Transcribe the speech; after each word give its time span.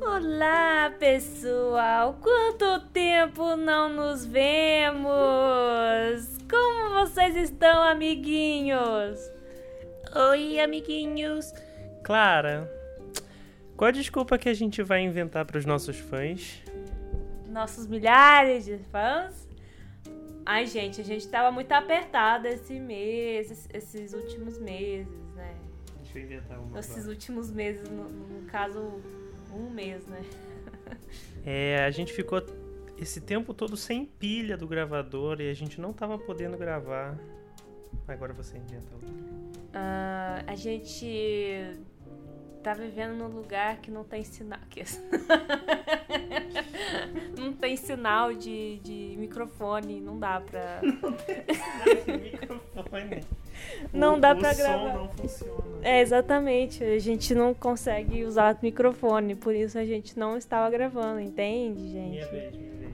Olá, 0.00 0.94
pessoal! 0.98 2.18
Quanto 2.22 2.86
tempo 2.88 3.54
não 3.56 3.92
nos 3.92 4.24
vemos? 4.24 5.08
Como 6.48 6.94
vocês 6.94 7.36
estão, 7.36 7.82
amiguinhos? 7.82 9.18
Oi, 10.30 10.58
amiguinhos. 10.58 11.52
Clara, 12.02 12.70
qual 13.76 13.88
a 13.88 13.92
desculpa 13.92 14.38
que 14.38 14.48
a 14.48 14.54
gente 14.54 14.82
vai 14.82 15.02
inventar 15.02 15.44
para 15.44 15.58
os 15.58 15.66
nossos 15.66 15.98
fãs? 15.98 16.62
Nossos 17.48 17.86
milhares 17.86 18.64
de 18.64 18.78
fãs? 18.78 19.46
Ai, 20.46 20.64
gente, 20.66 21.00
a 21.00 21.04
gente 21.04 21.28
tava 21.28 21.50
muito 21.50 21.72
apertado 21.72 22.46
esse 22.46 22.78
mês, 22.80 23.68
esses 23.74 24.14
últimos 24.14 24.58
meses, 24.58 25.25
Deixa 26.16 26.32
eu 26.32 26.38
inventar 26.38 26.58
uma. 26.58 26.78
Esses 26.78 26.92
agora. 26.92 27.10
últimos 27.10 27.50
meses, 27.50 27.88
no, 27.90 28.08
no 28.08 28.46
caso, 28.46 29.00
um 29.52 29.70
mês, 29.70 30.06
né? 30.06 30.22
É, 31.48 31.84
a 31.84 31.90
gente 31.92 32.12
ficou 32.12 32.42
esse 32.98 33.20
tempo 33.20 33.54
todo 33.54 33.76
sem 33.76 34.04
pilha 34.04 34.56
do 34.56 34.66
gravador 34.66 35.40
e 35.40 35.48
a 35.48 35.54
gente 35.54 35.80
não 35.80 35.92
tava 35.92 36.18
podendo 36.18 36.56
gravar. 36.56 37.16
Agora 38.08 38.32
você 38.32 38.58
inventa. 38.58 38.96
Uh, 38.96 40.42
a 40.44 40.54
gente 40.56 41.78
tá 42.66 42.74
vivendo 42.74 43.14
num 43.14 43.28
lugar 43.28 43.76
que 43.76 43.92
não 43.92 44.02
tem 44.02 44.24
sinal. 44.24 44.58
não 47.38 47.52
tem 47.52 47.76
sinal 47.76 48.34
de, 48.34 48.80
de 48.80 49.14
microfone, 49.16 50.00
não 50.00 50.18
dá 50.18 50.40
pra. 50.40 50.80
Não 50.82 51.12
tem 51.12 51.44
sinal 51.54 51.84
de 52.04 52.12
microfone. 52.24 53.20
Não 53.94 54.16
o, 54.16 54.20
dá 54.20 54.34
pra 54.34 54.52
o 54.52 54.56
gravar. 54.56 54.92
Som 54.92 54.98
não 54.98 55.08
funciona. 55.08 55.78
É, 55.82 56.02
exatamente. 56.02 56.84
A 56.84 56.98
gente 56.98 57.34
não 57.34 57.54
consegue 57.54 58.22
usar 58.24 58.54
o 58.54 58.58
microfone, 58.60 59.34
por 59.34 59.54
isso 59.54 59.78
a 59.78 59.84
gente 59.84 60.18
não 60.18 60.36
estava 60.36 60.68
gravando, 60.68 61.20
entende, 61.20 61.90
gente? 61.90 62.10
Minha 62.10 62.26
vez, 62.26 62.54
minha 62.54 62.72
vez. 62.72 62.92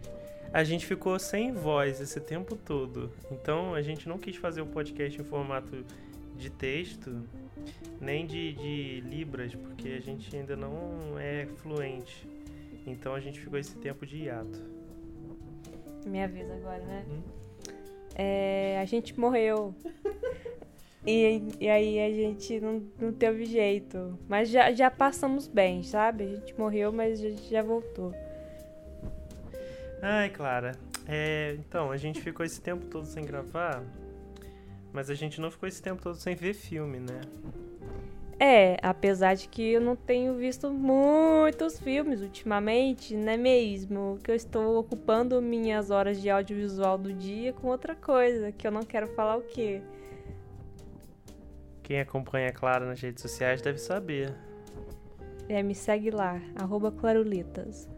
A 0.53 0.63
gente 0.63 0.87
ficou 0.87 1.19
sem 1.19 1.53
voz 1.53 2.01
esse 2.01 2.21
tempo 2.21 2.55
todo. 2.55 3.11
Então 3.31 3.75
a 3.75 3.83
gente 3.83 4.09
não 4.09 4.19
quis 4.19 4.37
fazer 4.37 4.61
o 4.61 4.67
podcast 4.67 5.21
em 5.21 5.25
formato 5.25 5.85
de 6.43 6.51
texto 6.51 7.23
nem 8.01 8.27
de, 8.27 8.53
de 8.55 9.01
Libras, 9.01 9.55
porque 9.55 9.91
a 9.91 10.01
gente 10.01 10.35
ainda 10.35 10.57
não 10.57 11.19
é 11.19 11.47
fluente. 11.47 12.29
Então 12.87 13.15
a 13.15 13.21
gente 13.21 13.39
ficou 13.39 13.59
esse 13.59 13.77
tempo 13.77 14.05
de 14.05 14.25
hiato. 14.25 14.61
Minha 16.05 16.27
vez 16.27 16.51
agora, 16.51 16.83
né? 16.85 17.07
Uhum. 17.09 17.23
É, 18.17 18.79
a 18.83 18.85
gente 18.85 19.19
morreu. 19.19 19.73
e, 21.07 21.43
e 21.61 21.69
aí 21.69 22.01
a 22.01 22.11
gente 22.11 22.61
não, 22.61 22.83
não 23.01 23.13
teve 23.13 23.45
jeito. 23.45 24.19
Mas 24.29 24.51
já, 24.51 24.73
já 24.73 24.91
passamos 24.91 25.47
bem, 25.47 25.85
sabe? 25.85 26.25
A 26.25 26.27
gente 26.27 26.59
morreu, 26.59 26.93
mas 26.93 27.21
já, 27.21 27.31
já 27.31 27.63
voltou. 27.63 28.13
Ai, 30.03 30.29
Clara. 30.31 30.73
É, 31.07 31.57
então, 31.59 31.93
a 31.93 31.97
gente 31.97 32.21
ficou 32.21 32.45
esse 32.45 32.61
tempo 32.61 32.87
todo 32.87 33.07
sem 33.07 33.25
gravar, 33.25 33.83
mas 34.93 35.09
a 35.09 35.15
gente 35.15 35.41
não 35.41 35.51
ficou 35.51 35.69
esse 35.69 35.83
tempo 35.83 36.03
todo 36.03 36.17
sem 36.17 36.35
ver 36.35 36.55
filme, 36.55 36.99
né? 36.99 37.21
É, 38.45 38.77
apesar 38.83 39.35
de 39.35 39.47
que 39.47 39.63
eu 39.63 39.81
não 39.81 39.95
tenho 39.95 40.35
visto 40.35 40.69
muitos 40.69 41.79
filmes 41.79 42.21
ultimamente, 42.21 43.17
não 43.17 43.33
é 43.33 43.37
mesmo? 43.37 44.19
Que 44.23 44.33
eu 44.33 44.35
estou 44.35 44.81
ocupando 44.81 45.41
minhas 45.41 45.91
horas 45.91 46.21
de 46.21 46.29
audiovisual 46.29 46.99
do 46.99 47.13
dia 47.13 47.53
com 47.53 47.69
outra 47.69 47.95
coisa, 47.95 48.51
que 48.51 48.67
eu 48.67 48.73
não 48.73 48.83
quero 48.83 49.07
falar 49.15 49.37
o 49.37 49.43
quê. 49.43 49.81
Quem 51.85 52.01
acompanha 52.01 52.49
a 52.49 52.53
Clara 52.53 52.85
nas 52.85 53.01
redes 53.01 53.23
sociais 53.23 53.63
deve 53.63 53.79
saber. 53.79 54.35
É, 55.49 55.63
me 55.63 55.75
segue 55.75 56.11
lá, 56.11 56.41
arroba 56.57 56.91
Clarulitas. 56.91 57.89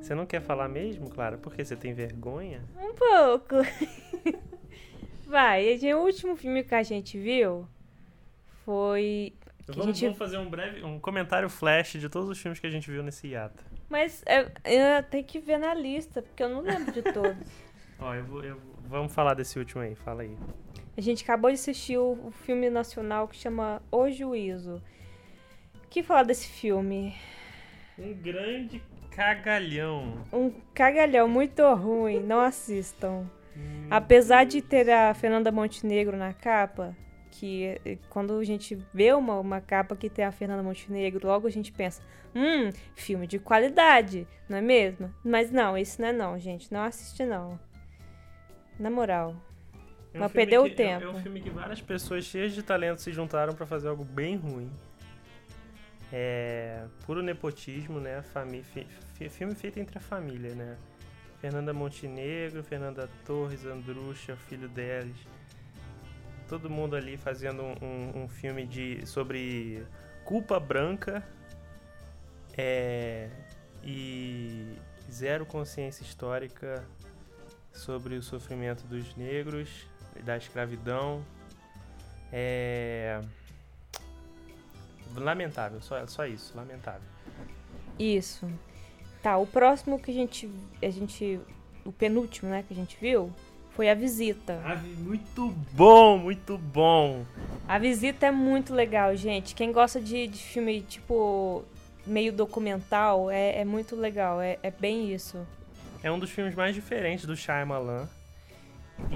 Você 0.00 0.14
não 0.14 0.24
quer 0.24 0.40
falar 0.40 0.68
mesmo, 0.68 1.10
Clara? 1.10 1.36
Porque 1.36 1.62
você 1.62 1.76
tem 1.76 1.92
vergonha? 1.92 2.62
Um 2.80 2.94
pouco. 2.94 3.56
Vai, 5.28 5.78
o 5.94 5.98
último 5.98 6.34
filme 6.36 6.64
que 6.64 6.74
a 6.74 6.82
gente 6.82 7.18
viu 7.18 7.68
foi 8.64 9.34
Vamos, 9.66 9.86
gente... 9.86 10.00
vamos, 10.04 10.18
fazer 10.18 10.38
um 10.38 10.48
breve 10.48 10.82
um 10.82 10.98
comentário 10.98 11.50
flash 11.50 11.92
de 11.92 12.08
todos 12.08 12.30
os 12.30 12.38
filmes 12.38 12.58
que 12.58 12.66
a 12.66 12.70
gente 12.70 12.90
viu 12.90 13.02
nesse 13.02 13.28
hiato. 13.28 13.62
Mas 13.90 14.24
eu, 14.26 14.50
eu 14.64 15.02
tenho 15.02 15.24
que 15.24 15.38
ver 15.38 15.58
na 15.58 15.74
lista, 15.74 16.22
porque 16.22 16.42
eu 16.42 16.48
não 16.48 16.62
lembro 16.62 16.90
de 16.90 17.02
todos. 17.02 17.46
Ó, 18.00 18.14
eu 18.14 18.24
vou, 18.24 18.42
eu, 18.42 18.58
vamos 18.86 19.12
falar 19.12 19.34
desse 19.34 19.58
último 19.58 19.82
aí, 19.82 19.94
fala 19.94 20.22
aí. 20.22 20.34
A 20.96 21.00
gente 21.02 21.22
acabou 21.22 21.50
de 21.50 21.56
assistir 21.56 21.98
o, 21.98 22.12
o 22.26 22.30
filme 22.30 22.70
nacional 22.70 23.28
que 23.28 23.36
chama 23.36 23.82
O 23.92 24.10
Juízo. 24.10 24.82
O 25.84 25.88
que 25.90 26.02
falar 26.02 26.22
desse 26.22 26.48
filme? 26.48 27.14
Um 27.98 28.14
grande 28.14 28.82
cagalhão. 29.10 30.24
Um 30.32 30.50
cagalhão 30.72 31.28
muito 31.28 31.62
ruim, 31.74 32.20
não 32.20 32.40
assistam. 32.40 33.28
Apesar 33.90 34.44
de 34.44 34.60
ter 34.60 34.90
a 34.90 35.14
Fernanda 35.14 35.50
Montenegro 35.50 36.16
na 36.16 36.32
capa, 36.32 36.94
que 37.30 37.80
eh, 37.84 37.98
quando 38.10 38.38
a 38.38 38.44
gente 38.44 38.76
vê 38.92 39.12
uma, 39.12 39.38
uma 39.38 39.60
capa 39.60 39.96
que 39.96 40.10
tem 40.10 40.24
a 40.24 40.32
Fernanda 40.32 40.62
Montenegro, 40.62 41.26
logo 41.26 41.46
a 41.46 41.50
gente 41.50 41.72
pensa, 41.72 42.02
hum, 42.34 42.70
filme 42.94 43.26
de 43.26 43.38
qualidade, 43.38 44.26
não 44.48 44.58
é 44.58 44.60
mesmo? 44.60 45.12
Mas 45.24 45.50
não, 45.50 45.76
isso 45.76 46.00
não 46.00 46.08
é 46.08 46.12
não, 46.12 46.38
gente. 46.38 46.72
Não 46.72 46.82
assiste 46.82 47.24
não. 47.24 47.58
Na 48.78 48.90
moral. 48.90 49.34
É 50.12 50.18
um 50.18 50.22
não 50.22 50.28
perdeu 50.28 50.64
que, 50.64 50.72
o 50.72 50.74
tempo. 50.74 51.04
É, 51.04 51.06
é, 51.06 51.10
um 51.10 51.22
filme 51.22 51.40
que 51.40 51.50
várias 51.50 51.80
pessoas 51.80 52.24
cheias 52.24 52.52
de 52.52 52.62
talento 52.62 53.00
se 53.00 53.12
juntaram 53.12 53.54
para 53.54 53.66
fazer 53.66 53.88
algo 53.88 54.04
bem 54.04 54.36
ruim. 54.36 54.70
É 56.12 56.84
puro 57.04 57.22
nepotismo, 57.22 58.00
né? 58.00 58.22
Famí 58.22 58.64
filme 59.30 59.54
feito 59.54 59.78
entre 59.78 59.98
a 59.98 60.00
família, 60.00 60.54
né? 60.54 60.76
Fernanda 61.40 61.72
Montenegro, 61.72 62.62
Fernanda 62.64 63.08
Torres, 63.24 63.64
Andrucha, 63.64 64.36
filho 64.36 64.68
deles 64.68 65.16
todo 66.48 66.70
mundo 66.70 66.96
ali 66.96 67.16
fazendo 67.16 67.62
um, 67.62 68.24
um 68.24 68.28
filme 68.28 68.66
de, 68.66 69.06
sobre 69.06 69.86
culpa 70.24 70.58
branca 70.58 71.22
é, 72.56 73.28
e 73.84 74.76
zero 75.10 75.44
consciência 75.44 76.02
histórica 76.02 76.84
sobre 77.72 78.16
o 78.16 78.22
sofrimento 78.22 78.84
dos 78.86 79.14
negros, 79.14 79.86
da 80.24 80.36
escravidão. 80.36 81.24
É 82.32 83.20
lamentável, 85.14 85.80
só, 85.80 86.06
só 86.06 86.26
isso, 86.26 86.56
lamentável. 86.56 87.08
Isso. 87.98 88.48
Tá, 89.22 89.36
o 89.36 89.46
próximo 89.46 89.98
que 89.98 90.10
a 90.10 90.14
gente 90.14 90.48
a 90.82 90.90
gente 90.90 91.40
o 91.84 91.92
penúltimo, 91.92 92.50
né, 92.50 92.62
que 92.66 92.74
a 92.74 92.76
gente 92.76 92.96
viu, 93.00 93.32
foi 93.70 93.88
A 93.88 93.94
Visita. 93.94 94.60
Ah, 94.64 94.76
muito 94.98 95.54
bom, 95.72 96.18
muito 96.18 96.58
bom. 96.58 97.24
A 97.66 97.78
Visita 97.78 98.26
é 98.26 98.30
muito 98.30 98.74
legal, 98.74 99.14
gente. 99.16 99.54
Quem 99.54 99.72
gosta 99.72 100.00
de, 100.00 100.26
de 100.26 100.38
filme, 100.38 100.82
tipo, 100.82 101.64
meio 102.06 102.32
documental, 102.32 103.30
é, 103.30 103.60
é 103.60 103.64
muito 103.64 103.96
legal. 103.96 104.40
É, 104.40 104.58
é 104.62 104.70
bem 104.70 105.12
isso. 105.12 105.46
É 106.02 106.10
um 106.10 106.18
dos 106.18 106.30
filmes 106.30 106.54
mais 106.54 106.74
diferentes 106.74 107.24
do 107.24 107.36
Shyamalan. 107.36 108.08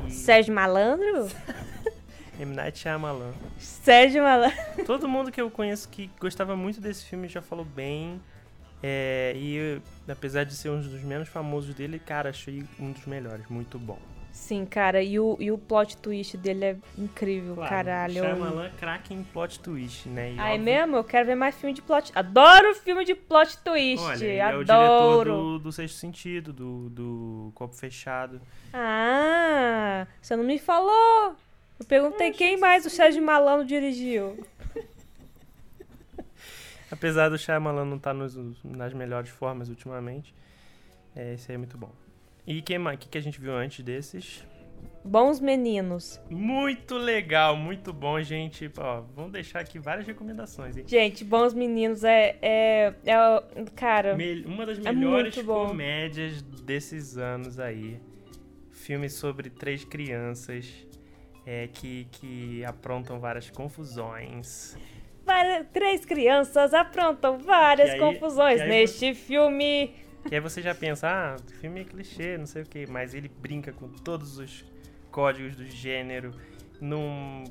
E... 0.06 0.10
Sérgio 0.10 0.54
Malandro? 0.54 1.28
M. 2.40 2.54
Night 2.54 2.78
Shyamalan. 2.78 3.32
Sérgio 3.58 4.22
Malandro. 4.22 4.84
Todo 4.86 5.08
mundo 5.08 5.30
que 5.30 5.40
eu 5.40 5.50
conheço 5.50 5.88
que 5.88 6.10
gostava 6.18 6.56
muito 6.56 6.80
desse 6.80 7.04
filme 7.04 7.28
já 7.28 7.42
falou 7.42 7.64
bem. 7.64 8.20
É, 8.82 9.32
e 9.36 9.80
apesar 10.10 10.44
de 10.44 10.54
ser 10.54 10.70
um 10.70 10.80
dos 10.80 11.02
menos 11.02 11.28
famosos 11.28 11.74
dele, 11.74 11.98
cara, 11.98 12.30
achei 12.30 12.64
um 12.78 12.92
dos 12.92 13.06
melhores. 13.06 13.46
Muito 13.48 13.78
bom. 13.78 13.98
Sim, 14.32 14.64
cara, 14.64 15.02
e 15.02 15.20
o, 15.20 15.36
e 15.38 15.52
o 15.52 15.58
plot 15.58 15.98
twist 15.98 16.38
dele 16.38 16.64
é 16.64 16.76
incrível, 16.96 17.54
claro, 17.54 17.70
caralho. 17.70 18.14
Shyamalan 18.14 18.70
craque 18.78 19.12
em 19.12 19.22
plot 19.22 19.60
twist, 19.60 20.08
né? 20.08 20.32
E 20.32 20.40
ah, 20.40 20.54
é 20.54 20.58
mesmo? 20.58 20.96
Eu 20.96 21.04
quero 21.04 21.26
ver 21.26 21.34
mais 21.34 21.54
filme 21.54 21.74
de 21.74 21.82
plot... 21.82 22.10
Adoro 22.14 22.74
filme 22.76 23.04
de 23.04 23.14
plot 23.14 23.58
twist, 23.58 24.02
Olha, 24.02 24.46
adoro. 24.46 24.50
é 24.50 24.56
o 24.56 24.64
diretor 24.64 25.24
do, 25.24 25.58
do 25.58 25.72
Sexto 25.72 25.96
Sentido, 25.96 26.50
do, 26.50 26.88
do 26.88 27.52
Copo 27.54 27.74
Fechado. 27.74 28.40
Ah, 28.72 30.06
você 30.20 30.34
não 30.34 30.44
me 30.44 30.58
falou. 30.58 31.36
Eu 31.78 31.86
perguntei 31.86 32.30
quem 32.30 32.56
mais 32.58 32.86
o 32.86 32.90
Sérgio 32.90 33.22
Malandro 33.22 33.66
dirigiu. 33.66 34.42
Apesar 36.92 37.30
do 37.30 37.38
Shyamalan 37.38 37.86
não 37.86 37.96
estar 37.96 38.14
tá 38.14 38.28
nas 38.64 38.92
melhores 38.92 39.30
formas 39.30 39.70
ultimamente, 39.70 40.34
é, 41.16 41.32
esse 41.32 41.50
aí 41.50 41.54
é 41.54 41.58
muito 41.58 41.78
bom. 41.78 41.90
E 42.46 42.58
o 42.58 42.62
que, 42.62 42.74
que, 42.98 43.08
que 43.08 43.18
a 43.18 43.20
gente 43.20 43.40
viu 43.40 43.56
antes 43.56 43.82
desses? 43.82 44.44
Bons 45.02 45.40
Meninos. 45.40 46.20
Muito 46.28 46.96
legal, 46.96 47.56
muito 47.56 47.94
bom, 47.94 48.20
gente. 48.22 48.70
Ó, 48.76 49.00
vamos 49.16 49.32
deixar 49.32 49.60
aqui 49.60 49.78
várias 49.78 50.06
recomendações, 50.06 50.76
hein? 50.76 50.84
Gente, 50.86 51.24
Bons 51.24 51.54
Meninos 51.54 52.04
é. 52.04 52.36
é, 52.42 52.94
é 53.04 53.64
cara. 53.74 54.14
Me, 54.14 54.42
uma 54.44 54.66
das 54.66 54.78
é 54.78 54.92
melhores 54.92 55.36
é 55.38 55.42
comédias 55.42 56.42
desses 56.42 57.16
anos 57.16 57.58
aí. 57.58 57.98
Filme 58.70 59.08
sobre 59.08 59.48
três 59.48 59.82
crianças 59.84 60.86
é, 61.46 61.68
que, 61.68 62.06
que 62.12 62.64
aprontam 62.64 63.18
várias 63.18 63.48
confusões. 63.50 64.76
Várias- 65.24 65.66
três 65.72 66.04
crianças 66.04 66.72
aprontam 66.74 67.38
várias 67.38 67.90
aí- 67.90 67.98
confusões 67.98 68.60
neste 68.66 69.14
filme. 69.14 69.94
Que 70.28 70.34
aí 70.36 70.40
você 70.40 70.62
já 70.62 70.74
pensa, 70.74 71.08
ah, 71.08 71.36
o 71.36 71.52
filme 71.60 71.80
é 71.80 71.84
clichê, 71.84 72.38
não 72.38 72.46
sei 72.46 72.62
o 72.62 72.66
quê, 72.66 72.86
mas 72.88 73.12
ele 73.14 73.28
brinca 73.28 73.72
com 73.72 73.88
todos 73.88 74.38
os 74.38 74.64
códigos 75.10 75.56
do 75.56 75.66
gênero, 75.66 76.32
num, 76.80 77.44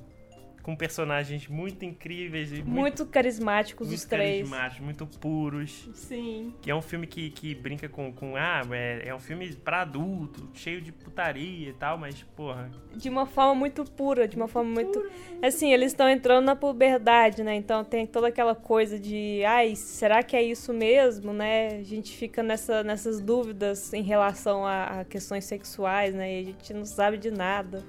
com 0.61 0.75
personagens 0.75 1.47
muito 1.47 1.83
incríveis 1.85 2.51
e 2.51 2.55
muito, 2.57 2.69
Muito 2.69 3.05
carismáticos 3.05 3.87
muito 3.87 3.99
os 3.99 4.05
três. 4.05 4.47
carismáticos, 4.49 4.85
muito 4.85 5.05
puros. 5.07 5.89
Sim. 5.93 6.53
Que 6.61 6.69
é 6.69 6.75
um 6.75 6.81
filme 6.81 7.07
que, 7.07 7.29
que 7.31 7.55
brinca 7.55 7.89
com, 7.89 8.11
com 8.13 8.35
ah, 8.35 8.61
é, 8.71 9.09
é 9.09 9.15
um 9.15 9.19
filme 9.19 9.53
pra 9.55 9.81
adulto, 9.81 10.49
cheio 10.53 10.81
de 10.81 10.91
putaria 10.91 11.69
e 11.69 11.73
tal, 11.73 11.97
mas, 11.97 12.21
porra, 12.35 12.69
De 12.95 13.09
uma 13.09 13.25
forma 13.25 13.55
muito 13.55 13.83
pura, 13.85 14.27
de 14.27 14.35
uma 14.35 14.47
forma 14.47 14.69
muito. 14.71 15.03
Assim, 15.41 15.73
eles 15.73 15.91
estão 15.91 16.07
entrando 16.09 16.45
na 16.45 16.55
puberdade, 16.55 17.43
né? 17.43 17.55
Então 17.55 17.83
tem 17.83 18.05
toda 18.05 18.27
aquela 18.27 18.53
coisa 18.55 18.99
de, 18.99 19.43
ai, 19.45 19.75
será 19.75 20.21
que 20.23 20.35
é 20.35 20.43
isso 20.43 20.73
mesmo, 20.73 21.33
né? 21.33 21.79
A 21.79 21.83
gente 21.83 22.15
fica 22.15 22.43
nessa, 22.43 22.83
nessas 22.83 23.19
dúvidas 23.19 23.93
em 23.93 24.03
relação 24.03 24.65
a, 24.65 25.01
a 25.01 25.05
questões 25.05 25.45
sexuais, 25.45 26.13
né? 26.13 26.35
E 26.35 26.39
a 26.41 26.43
gente 26.43 26.73
não 26.73 26.85
sabe 26.85 27.17
de 27.17 27.31
nada. 27.31 27.83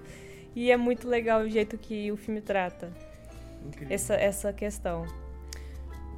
E 0.55 0.71
é 0.71 0.77
muito 0.77 1.09
legal 1.09 1.41
o 1.41 1.49
jeito 1.49 1.79
que 1.79 2.11
o 2.13 2.17
filme 2.17 2.41
trata 2.41 2.93
incrível. 3.67 3.95
essa, 3.95 4.15
essa 4.15 4.53
questão. 4.53 5.07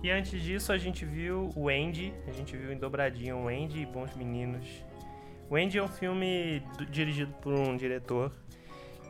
E 0.03 0.11
antes 0.11 0.43
disso, 0.43 0.73
a 0.73 0.77
gente 0.79 1.05
viu 1.05 1.51
o 1.57 1.69
Andy, 1.69 2.13
a 2.29 2.33
gente 2.33 2.57
viu 2.57 2.73
em 2.73 2.77
dobradinha 2.77 3.35
o 3.37 3.49
Andy 3.49 3.81
e 3.83 3.87
Bons 3.87 4.15
Meninos. 4.15 4.67
O 5.49 5.57
Andy 5.57 5.79
é 5.79 5.83
um 5.83 5.89
filme 5.89 6.63
do- 6.77 6.85
dirigido 6.87 7.33
por 7.41 7.53
um 7.55 7.77
diretor, 7.77 8.31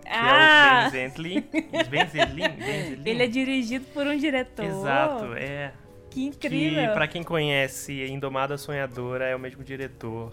que 0.02 0.08
é 0.08 0.12
o 0.12 0.82
Ben 0.82 0.90
Zentley. 0.90 1.40
Ben 1.90 2.06
Zelin? 2.08 2.34
Ben? 2.36 2.98
Ah! 2.98 3.02
ele 3.08 3.22
é 3.22 3.26
dirigido 3.26 3.86
por 3.94 4.06
um 4.06 4.16
diretor. 4.16 4.64
Exato, 4.66 5.32
é. 5.34 5.72
Que 6.10 6.30
Que, 6.30 6.46
incrível. 6.46 6.92
pra 6.92 7.08
quem 7.08 7.22
conhece 7.24 8.04
Indomada 8.06 8.56
Sonhadora, 8.56 9.24
é 9.26 9.34
o 9.34 9.38
mesmo 9.38 9.64
diretor. 9.64 10.32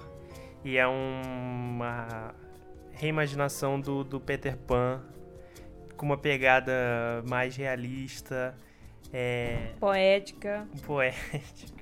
E 0.64 0.78
é 0.78 0.86
uma 0.86 2.36
reimaginação 3.02 3.82
do, 3.82 4.04
do 4.04 4.20
Peter 4.20 4.56
Pan, 4.56 5.02
com 5.98 6.06
uma 6.06 6.18
pegada 6.18 6.72
mais 7.28 7.56
realista, 7.56 8.56
é, 9.12 9.72
Poética. 9.80 10.68
poética. 10.86 11.82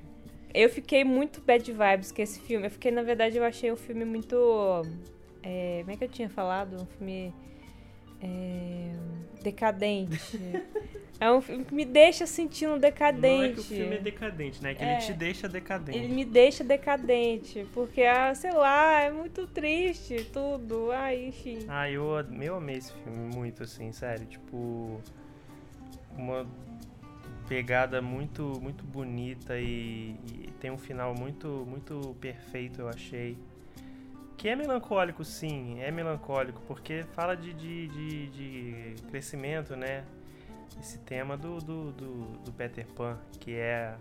Eu 0.54 0.70
fiquei 0.70 1.04
muito 1.04 1.42
bad 1.42 1.70
vibes 1.70 2.10
com 2.10 2.22
esse 2.22 2.40
filme. 2.40 2.66
Eu 2.66 2.70
fiquei, 2.70 2.90
na 2.90 3.02
verdade, 3.02 3.36
eu 3.36 3.44
achei 3.44 3.70
um 3.70 3.76
filme 3.76 4.04
muito. 4.04 4.34
é, 5.42 5.80
como 5.80 5.92
é 5.92 5.96
que 5.96 6.04
eu 6.04 6.08
tinha 6.08 6.30
falado? 6.30 6.80
Um 6.82 6.86
filme. 6.86 7.34
é, 8.22 8.92
decadente. 9.42 10.18
é 11.20 11.30
um 11.30 11.40
filme 11.42 11.64
que 11.66 11.74
me 11.74 11.84
deixa 11.84 12.26
sentindo 12.26 12.78
decadente. 12.78 13.36
Não 13.36 13.44
é 13.44 13.48
que 13.52 13.60
o 13.60 13.62
filme 13.62 13.96
é 13.96 13.98
decadente, 13.98 14.62
né? 14.62 14.74
Que 14.74 14.82
É. 14.82 14.92
ele 14.94 15.02
te 15.02 15.12
deixa 15.12 15.46
decadente. 15.46 15.98
Ele 15.98 16.08
me 16.08 16.24
deixa 16.24 16.64
decadente. 16.64 17.66
Porque, 17.74 18.02
ah, 18.02 18.34
sei 18.34 18.52
lá, 18.52 19.02
é 19.02 19.10
muito 19.10 19.46
triste 19.46 20.24
tudo. 20.32 20.90
Ah, 20.90 21.14
enfim. 21.14 21.58
Ah, 21.68 21.90
eu, 21.90 22.04
eu 22.40 22.54
amei 22.56 22.76
esse 22.76 22.92
filme 22.94 23.34
muito, 23.34 23.62
assim, 23.62 23.92
sério. 23.92 24.24
Tipo, 24.26 24.98
uma 26.16 26.46
pegada 27.46 28.00
muito, 28.00 28.58
muito 28.62 28.82
bonita 28.84 29.58
e, 29.58 30.16
e 30.26 30.50
tem 30.58 30.70
um 30.70 30.78
final 30.78 31.14
muito, 31.14 31.66
muito 31.68 32.16
perfeito, 32.20 32.80
eu 32.80 32.88
achei. 32.88 33.36
Que 34.38 34.48
é 34.48 34.56
melancólico, 34.56 35.22
sim, 35.22 35.80
é 35.80 35.90
melancólico, 35.90 36.62
porque 36.66 37.02
fala 37.14 37.36
de, 37.36 37.52
de, 37.52 37.88
de, 37.88 38.26
de 38.28 39.02
crescimento, 39.10 39.76
né? 39.76 40.02
Esse 40.80 40.98
tema 40.98 41.36
do, 41.36 41.58
do, 41.58 41.92
do, 41.92 42.24
do 42.38 42.52
Peter 42.52 42.86
Pan, 42.86 43.18
que 43.38 43.54
é 43.54 43.94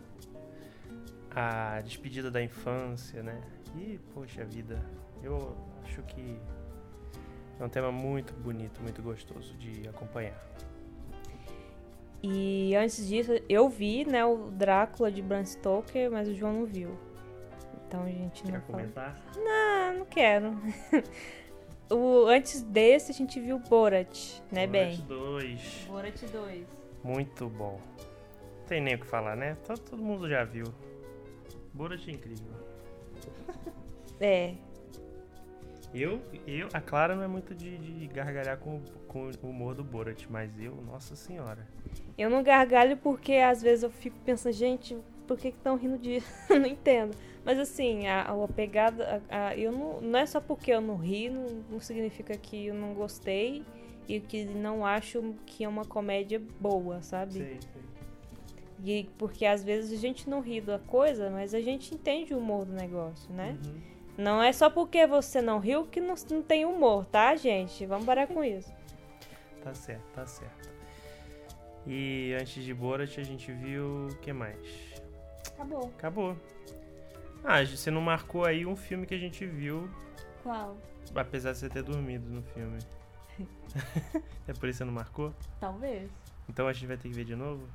a 1.29 1.81
despedida 1.81 2.31
da 2.31 2.41
infância, 2.41 3.21
né? 3.21 3.41
E, 3.75 3.99
poxa 4.13 4.45
vida, 4.45 4.81
eu 5.21 5.55
acho 5.83 6.01
que 6.03 6.39
é 7.59 7.63
um 7.63 7.69
tema 7.69 7.91
muito 7.91 8.33
bonito, 8.33 8.81
muito 8.81 9.01
gostoso 9.01 9.53
de 9.57 9.87
acompanhar. 9.89 10.39
E 12.23 12.73
antes 12.75 13.07
disso, 13.07 13.31
eu 13.47 13.69
vi, 13.69 14.05
né, 14.05 14.25
o 14.25 14.49
Drácula 14.49 15.11
de 15.11 15.21
Bram 15.21 15.45
Stoker, 15.45 16.09
mas 16.09 16.27
o 16.29 16.33
João 16.33 16.53
não 16.53 16.65
viu. 16.65 16.97
Então 17.87 18.03
a 18.03 18.09
gente 18.09 18.43
não 18.45 18.51
Quer 18.51 18.61
fala. 18.61 18.71
comentar? 18.79 19.21
Ah, 19.37 19.93
não 19.97 20.05
quero. 20.05 20.55
o, 21.89 22.25
antes 22.27 22.61
desse, 22.61 23.11
a 23.11 23.13
gente 23.13 23.39
viu 23.39 23.59
Borat, 23.59 24.39
né, 24.51 24.67
Borat 24.67 24.97
bem? 24.97 25.05
2. 25.07 25.85
Borat 25.87 26.21
2. 26.21 26.67
Muito 27.03 27.49
bom. 27.49 27.79
Não 28.59 28.65
tem 28.67 28.81
nem 28.81 28.95
o 28.95 28.99
que 28.99 29.07
falar, 29.07 29.35
né? 29.35 29.57
Todo, 29.65 29.79
todo 29.79 30.03
mundo 30.03 30.29
já 30.29 30.43
viu. 30.43 30.65
Borat 31.73 32.07
é 32.07 32.11
incrível. 32.11 32.53
É. 34.21 34.53
Eu, 35.93 36.21
eu, 36.45 36.67
a 36.73 36.81
Clara 36.81 37.15
não 37.15 37.23
é 37.23 37.27
muito 37.27 37.55
de, 37.55 37.77
de 37.77 38.07
gargalhar 38.07 38.57
com, 38.57 38.81
com 39.07 39.31
o 39.41 39.49
humor 39.49 39.73
do 39.73 39.83
Borat, 39.83 40.25
mas 40.29 40.59
eu, 40.59 40.75
nossa 40.75 41.15
senhora. 41.15 41.65
Eu 42.17 42.29
não 42.29 42.43
gargalho 42.43 42.97
porque 42.97 43.35
às 43.35 43.61
vezes 43.61 43.83
eu 43.83 43.89
fico 43.89 44.19
pensando, 44.19 44.51
gente, 44.51 44.97
por 45.29 45.37
que 45.37 45.49
estão 45.49 45.75
rindo 45.75 45.99
disso? 45.99 46.27
não 46.49 46.65
entendo. 46.65 47.15
Mas 47.45 47.59
assim, 47.59 48.07
a, 48.07 48.23
a 48.23 48.47
pegada. 48.47 49.21
A, 49.29 49.49
a- 49.49 49.55
eu 49.55 49.71
não, 49.71 50.01
não 50.01 50.19
é 50.19 50.25
só 50.25 50.41
porque 50.41 50.71
eu 50.71 50.81
não 50.81 50.95
ri, 50.95 51.29
não, 51.29 51.45
não 51.69 51.79
significa 51.79 52.35
que 52.35 52.65
eu 52.65 52.73
não 52.73 52.95
gostei 52.95 53.63
e 54.07 54.19
que 54.19 54.43
não 54.43 54.83
acho 54.83 55.35
que 55.45 55.63
é 55.63 55.67
uma 55.67 55.85
comédia 55.85 56.41
boa, 56.59 57.03
sabe? 57.03 57.33
Sei, 57.33 57.59
sei. 57.61 57.81
E 58.83 59.09
porque 59.19 59.45
às 59.45 59.63
vezes 59.63 59.95
a 59.95 60.01
gente 60.01 60.27
não 60.27 60.41
ri 60.41 60.61
da 60.61 60.79
coisa, 60.79 61.29
mas 61.29 61.53
a 61.53 61.61
gente 61.61 61.93
entende 61.93 62.33
o 62.33 62.39
humor 62.39 62.65
do 62.65 62.73
negócio, 62.73 63.31
né? 63.31 63.55
Uhum. 63.63 63.75
Não 64.17 64.41
é 64.41 64.51
só 64.51 64.67
porque 64.69 65.05
você 65.05 65.41
não 65.43 65.59
riu 65.59 65.85
que 65.85 66.01
não, 66.01 66.15
não 66.31 66.41
tem 66.41 66.65
humor, 66.65 67.05
tá, 67.05 67.35
gente? 67.35 67.85
Vamos 67.85 68.05
parar 68.05 68.25
com 68.25 68.43
isso. 68.43 68.73
Tá 69.63 69.73
certo, 69.75 70.03
tá 70.13 70.25
certo. 70.25 70.69
E 71.85 72.35
antes 72.39 72.63
de 72.63 72.73
Borat 72.73 73.17
a 73.19 73.23
gente 73.23 73.51
viu 73.51 74.07
o 74.07 74.15
que 74.21 74.33
mais? 74.33 74.88
Acabou. 75.59 75.93
Acabou. 75.97 76.37
Ah, 77.43 77.63
você 77.65 77.91
não 77.91 77.99
marcou 77.99 78.45
aí 78.45 78.65
um 78.65 78.77
filme 78.77 79.05
que 79.05 79.13
a 79.13 79.17
gente 79.17 79.45
viu, 79.45 79.89
Qual? 80.41 80.77
apesar 81.13 81.51
de 81.51 81.57
você 81.57 81.69
ter 81.69 81.83
dormido 81.83 82.29
no 82.29 82.41
filme. 82.41 82.79
é 84.47 84.53
por 84.53 84.69
isso 84.69 84.77
que 84.77 84.83
você 84.83 84.85
não 84.85 84.93
marcou? 84.93 85.33
Talvez. 85.59 86.09
Então 86.47 86.65
a 86.65 86.71
gente 86.73 86.87
vai 86.87 86.95
ter 86.97 87.09
que 87.09 87.13
ver 87.15 87.25
de 87.25 87.35
novo? 87.35 87.67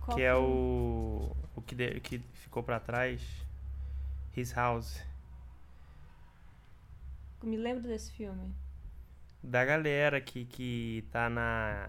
Qual 0.00 0.16
que 0.16 0.22
é 0.24 0.32
filme? 0.32 0.46
o. 0.48 1.36
O 1.54 1.62
que, 1.62 1.74
de- 1.76 2.00
que 2.00 2.18
ficou 2.34 2.62
pra 2.62 2.80
trás. 2.80 3.22
His 4.36 4.52
House. 4.52 5.00
Me 7.42 7.56
lembro 7.56 7.84
desse 7.84 8.10
filme. 8.12 8.52
Da 9.42 9.64
galera 9.64 10.20
que, 10.20 10.44
que 10.44 11.04
tá 11.12 11.30
na. 11.30 11.88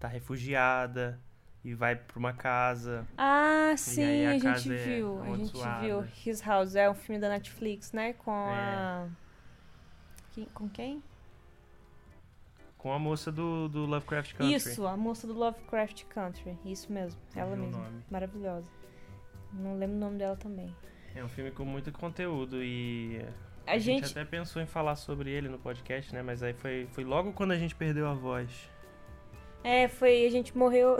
tá 0.00 0.08
refugiada 0.08 1.20
e 1.66 1.74
vai 1.74 1.96
pra 1.96 2.16
uma 2.16 2.32
casa. 2.32 3.04
Ah, 3.18 3.74
sim, 3.76 4.24
a 4.24 4.30
a, 4.30 4.38
gente 4.38 4.72
é 4.72 4.76
viu. 4.76 5.20
A 5.20 5.36
gente 5.36 5.52
viu. 5.80 6.04
His 6.24 6.40
House 6.40 6.76
é 6.76 6.88
um 6.88 6.94
filme 6.94 7.20
da 7.20 7.28
Netflix, 7.28 7.90
né? 7.92 8.12
Com 8.12 8.30
É. 8.30 8.54
a. 8.54 9.08
Quem- 10.30 10.44
com 10.54 10.68
quem? 10.68 11.02
Com 12.78 12.92
a 12.92 12.98
moça 13.00 13.32
do, 13.32 13.68
do 13.68 13.84
Lovecraft 13.84 14.34
Country. 14.34 14.54
Isso, 14.54 14.86
a 14.86 14.96
moça 14.96 15.26
do 15.26 15.32
Lovecraft 15.32 16.04
Country. 16.04 16.56
Isso 16.64 16.92
mesmo. 16.92 17.20
Ela 17.34 17.56
mesma. 17.56 17.78
nome. 17.78 18.02
Maravilhosa. 18.08 18.68
Não 19.52 19.76
lembro 19.76 19.96
o 19.96 20.00
nome 20.00 20.18
dela 20.18 20.36
também. 20.36 20.72
É 21.16 21.24
um 21.24 21.28
filme 21.28 21.50
com 21.50 21.64
muito 21.64 21.90
conteúdo 21.90 22.62
e. 22.62 23.20
A, 23.66 23.72
A, 23.72 23.78
gente... 23.78 24.06
gente. 24.06 24.12
até 24.12 24.24
pensou 24.24 24.62
em 24.62 24.66
falar 24.66 24.94
sobre 24.94 25.30
ele 25.32 25.48
no 25.48 25.58
podcast, 25.58 26.14
né? 26.14 26.22
Mas 26.22 26.44
aí 26.44 26.52
foi, 26.54 26.86
foi 26.92 27.02
logo 27.02 27.32
quando 27.32 27.50
a 27.50 27.58
gente 27.58 27.74
perdeu 27.74 28.06
a 28.06 28.14
voz. 28.14 28.70
É, 29.66 29.88
foi. 29.88 30.24
A 30.24 30.30
gente 30.30 30.56
morreu. 30.56 30.96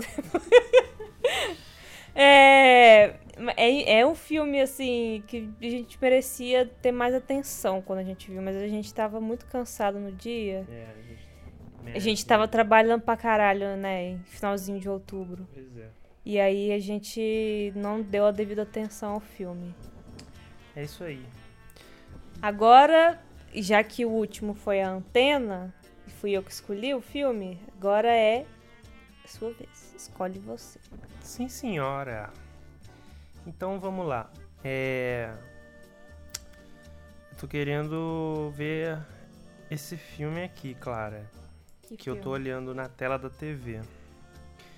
é, 2.13 3.15
é. 3.57 3.99
É 4.01 4.05
um 4.05 4.17
filme, 4.17 4.61
assim, 4.61 5.23
que 5.29 5.49
a 5.63 5.71
gente 5.71 5.97
merecia 6.03 6.67
ter 6.83 6.91
mais 6.91 7.15
atenção 7.15 7.81
quando 7.81 8.01
a 8.01 8.03
gente 8.03 8.29
viu, 8.29 8.43
mas 8.43 8.57
a 8.57 8.67
gente 8.67 8.93
tava 8.93 9.21
muito 9.21 9.47
cansado 9.47 10.01
no 10.01 10.11
dia. 10.11 10.67
É, 10.69 10.87
a 10.91 11.01
gente. 11.01 11.27
A 11.95 11.99
gente 12.01 12.27
tava 12.27 12.49
trabalhando 12.49 13.03
pra 13.03 13.17
caralho, 13.17 13.77
né? 13.77 14.19
Finalzinho 14.25 14.81
de 14.81 14.89
outubro. 14.89 15.47
Pois 15.55 15.77
é. 15.79 15.89
E 16.25 16.41
aí 16.41 16.73
a 16.73 16.81
gente 16.81 17.73
não 17.77 18.03
deu 18.03 18.27
a 18.27 18.33
devida 18.33 18.63
atenção 18.63 19.13
ao 19.13 19.21
filme. 19.21 19.73
É 20.75 20.83
isso 20.83 21.05
aí. 21.05 21.25
Agora, 22.43 23.23
já 23.55 23.85
que 23.85 24.05
o 24.05 24.11
último 24.11 24.55
foi 24.55 24.81
a 24.81 24.91
antena, 24.91 25.73
e 26.05 26.11
fui 26.11 26.33
eu 26.33 26.43
que 26.43 26.51
escolhi 26.51 26.93
o 26.93 27.01
filme, 27.01 27.61
agora 27.77 28.13
é 28.13 28.45
sua 29.27 29.53
vez. 29.53 29.95
Escolhe 29.97 30.39
você. 30.39 30.79
Sim, 31.21 31.49
senhora. 31.49 32.31
Então 33.47 33.79
vamos 33.81 34.07
lá. 34.07 34.31
É. 34.65 35.33
Eu 37.31 37.37
tô 37.39 37.47
querendo 37.49 38.51
ver 38.57 38.99
esse 39.71 39.97
filme 39.97 40.43
aqui, 40.43 40.75
Clara. 40.75 41.31
Que 41.99 42.09
eu 42.11 42.21
tô 42.21 42.31
olhando 42.31 42.75
na 42.75 42.89
tela 42.89 43.19
da 43.19 43.31
TV. 43.31 43.81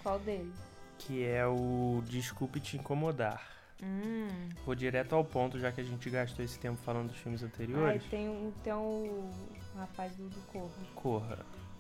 Qual 0.03 0.19
deles? 0.21 0.55
que 0.99 1.25
é 1.25 1.47
o 1.47 2.03
Desculpe 2.07 2.59
Te 2.59 2.77
Incomodar. 2.77 3.41
Hum. 3.81 4.49
Vou 4.67 4.75
direto 4.75 5.15
ao 5.15 5.25
ponto, 5.25 5.57
já 5.59 5.71
que 5.71 5.81
a 5.81 5.85
gente 5.85 6.11
gastou 6.11 6.45
esse 6.45 6.59
tempo 6.59 6.77
falando 6.83 7.09
dos 7.11 7.17
filmes 7.19 7.41
anteriores. 7.43 8.03
Ai, 8.03 8.09
tem, 8.11 8.29
um- 8.29 8.53
tem 8.65 8.73
o 8.73 9.31
rapaz 9.77 10.13
do, 10.17 10.29
do 10.29 10.41
Corvo. 10.49 10.75
Corra. 10.97 11.39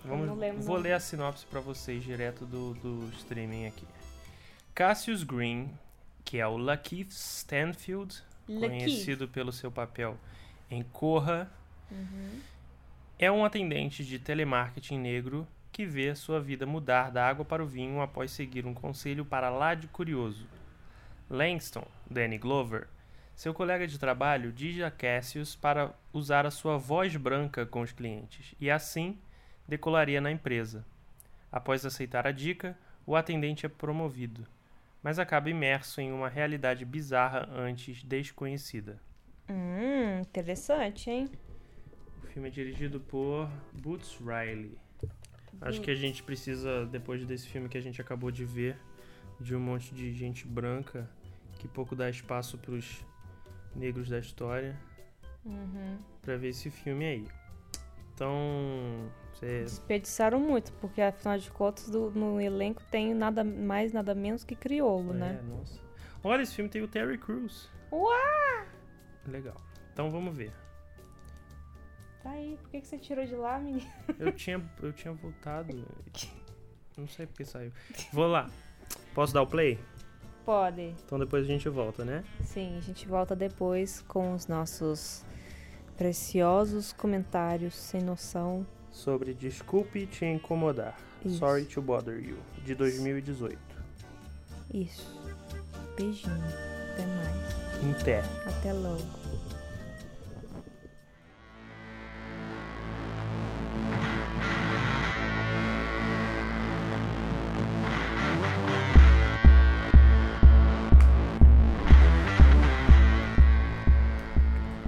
Vamos, 0.08 0.26
vou 0.64 0.76
nome. 0.76 0.82
ler 0.88 0.92
a 0.94 1.00
sinopse 1.00 1.44
pra 1.46 1.60
vocês 1.60 2.02
direto 2.02 2.44
do, 2.46 2.74
do 2.74 3.08
streaming 3.16 3.66
aqui. 3.66 3.86
Cassius 4.74 5.22
Green, 5.22 5.70
que 6.24 6.38
é 6.38 6.46
o 6.46 6.56
Lakeith 6.56 7.10
Stanfield, 7.10 8.22
conhecido 8.46 9.28
pelo 9.28 9.52
seu 9.52 9.70
papel 9.70 10.16
em 10.70 10.82
Corra, 10.82 11.50
Uhum. 11.90 12.40
é 13.18 13.32
um 13.32 13.44
atendente 13.44 14.04
de 14.04 14.18
telemarketing 14.18 14.98
negro 14.98 15.48
que 15.72 15.86
vê 15.86 16.14
sua 16.14 16.38
vida 16.38 16.66
mudar 16.66 17.10
da 17.10 17.26
água 17.26 17.44
para 17.46 17.62
o 17.64 17.66
vinho 17.66 18.00
após 18.02 18.30
seguir 18.30 18.66
um 18.66 18.74
conselho 18.74 19.24
para 19.24 19.48
lá 19.48 19.74
de 19.74 19.86
curioso. 19.88 20.46
Langston, 21.30 21.86
Danny 22.10 22.36
Glover, 22.36 22.86
seu 23.34 23.54
colega 23.54 23.86
de 23.86 23.98
trabalho, 23.98 24.52
diz 24.52 24.82
a 24.82 24.90
Cassius 24.90 25.54
para 25.56 25.94
usar 26.12 26.44
a 26.44 26.50
sua 26.50 26.76
voz 26.76 27.16
branca 27.16 27.64
com 27.64 27.80
os 27.80 27.92
clientes 27.92 28.54
e 28.60 28.70
assim 28.70 29.18
decolaria 29.68 30.20
na 30.20 30.30
empresa. 30.32 30.84
Após 31.52 31.84
aceitar 31.84 32.26
a 32.26 32.32
dica, 32.32 32.76
o 33.06 33.14
atendente 33.14 33.66
é 33.66 33.68
promovido, 33.68 34.46
mas 35.02 35.18
acaba 35.18 35.50
imerso 35.50 36.00
em 36.00 36.10
uma 36.12 36.28
realidade 36.28 36.84
bizarra 36.84 37.48
antes 37.52 38.02
desconhecida. 38.02 39.00
Hum, 39.48 40.20
interessante, 40.20 41.10
hein? 41.10 41.30
O 42.22 42.26
filme 42.26 42.48
é 42.48 42.50
dirigido 42.50 43.00
por 43.00 43.48
Boots 43.72 44.18
Riley. 44.18 44.76
Acho 45.60 45.80
que 45.80 45.90
a 45.90 45.94
gente 45.94 46.22
precisa, 46.22 46.86
depois 46.86 47.24
desse 47.24 47.48
filme 47.48 47.68
que 47.68 47.76
a 47.78 47.80
gente 47.80 48.00
acabou 48.00 48.30
de 48.30 48.44
ver, 48.44 48.76
de 49.40 49.54
um 49.56 49.60
monte 49.60 49.94
de 49.94 50.12
gente 50.12 50.46
branca 50.46 51.08
que 51.58 51.66
pouco 51.66 51.96
dá 51.96 52.08
espaço 52.08 52.56
pros 52.58 53.04
negros 53.74 54.08
da 54.08 54.18
história, 54.18 54.76
Uhum. 55.44 55.98
pra 56.20 56.36
ver 56.36 56.48
esse 56.48 56.70
filme 56.70 57.04
aí. 57.04 57.26
Então, 58.14 59.10
cê- 59.38 59.62
Desperdiçaram 59.62 60.38
muito, 60.40 60.72
porque 60.74 61.00
afinal 61.00 61.38
de 61.38 61.50
contas 61.50 61.88
do- 61.88 62.10
no 62.10 62.40
elenco 62.40 62.82
tem 62.90 63.14
nada 63.14 63.42
mais, 63.44 63.92
nada 63.92 64.14
menos 64.14 64.44
que 64.44 64.54
crioulo, 64.54 65.12
né? 65.12 65.38
É, 65.40 65.42
nossa. 65.42 65.80
Olha, 66.24 66.42
esse 66.42 66.54
filme 66.54 66.68
tem 66.70 66.82
o 66.82 66.88
Terry 66.88 67.16
Crews. 67.18 67.68
Uau! 67.92 68.66
Legal. 69.26 69.56
Então 69.92 70.10
vamos 70.10 70.36
ver. 70.36 70.52
Tá 72.22 72.30
aí, 72.30 72.58
por 72.60 72.70
que, 72.70 72.80
que 72.80 72.86
você 72.86 72.98
tirou 72.98 73.24
de 73.24 73.34
lá, 73.36 73.58
menino? 73.58 73.86
Eu 74.18 74.32
tinha, 74.32 74.62
eu 74.82 74.92
tinha 74.92 75.14
voltado. 75.14 75.84
Não 76.96 77.06
sei 77.06 77.26
porque 77.26 77.44
saiu. 77.44 77.72
Vou 78.12 78.26
lá. 78.26 78.50
Posso 79.14 79.32
dar 79.32 79.42
o 79.42 79.46
play? 79.46 79.78
Pode. 80.44 80.94
Então 81.04 81.18
depois 81.18 81.44
a 81.44 81.46
gente 81.46 81.68
volta, 81.68 82.04
né? 82.04 82.24
Sim, 82.42 82.76
a 82.76 82.80
gente 82.80 83.06
volta 83.06 83.36
depois 83.36 84.00
com 84.08 84.32
os 84.34 84.46
nossos 84.48 85.24
preciosos 85.96 86.92
comentários 86.92 87.74
sem 87.76 88.02
noção. 88.02 88.66
Sobre 88.98 89.32
Desculpe 89.32 90.06
Te 90.06 90.26
Incomodar. 90.26 90.98
Isso. 91.24 91.38
Sorry 91.38 91.64
to 91.66 91.80
Bother 91.80 92.18
You, 92.18 92.36
de 92.64 92.74
2018. 92.74 93.56
Isso. 94.74 95.06
Beijinho. 95.96 96.34
Até 96.34 97.06
mais. 97.06 97.84
Em 97.84 98.04
pé. 98.04 98.24
Até 98.44 98.72
logo. 98.72 99.00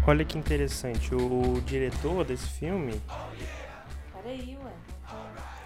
Olha 0.04 0.24
que 0.24 0.36
interessante, 0.36 1.14
o, 1.14 1.54
o 1.54 1.60
diretor 1.60 2.24
desse 2.24 2.48
filme. 2.48 3.00
Peraí, 4.30 4.56
ué. 4.64 4.72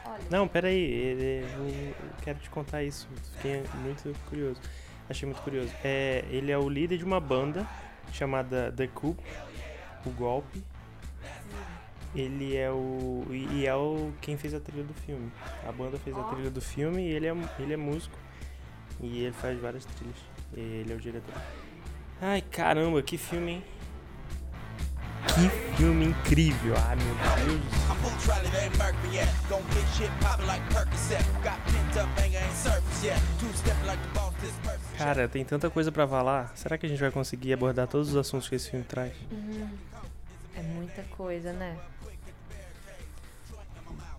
Olha. 0.06 0.22
Não, 0.30 0.48
peraí, 0.48 1.52
eu, 1.58 1.94
quero 2.22 2.38
te 2.38 2.48
contar 2.48 2.82
isso. 2.82 3.06
Fiquei 3.36 3.62
muito 3.82 4.18
curioso. 4.26 4.60
Achei 5.08 5.26
muito 5.26 5.42
curioso. 5.42 5.70
É, 5.84 6.24
ele 6.30 6.50
é 6.50 6.56
o 6.56 6.66
líder 6.66 6.96
de 6.96 7.04
uma 7.04 7.20
banda 7.20 7.68
chamada 8.10 8.72
The 8.72 8.86
Coup, 8.86 9.16
o 10.06 10.10
Golpe. 10.10 10.64
Ele 12.14 12.56
é 12.56 12.70
o. 12.70 13.26
E 13.30 13.66
é 13.66 13.74
o 13.74 14.12
quem 14.22 14.38
fez 14.38 14.54
a 14.54 14.60
trilha 14.60 14.84
do 14.84 14.94
filme. 14.94 15.30
A 15.68 15.72
banda 15.72 15.98
fez 15.98 16.16
a 16.16 16.22
trilha 16.22 16.50
do 16.50 16.62
filme 16.62 17.02
e 17.02 17.12
ele 17.12 17.26
é, 17.26 17.36
ele 17.58 17.74
é 17.74 17.76
músico. 17.76 18.16
E 18.98 19.24
ele 19.24 19.32
faz 19.32 19.60
várias 19.60 19.84
trilhas. 19.84 20.16
Ele 20.54 20.90
é 20.90 20.96
o 20.96 21.00
diretor. 21.00 21.34
Ai 22.22 22.40
caramba, 22.40 23.02
que 23.02 23.18
filme, 23.18 23.52
hein? 23.52 23.64
Que 25.32 25.76
filme 25.76 26.06
incrível! 26.06 26.74
Ai 26.86 26.96
meu 26.96 27.14
Deus. 27.46 27.84
Cara, 34.98 35.28
tem 35.28 35.44
tanta 35.44 35.70
coisa 35.70 35.90
pra 35.90 36.06
falar. 36.06 36.52
Será 36.56 36.78
que 36.78 36.86
a 36.86 36.88
gente 36.88 37.00
vai 37.00 37.10
conseguir 37.10 37.52
abordar 37.52 37.86
todos 37.88 38.10
os 38.10 38.16
assuntos 38.16 38.48
que 38.48 38.54
esse 38.54 38.70
filme 38.70 38.84
traz? 38.84 39.12
É 40.56 40.62
muita 40.62 41.02
coisa, 41.16 41.52
né? 41.52 41.76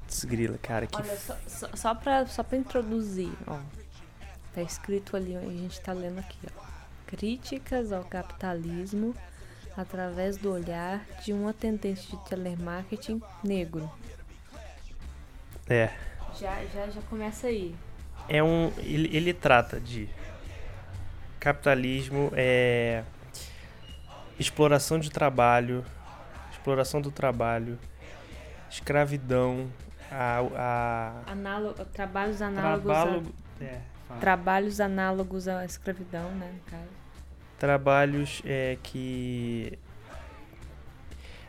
Desgrila, 0.08 0.58
cara, 0.58 0.88
que 0.88 0.96
Olha, 0.96 1.18
só, 1.18 1.36
só, 1.48 1.70
só, 1.74 1.96
pra, 1.96 2.26
só 2.26 2.44
pra 2.44 2.58
introduzir, 2.58 3.32
ó. 3.48 3.60
Tá 4.54 4.62
escrito 4.62 5.18
ali, 5.18 5.36
a 5.36 5.42
gente 5.42 5.82
tá 5.82 5.92
lendo 5.92 6.20
aqui, 6.20 6.38
ó. 6.58 6.66
Críticas 7.08 7.92
ao 7.92 8.04
capitalismo 8.04 9.14
através 9.78 10.38
do 10.38 10.52
olhar 10.52 11.06
de 11.24 11.34
um 11.34 11.48
atendente 11.48 12.10
de 12.10 12.18
telemarketing 12.30 13.22
negro. 13.44 13.90
é, 15.70 15.90
Já, 16.40 16.64
já, 16.74 16.88
já 16.88 17.02
começa 17.10 17.48
aí. 17.48 17.76
é 18.30 18.42
um 18.44 18.72
ele, 18.78 19.16
ele 19.16 19.34
trata 19.34 19.80
de 19.80 20.10
capitalismo, 21.40 22.32
é 22.36 23.04
exploração 24.40 25.00
de 25.00 25.10
trabalho, 25.10 25.86
exploração 26.52 27.02
do 27.02 27.12
trabalho, 27.12 27.78
escravidão, 28.70 29.70
a, 30.12 30.40
a 31.28 31.32
Análogo, 31.32 31.86
trabalhos 31.86 32.42
análogos 32.42 32.84
trabalho, 32.86 33.34
a, 33.60 33.64
é, 33.64 33.82
trabalhos 34.20 34.80
análogos 34.80 35.48
à 35.48 35.64
escravidão, 35.66 36.32
né, 36.32 36.52
no 36.54 36.72
caso. 36.72 37.05
Trabalhos 37.58 38.42
é, 38.46 38.78
que. 38.82 39.78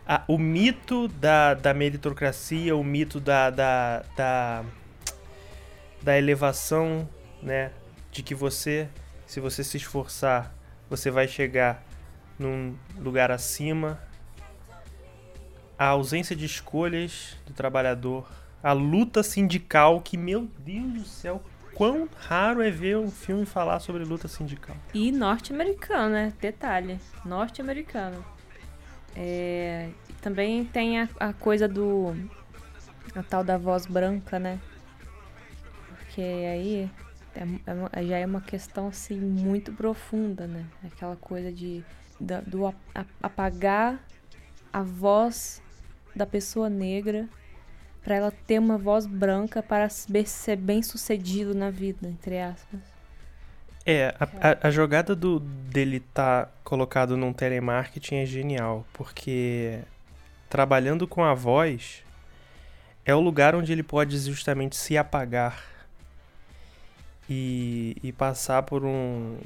Ah, 0.06 0.22
o 0.28 0.38
mito 0.38 1.08
da, 1.08 1.54
da 1.54 1.74
meritocracia, 1.74 2.76
o 2.76 2.84
mito 2.84 3.18
da, 3.18 3.50
da, 3.50 4.04
da, 4.16 4.64
da 6.00 6.16
elevação, 6.16 7.08
né? 7.42 7.72
De 8.12 8.22
que 8.22 8.34
você, 8.34 8.88
se 9.26 9.40
você 9.40 9.64
se 9.64 9.76
esforçar, 9.76 10.54
você 10.88 11.10
vai 11.10 11.26
chegar 11.26 11.84
num 12.38 12.76
lugar 12.96 13.30
acima. 13.30 14.00
A 15.78 15.88
ausência 15.88 16.34
de 16.36 16.46
escolhas 16.46 17.36
do 17.44 17.52
trabalhador. 17.52 18.30
A 18.62 18.72
luta 18.72 19.22
sindical, 19.22 20.00
que, 20.00 20.16
meu 20.16 20.48
Deus 20.58 20.92
do 20.92 21.04
céu, 21.04 21.42
quão 21.76 22.08
raro 22.16 22.62
é 22.62 22.70
ver 22.70 22.96
um 22.96 23.10
filme 23.10 23.44
falar 23.44 23.78
sobre 23.80 24.02
luta 24.02 24.26
sindical. 24.26 24.74
E 24.94 25.12
norte-americano, 25.12 26.08
né? 26.14 26.32
Detalhe, 26.40 26.98
norte-americano. 27.24 28.24
É, 29.14 29.90
também 30.22 30.64
tem 30.64 31.00
a, 31.00 31.08
a 31.20 31.32
coisa 31.32 31.68
do. 31.68 32.14
A 33.14 33.22
tal 33.22 33.44
da 33.44 33.56
voz 33.58 33.86
branca, 33.86 34.38
né? 34.38 34.58
Porque 35.98 36.20
aí 36.22 36.90
é- 37.34 37.96
é 37.96 38.04
já 38.04 38.18
é 38.18 38.26
uma 38.26 38.40
questão 38.40 38.88
assim 38.88 39.18
muito 39.18 39.72
profunda, 39.72 40.46
né? 40.46 40.64
Aquela 40.84 41.16
coisa 41.16 41.52
de 41.52 41.84
da- 42.18 42.40
do 42.40 42.66
apagar 43.22 44.00
a 44.72 44.82
voz 44.82 45.62
da 46.14 46.26
pessoa 46.26 46.68
negra 46.70 47.28
para 48.06 48.14
ela 48.14 48.32
ter 48.46 48.60
uma 48.60 48.78
voz 48.78 49.04
branca 49.04 49.60
para 49.60 49.88
ser 49.88 50.54
bem 50.54 50.80
sucedido 50.80 51.52
na 51.52 51.70
vida, 51.70 52.06
entre 52.06 52.38
aspas. 52.40 52.78
É, 53.84 54.14
a, 54.20 54.24
a- 54.52 54.68
a 54.68 54.70
jogada 54.70 55.12
do, 55.16 55.40
dele 55.40 55.98
tá 56.14 56.48
colocado 56.62 57.16
num 57.16 57.32
telemarketing 57.32 58.16
é 58.18 58.24
genial, 58.26 58.86
porque 58.92 59.80
trabalhando 60.48 61.08
com 61.08 61.24
a 61.24 61.34
voz 61.34 62.04
é 63.04 63.12
o 63.12 63.18
lugar 63.20 63.56
onde 63.56 63.72
ele 63.72 63.82
pode 63.82 64.16
justamente 64.18 64.76
se 64.76 64.96
apagar 64.96 65.64
e, 67.28 67.96
e 68.04 68.12
passar 68.12 68.62
por 68.62 68.84
um 68.84 69.36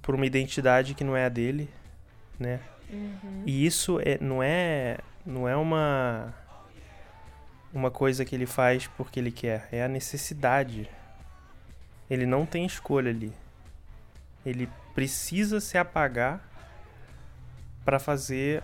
por 0.00 0.14
uma 0.14 0.24
identidade 0.24 0.94
que 0.94 1.04
não 1.04 1.14
é 1.14 1.26
a 1.26 1.28
dele, 1.28 1.68
né? 2.38 2.60
E 3.44 3.66
isso 3.66 4.00
é, 4.00 4.16
não 4.22 4.42
é 4.42 4.96
não 5.24 5.46
é 5.46 5.54
uma 5.54 6.34
uma 7.72 7.90
coisa 7.90 8.24
que 8.24 8.34
ele 8.34 8.46
faz 8.46 8.86
porque 8.86 9.18
ele 9.18 9.32
quer, 9.32 9.68
é 9.72 9.82
a 9.82 9.88
necessidade 9.88 10.88
Ele 12.10 12.26
não 12.26 12.44
tem 12.44 12.66
escolha 12.66 13.10
ali. 13.10 13.32
Ele 14.44 14.68
precisa 14.94 15.60
se 15.60 15.78
apagar 15.78 16.40
para 17.84 17.98
fazer 17.98 18.62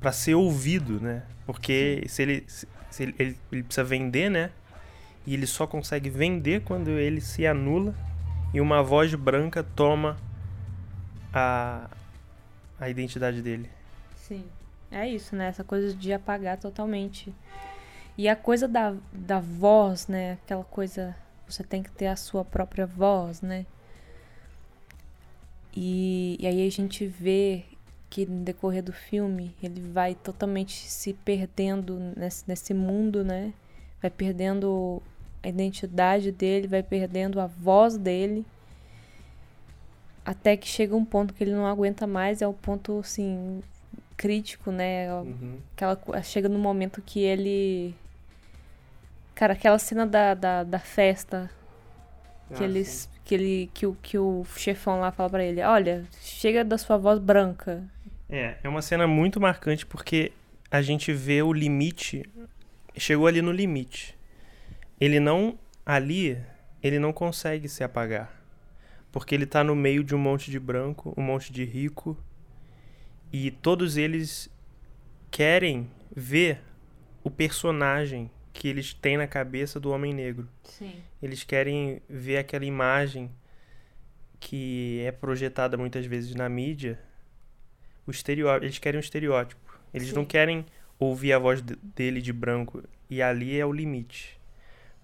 para 0.00 0.12
ser 0.12 0.34
ouvido, 0.34 0.98
né? 1.00 1.22
Porque 1.44 2.04
se 2.08 2.22
ele 2.22 2.46
se 2.48 3.02
ele, 3.02 3.14
ele, 3.18 3.38
ele 3.52 3.62
precisa 3.62 3.84
vender, 3.84 4.30
né? 4.30 4.50
E 5.26 5.34
ele 5.34 5.46
só 5.46 5.66
consegue 5.66 6.08
vender 6.08 6.62
quando 6.62 6.90
ele 6.90 7.20
se 7.20 7.46
anula 7.46 7.94
e 8.54 8.60
uma 8.60 8.82
voz 8.82 9.14
branca 9.14 9.62
toma 9.62 10.16
a 11.32 11.90
a 12.80 12.88
identidade 12.88 13.42
dele. 13.42 13.68
Sim. 14.16 14.44
É 14.90 15.08
isso, 15.08 15.36
né? 15.36 15.48
Essa 15.48 15.62
coisa 15.62 15.94
de 15.94 16.12
apagar 16.12 16.58
totalmente. 16.58 17.32
E 18.16 18.28
a 18.28 18.36
coisa 18.36 18.68
da, 18.68 18.94
da 19.12 19.40
voz, 19.40 20.06
né? 20.06 20.32
Aquela 20.44 20.64
coisa. 20.64 21.16
Você 21.48 21.64
tem 21.64 21.82
que 21.82 21.90
ter 21.90 22.06
a 22.06 22.16
sua 22.16 22.44
própria 22.44 22.86
voz, 22.86 23.42
né? 23.42 23.66
E, 25.74 26.36
e 26.38 26.46
aí 26.46 26.66
a 26.66 26.70
gente 26.70 27.06
vê 27.06 27.64
que 28.08 28.26
no 28.26 28.42
decorrer 28.42 28.82
do 28.82 28.92
filme 28.92 29.54
ele 29.62 29.80
vai 29.80 30.14
totalmente 30.14 30.88
se 30.88 31.12
perdendo 31.12 31.98
nesse, 32.16 32.44
nesse 32.46 32.74
mundo, 32.74 33.24
né? 33.24 33.52
Vai 34.00 34.10
perdendo 34.10 35.02
a 35.42 35.48
identidade 35.48 36.32
dele, 36.32 36.66
vai 36.66 36.82
perdendo 36.82 37.40
a 37.40 37.46
voz 37.46 37.96
dele. 37.96 38.44
Até 40.24 40.56
que 40.56 40.68
chega 40.68 40.94
um 40.94 41.04
ponto 41.04 41.32
que 41.32 41.42
ele 41.42 41.52
não 41.52 41.66
aguenta 41.66 42.06
mais, 42.06 42.42
é 42.42 42.46
o 42.46 42.52
ponto, 42.52 42.98
assim, 42.98 43.62
crítico, 44.20 44.70
né? 44.70 45.10
Uhum. 45.14 45.58
Aquela, 45.74 46.22
chega 46.22 46.46
no 46.46 46.58
momento 46.58 47.00
que 47.00 47.20
ele. 47.20 47.94
Cara, 49.34 49.54
aquela 49.54 49.78
cena 49.78 50.06
da, 50.06 50.34
da, 50.34 50.62
da 50.62 50.78
festa. 50.78 51.50
Que 52.54 52.62
Ah, 52.62 52.66
eles. 52.66 52.88
sim. 52.88 53.08
Que, 53.24 53.34
ele, 53.34 53.70
que, 53.72 53.86
o, 53.86 53.94
que 54.02 54.18
o 54.18 54.44
chefão 54.56 55.00
lá 55.00 55.10
fala 55.10 55.30
pra 55.30 55.42
ele: 55.44 55.62
Olha, 55.62 56.04
chega 56.20 56.62
da 56.62 56.76
sua 56.76 56.98
voz 56.98 57.18
branca. 57.18 57.82
É, 58.28 58.56
é 58.62 58.68
uma 58.68 58.82
cena 58.82 59.06
muito 59.06 59.40
marcante 59.40 59.86
porque 59.86 60.32
a 60.70 60.82
gente 60.82 61.12
vê 61.14 61.40
o 61.42 61.52
limite. 61.52 62.28
Chegou 62.98 63.26
ali 63.26 63.40
no 63.40 63.52
limite. 63.52 64.14
Ele 65.00 65.18
não. 65.18 65.58
Ali, 65.86 66.38
ele 66.82 66.98
não 66.98 67.12
consegue 67.12 67.68
se 67.70 67.82
apagar. 67.82 68.30
Porque 69.10 69.34
ele 69.34 69.46
tá 69.46 69.64
no 69.64 69.74
meio 69.74 70.04
de 70.04 70.14
um 70.14 70.18
monte 70.18 70.50
de 70.50 70.60
branco, 70.60 71.14
um 71.16 71.22
monte 71.22 71.50
de 71.52 71.64
rico. 71.64 72.16
E 73.32 73.50
todos 73.50 73.96
eles 73.96 74.50
querem 75.30 75.90
ver 76.14 76.60
o 77.22 77.30
personagem 77.30 78.30
que 78.52 78.66
eles 78.68 78.92
têm 78.92 79.16
na 79.16 79.26
cabeça 79.26 79.78
do 79.78 79.90
Homem 79.90 80.12
Negro. 80.12 80.48
Sim. 80.64 80.94
Eles 81.22 81.44
querem 81.44 82.02
ver 82.08 82.38
aquela 82.38 82.64
imagem 82.64 83.30
que 84.38 85.00
é 85.06 85.12
projetada 85.12 85.76
muitas 85.76 86.04
vezes 86.06 86.34
na 86.34 86.48
mídia. 86.48 86.98
O 88.06 88.10
estereótipo, 88.10 88.64
eles 88.64 88.78
querem 88.78 88.98
um 88.98 89.00
estereótipo. 89.00 89.78
Eles 89.94 90.08
Sim. 90.08 90.14
não 90.16 90.24
querem 90.24 90.66
ouvir 90.98 91.32
a 91.32 91.38
voz 91.38 91.62
de- 91.62 91.76
dele 91.94 92.20
de 92.20 92.32
branco. 92.32 92.82
E 93.08 93.22
ali 93.22 93.58
é 93.58 93.64
o 93.64 93.72
limite. 93.72 94.38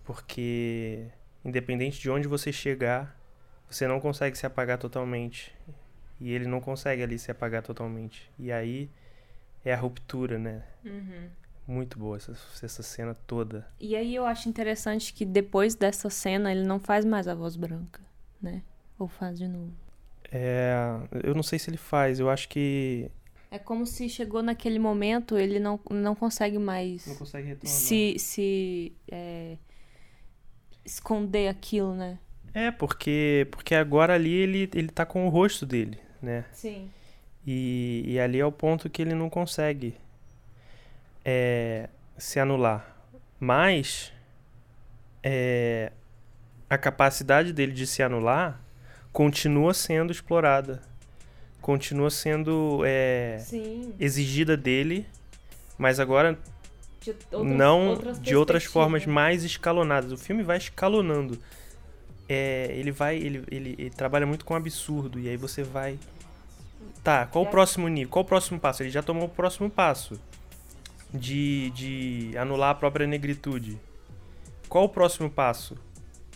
Porque 0.05 1.07
independente 1.45 2.01
de 2.01 2.11
onde 2.11 2.27
você 2.27 2.53
chegar, 2.53 3.17
você 3.71 3.87
não 3.87 4.01
consegue 4.01 4.37
se 4.37 4.47
apagar 4.47 4.79
totalmente. 4.79 5.55
E 6.21 6.33
ele 6.33 6.47
não 6.47 6.61
consegue 6.61 7.03
ali 7.03 7.19
se 7.19 7.31
apagar 7.31 7.63
totalmente. 7.63 8.31
E 8.39 8.51
aí 8.53 8.91
é 9.65 9.73
a 9.75 9.77
ruptura, 9.77 10.39
né? 10.39 10.63
Uhum. 10.85 11.29
Muito 11.67 11.99
boa 11.99 12.17
essa, 12.17 12.33
essa 12.63 12.83
cena 12.83 13.15
toda. 13.15 13.67
E 13.81 13.97
aí 13.97 14.15
eu 14.15 14.25
acho 14.25 14.49
interessante 14.49 15.13
que 15.13 15.25
depois 15.25 15.75
dessa 15.75 16.09
cena 16.09 16.51
ele 16.53 16.63
não 16.65 16.79
faz 16.79 17.05
mais 17.05 17.27
a 17.29 17.35
voz 17.35 17.57
branca, 17.57 18.01
né? 18.41 18.63
Ou 18.99 19.09
faz 19.09 19.39
de 19.39 19.49
novo. 19.49 19.73
É, 20.31 20.75
eu 21.25 21.35
não 21.35 21.43
sei 21.43 21.59
se 21.59 21.71
ele 21.71 21.77
faz, 21.77 22.19
eu 22.21 22.29
acho 22.31 22.49
que 22.49 23.11
É 23.51 23.59
como 23.59 23.87
se 23.87 24.09
chegou 24.09 24.43
naquele 24.43 24.79
momento, 24.79 25.37
ele 25.39 25.59
não, 25.61 25.79
não 25.91 26.15
consegue 26.15 26.59
mais 26.59 27.07
não 27.07 27.17
consegue 27.17 27.49
retornar. 27.49 27.81
se, 27.81 28.17
se 28.19 28.97
é, 29.11 29.57
esconder 30.85 31.49
aquilo, 31.49 31.95
né? 31.95 32.19
É, 32.55 32.71
porque 32.71 33.47
porque 33.51 33.75
agora 33.75 34.15
ali 34.15 34.33
ele 34.33 34.71
ele 34.75 34.89
tá 34.89 35.05
com 35.05 35.27
o 35.27 35.29
rosto 35.31 35.67
dele, 35.67 35.99
né? 36.23 36.45
Sim. 36.53 36.91
E, 37.47 38.03
e 38.07 38.19
ali 38.21 38.41
é 38.41 38.47
o 38.47 38.53
ponto 38.53 38.91
que 38.91 39.01
ele 39.01 39.15
não 39.15 39.31
consegue 39.31 39.95
é, 41.25 41.89
se 42.19 42.41
anular. 42.41 42.97
Mas 43.39 44.13
é, 45.23 45.93
a 46.69 46.79
capacidade 46.79 47.53
dele 47.53 47.73
de 47.73 47.87
se 47.87 48.03
anular 48.03 48.61
continua 49.13 49.73
sendo 49.75 50.13
explorada, 50.13 50.83
continua 51.61 52.11
sendo 52.11 52.83
é, 52.85 53.43
exigida 53.99 54.57
dele, 54.57 55.07
mas 55.79 55.99
agora 55.99 56.39
De 57.01 57.15
não 57.45 57.99
de 58.21 58.37
outras 58.37 58.65
formas 58.65 59.07
mais 59.07 59.45
escalonadas. 59.45 60.13
O 60.13 60.17
filme 60.17 60.43
vai 60.43 60.59
escalonando. 60.59 61.39
É, 62.29 62.69
ele 62.73 62.91
vai, 62.91 63.17
ele, 63.17 63.45
ele, 63.51 63.75
ele 63.79 63.91
trabalha 63.91 64.27
muito 64.27 64.45
com 64.45 64.55
absurdo 64.55 65.21
e 65.21 65.29
aí 65.29 65.37
você 65.37 65.63
vai, 65.63 65.99
tá? 67.05 67.27
Qual 67.27 67.45
o 67.45 67.47
próximo 67.47 67.89
nível? 67.89 68.11
Qual 68.11 68.25
o 68.25 68.29
próximo 68.29 68.59
passo? 68.59 68.83
Ele 68.83 68.91
já 68.91 69.03
tomou 69.03 69.27
o 69.27 69.29
próximo 69.29 69.71
passo 69.71 70.21
de, 71.13 71.71
de 71.71 72.37
anular 72.37 72.71
a 72.71 72.75
própria 72.75 73.07
negritude. 73.07 73.79
Qual 74.69 74.85
o 74.85 74.89
próximo 74.89 75.31
passo 75.31 75.77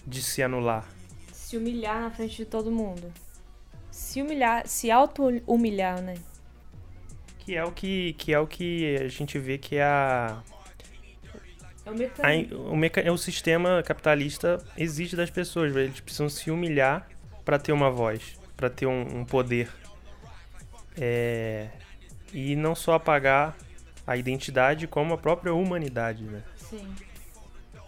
de 0.07 0.23
se 0.23 0.43
anular? 0.43 0.89
Se 1.33 1.57
humilhar 1.57 2.01
na 2.01 2.11
frente 2.11 2.37
de 2.37 2.45
todo 2.45 2.71
mundo. 2.71 3.13
Se 3.91 4.23
humilhar, 4.23 4.67
se 4.69 4.91
auto-humilhar, 4.91 6.01
né? 6.01 6.15
Que 7.41 7.57
é 7.57 7.65
o 7.65 7.73
que, 7.73 8.13
que 8.13 8.33
é 8.33 8.39
o 8.39 8.47
que 8.47 8.97
a 8.97 9.09
gente 9.09 9.39
vê 9.39 9.59
que 9.59 9.77
é 9.77 9.83
a, 9.83 10.41
É 11.85 11.91
o 11.91 11.93
a, 11.93 11.97
mecanismo. 11.97 12.65
o, 12.65 12.77
meca, 12.77 13.13
o 13.13 13.19
sistema 13.19 13.83
capitalista 13.83 14.63
exige 14.77 15.17
das 15.17 15.31
pessoas, 15.31 15.73
velho. 15.73 15.87
eles 15.87 16.01
precisam 16.01 16.29
se 16.29 16.51
humilhar 16.51 17.09
para 17.45 17.59
ter 17.59 17.73
uma 17.73 17.91
voz, 17.91 18.39
para 18.57 18.69
ter 18.69 18.87
um, 18.87 19.21
um 19.21 19.25
poder. 19.25 19.71
É, 20.99 21.69
e 22.33 22.55
não 22.57 22.75
só 22.75 22.95
apagar 22.95 23.57
a 24.07 24.17
identidade, 24.17 24.87
como 24.87 25.15
a 25.15 25.19
própria 25.19 25.55
humanidade, 25.55 26.25
né? 26.25 26.43
Sim. 26.57 26.95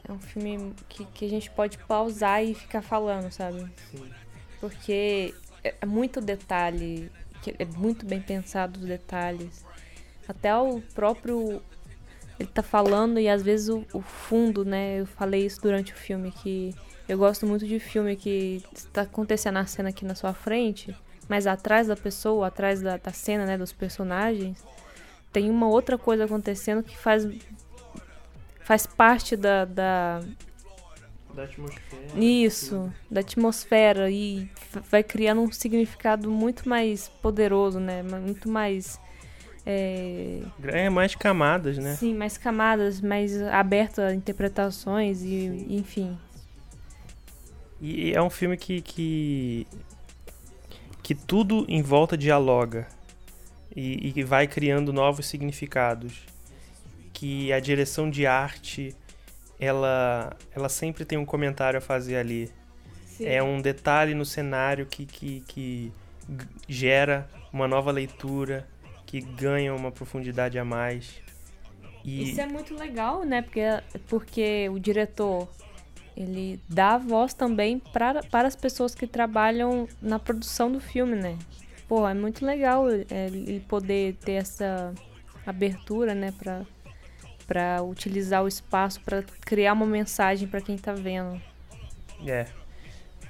É 0.09 0.13
um 0.13 0.19
filme 0.19 0.75
que, 0.89 1.05
que 1.07 1.25
a 1.25 1.29
gente 1.29 1.51
pode 1.51 1.79
pausar 1.79 2.45
e 2.45 2.55
ficar 2.55 2.83
falando, 2.83 3.31
sabe? 3.31 3.65
Porque 4.61 5.35
é, 5.63 5.75
é 5.81 5.87
muito 5.87 6.21
detalhe, 6.21 7.11
é 7.59 7.65
muito 7.65 8.05
bem 8.05 8.21
pensado 8.21 8.81
os 8.81 8.87
detalhes. 8.87 9.65
Até 10.27 10.55
o 10.57 10.81
próprio. 10.95 11.63
Ele 12.43 12.51
tá 12.53 12.63
falando 12.63 13.21
e 13.21 13.29
às 13.29 13.43
vezes 13.43 13.69
o, 13.69 13.85
o 13.93 14.01
fundo, 14.01 14.65
né? 14.65 15.01
Eu 15.01 15.07
falei 15.07 15.47
isso 15.47 15.61
durante 15.61 15.93
o 15.93 15.97
filme, 15.97 16.33
que 16.33 16.75
eu 17.09 17.17
gosto 17.17 17.47
muito 17.47 17.67
de 17.67 17.79
filme 17.79 18.17
que 18.17 18.63
está 18.75 19.03
acontecendo 19.03 19.59
a 19.59 19.67
cena 19.67 19.91
aqui 19.91 20.05
na 20.05 20.15
sua 20.15 20.33
frente, 20.33 20.95
mas 21.29 21.47
atrás 21.47 21.87
da 21.87 21.97
pessoa, 21.97 22.49
atrás 22.49 22.83
da, 22.83 22.97
da 22.97 23.13
cena, 23.13 23.47
né? 23.47 23.57
Dos 23.57 23.73
personagens, 23.73 24.65
tem 25.33 25.51
uma 25.51 25.69
outra 25.69 25.97
coisa 25.97 26.25
acontecendo 26.25 26.83
que 26.83 26.97
faz. 26.97 27.27
Faz 28.61 28.87
parte 28.87 29.37
da, 29.37 29.65
da, 29.65 30.21
Da 31.35 31.45
atmosfera. 31.45 32.19
isso, 32.19 32.93
da 33.11 33.21
atmosfera 33.21 34.11
e 34.11 34.49
vai 34.91 35.03
criando 35.03 35.41
um 35.43 35.51
significado 35.51 36.31
muito 36.31 36.69
mais 36.69 37.09
poderoso, 37.09 37.79
né? 37.81 38.03
Muito 38.03 38.49
mais. 38.49 39.01
É, 39.65 40.41
É 40.65 40.91
mais 40.91 41.15
camadas, 41.15 41.79
né? 41.79 41.95
Sim, 41.95 42.15
mais 42.15 42.37
camadas, 42.37 43.01
mais 43.01 43.41
aberto 43.43 44.01
a 44.01 44.15
interpretações 44.15 45.23
e, 45.23 45.67
enfim. 45.71 46.19
E 47.81 48.13
é 48.13 48.23
um 48.23 48.31
filme 48.31 48.57
que, 48.57 48.81
que, 48.81 49.67
que 51.03 51.15
tudo 51.15 51.65
em 51.69 51.83
volta 51.83 52.17
dialoga 52.17 52.87
e, 53.75 54.13
e 54.17 54.23
vai 54.23 54.47
criando 54.47 54.93
novos 54.93 55.27
significados. 55.27 56.23
Que 57.13 57.53
a 57.53 57.61
direção 57.61 58.11
de 58.11 58.27
arte, 58.27 58.95
ela, 59.59 60.37
ela 60.55 60.69
sempre 60.69 61.05
tem 61.05 61.19
um 61.19 61.25
comentário 61.25 61.79
a 61.79 61.81
fazer 61.81 62.17
ali. 62.17 62.51
É 63.21 63.43
um 63.43 63.61
detalhe 63.61 64.15
no 64.15 64.25
cenário 64.25 64.87
que, 64.87 65.07
que, 65.07 65.41
que 65.47 65.93
gera 66.69 67.29
uma 67.53 67.69
nova 67.69 67.93
leitura, 67.93 68.67
que 69.13 69.21
ganha 69.21 69.75
uma 69.75 69.93
profundidade 69.93 70.59
a 70.59 70.65
mais. 70.65 71.21
E 72.03 72.31
Isso 72.31 72.41
é 72.41 72.47
muito 72.47 72.75
legal, 72.75 73.25
né? 73.25 73.43
Porque, 73.43 73.61
porque 74.09 74.71
o 74.71 74.79
diretor 74.79 75.47
ele 76.17 76.59
dá 76.67 76.97
voz 76.97 77.35
também 77.35 77.79
pra, 77.79 78.23
para 78.23 78.49
as 78.49 78.57
pessoas 78.57 78.95
que 78.95 79.07
trabalham 79.07 79.87
na 80.01 80.19
produção 80.19 80.73
do 80.73 80.81
filme, 80.81 81.15
né? 81.15 81.39
Pô, 81.87 82.09
é 82.09 82.15
muito 82.15 82.43
legal 82.45 82.89
é, 82.89 83.27
ele 83.27 83.61
poder 83.69 84.15
ter 84.15 84.33
essa 84.33 84.95
abertura, 85.45 86.15
né? 86.15 86.33
Pra, 86.39 86.63
pra 87.47 87.83
utilizar 87.83 88.43
o 88.43 88.49
espaço 88.49 88.99
pra 89.03 89.23
criar 89.43 89.75
uma 89.75 89.85
mensagem 89.85 90.49
pra 90.49 90.63
quem 90.63 90.79
tá 90.79 90.95
vendo. 90.95 91.39
É. 92.27 92.47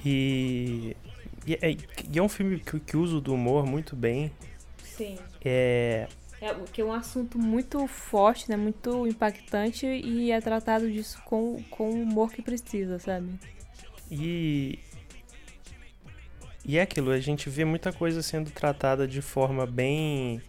E, 0.04 0.96
e, 1.44 1.54
é, 1.54 1.72
e 1.72 2.18
é 2.20 2.22
um 2.22 2.28
filme 2.28 2.60
que, 2.60 2.78
que 2.78 2.96
usa 2.96 3.16
o 3.16 3.20
do 3.20 3.34
humor 3.34 3.66
muito 3.66 3.96
bem. 3.96 4.30
Sim. 4.96 5.16
É, 5.44 6.06
É, 6.40 6.52
que 6.72 6.80
é 6.80 6.84
um 6.84 6.92
assunto 6.92 7.38
muito 7.38 7.86
forte, 7.86 8.50
né? 8.50 8.56
Muito 8.56 9.06
impactante 9.06 9.86
e 9.86 10.32
é 10.32 10.40
tratado 10.40 10.90
disso 10.90 11.22
com, 11.24 11.62
com 11.70 11.90
o 11.90 12.02
humor 12.02 12.32
que 12.32 12.42
precisa, 12.42 12.98
sabe? 12.98 13.38
E. 14.10 14.78
E 16.64 16.78
é 16.78 16.82
aquilo, 16.82 17.10
a 17.10 17.18
gente 17.18 17.48
vê 17.50 17.64
muita 17.64 17.92
coisa 17.92 18.22
sendo 18.22 18.50
tratada 18.50 19.06
de 19.06 19.20
forma 19.20 19.66
bem 19.66 20.40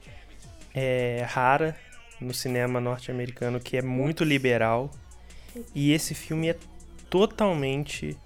é, 0.74 1.26
rara 1.28 1.76
no 2.20 2.34
cinema 2.34 2.80
norte-americano, 2.80 3.60
que 3.60 3.78
é 3.78 3.82
muito 3.82 4.24
liberal. 4.24 4.92
E 5.74 5.92
esse 5.92 6.14
filme 6.16 6.50
é 6.50 6.58
totalmente 7.10 8.18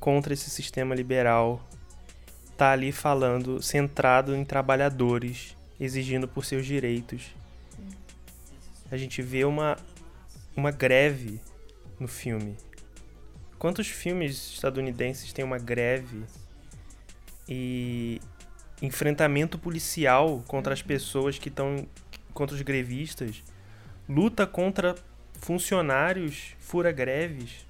contra 0.00 0.32
esse 0.32 0.48
sistema 0.48 0.94
liberal. 0.94 1.62
Tá 2.56 2.72
ali 2.72 2.92
falando, 2.92 3.62
centrado 3.62 4.34
em 4.34 4.44
trabalhadores, 4.44 5.56
exigindo 5.80 6.28
por 6.28 6.44
seus 6.44 6.66
direitos. 6.66 7.34
A 8.90 8.96
gente 8.96 9.22
vê 9.22 9.44
uma, 9.44 9.76
uma 10.56 10.70
greve 10.70 11.40
no 11.98 12.06
filme. 12.06 12.56
Quantos 13.58 13.88
filmes 13.88 14.52
estadunidenses 14.54 15.32
têm 15.32 15.44
uma 15.44 15.58
greve 15.58 16.24
e 17.48 18.20
enfrentamento 18.82 19.58
policial 19.58 20.42
contra 20.46 20.72
as 20.72 20.82
pessoas 20.82 21.38
que 21.38 21.48
estão 21.48 21.86
contra 22.34 22.56
os 22.56 22.62
grevistas, 22.62 23.42
luta 24.08 24.46
contra 24.46 24.94
funcionários 25.34 26.54
fura-greves. 26.58 27.66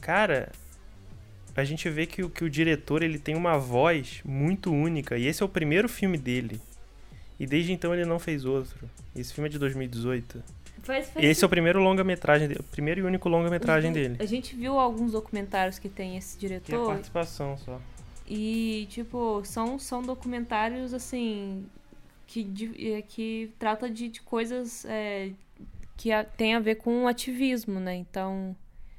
Cara, 0.00 0.52
a 1.60 1.64
gente 1.64 1.88
vê 1.90 2.06
que, 2.06 2.22
o- 2.22 2.30
que 2.30 2.44
o 2.44 2.50
diretor 2.50 3.02
ele 3.02 3.18
tem 3.18 3.34
uma 3.34 3.58
voz 3.58 4.20
muito 4.24 4.72
única 4.72 5.18
e 5.18 5.26
esse 5.26 5.42
é 5.42 5.46
o 5.46 5.48
primeiro 5.48 5.88
filme 5.88 6.16
dele. 6.16 6.60
E 7.38 7.46
desde 7.46 7.72
então 7.72 7.92
ele 7.94 8.04
não 8.04 8.18
fez 8.18 8.44
outro. 8.44 8.88
Esse 9.14 9.32
filme 9.32 9.48
é 9.48 9.52
de 9.52 9.58
2018. 9.58 10.42
Faz, 10.82 11.08
faz 11.10 11.24
Esse 11.24 11.44
é 11.44 11.46
o 11.46 11.50
primeiro 11.50 11.80
longa-metragem 11.80 12.48
dele, 12.48 12.60
o 12.60 12.64
primeiro 12.64 13.00
e 13.00 13.02
único 13.04 13.28
longa-metragem 13.28 13.92
dele. 13.92 14.16
A 14.18 14.24
gente 14.24 14.54
viu 14.56 14.78
alguns 14.78 15.12
documentários 15.12 15.78
que 15.78 15.88
tem 15.88 16.16
esse 16.16 16.36
Que 16.38 16.46
é 16.46 16.48
a 16.48 16.50
diretor 16.60 16.86
participação 16.86 17.56
só. 17.58 17.80
e, 18.26 18.86
tipo, 18.90 19.42
são, 19.44 19.78
são 19.78 20.02
documentários, 20.02 20.92
assim, 20.94 21.64
que, 22.26 22.42
de- 22.42 22.92
é, 22.94 23.02
que 23.02 23.50
trata 23.58 23.88
de, 23.90 24.08
de 24.08 24.20
coisas 24.22 24.84
é, 24.84 25.30
que 25.96 26.10
a- 26.12 26.24
tem 26.24 26.54
a 26.54 26.60
ver 26.60 26.76
com 26.76 27.06
ativismo, 27.08 27.78
né? 27.80 27.94
Então, 27.96 28.54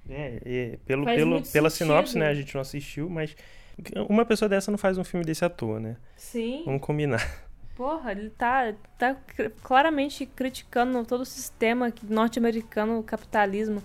É, 0.10 0.78
pelo, 0.86 1.04
Faz 1.04 1.17
pelo, 1.17 1.41
pela 1.41 1.69
sentido. 1.69 1.88
sinopse, 1.88 2.17
né? 2.17 2.28
A 2.28 2.34
gente 2.34 2.54
não 2.54 2.62
assistiu, 2.62 3.10
mas 3.10 3.36
uma 4.10 4.26
pessoa 4.26 4.50
dessa 4.50 4.72
não 4.72 4.78
faz 4.78 4.98
um 4.98 5.04
filme 5.04 5.26
desse 5.26 5.45
à 5.45 5.50
toa, 5.50 5.80
né? 5.80 5.98
sim, 6.17 6.63
Vamos 6.65 6.82
combinar. 6.82 7.26
porra, 7.76 8.12
ele 8.12 8.30
tá, 8.32 8.74
tá 8.98 9.15
claramente 9.63 10.26
criticando 10.26 11.02
todo 11.06 11.22
o 11.22 11.26
sistema 11.26 11.93
norte-americano, 12.10 13.00
o 13.00 13.04
capitalismo 13.04 13.82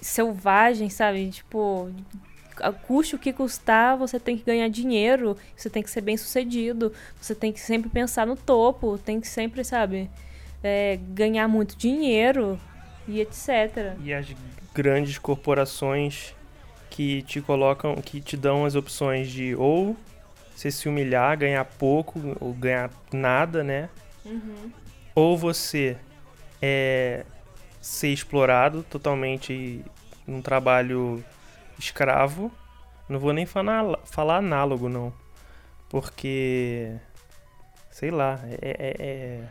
selvagem, 0.00 0.90
sabe? 0.90 1.30
Tipo, 1.30 1.88
custe 2.86 3.14
o 3.14 3.18
que 3.18 3.32
custar, 3.32 3.96
você 3.96 4.18
tem 4.18 4.36
que 4.36 4.44
ganhar 4.44 4.68
dinheiro, 4.68 5.36
você 5.56 5.70
tem 5.70 5.82
que 5.82 5.90
ser 5.90 6.00
bem 6.00 6.16
sucedido, 6.16 6.92
você 7.20 7.34
tem 7.34 7.52
que 7.52 7.60
sempre 7.60 7.88
pensar 7.88 8.26
no 8.26 8.36
topo, 8.36 8.98
tem 8.98 9.20
que 9.20 9.28
sempre, 9.28 9.64
sabe, 9.64 10.10
é, 10.62 10.98
ganhar 11.10 11.46
muito 11.46 11.76
dinheiro 11.76 12.58
e 13.08 13.20
etc. 13.20 13.96
E 14.04 14.12
as 14.12 14.26
grandes 14.74 15.18
corporações 15.18 16.34
que 16.90 17.22
te 17.22 17.40
colocam, 17.40 17.94
que 17.96 18.20
te 18.20 18.36
dão 18.36 18.64
as 18.64 18.74
opções 18.74 19.30
de 19.30 19.54
ou 19.56 19.96
você 20.54 20.70
se 20.70 20.88
humilhar, 20.88 21.38
ganhar 21.38 21.64
pouco 21.64 22.36
ou 22.40 22.52
ganhar 22.52 22.90
nada, 23.12 23.64
né? 23.64 23.88
Uhum. 24.24 24.70
Ou 25.14 25.36
você 25.38 25.96
é 26.60 27.24
ser 27.80 28.08
explorado 28.08 28.82
totalmente 28.82 29.84
num 30.26 30.42
trabalho 30.42 31.24
escravo. 31.78 32.52
Não 33.08 33.18
vou 33.18 33.32
nem 33.32 33.46
falar, 33.46 33.98
falar 34.04 34.38
análogo, 34.38 34.88
não. 34.88 35.12
Porque. 35.88 36.92
Sei 37.90 38.10
lá. 38.10 38.40
É, 38.60 38.76
é- 38.78 38.96
é- 38.98 39.44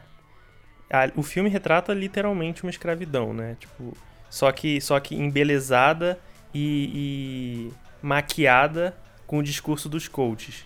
a- 0.89 1.11
o 1.15 1.23
filme 1.23 1.49
retrata 1.49 1.93
literalmente 1.93 2.63
uma 2.63 2.69
escravidão, 2.69 3.33
né? 3.33 3.55
Tipo, 3.59 3.95
só 4.29 4.51
que, 4.51 4.79
só 4.81 4.99
que 4.99 5.15
embelezada 5.15 6.19
e, 6.53 7.69
e 7.71 7.73
maquiada 8.01 8.95
com 9.25 9.39
o 9.39 9.43
discurso 9.43 9.87
dos 9.89 10.07
coaches. 10.07 10.65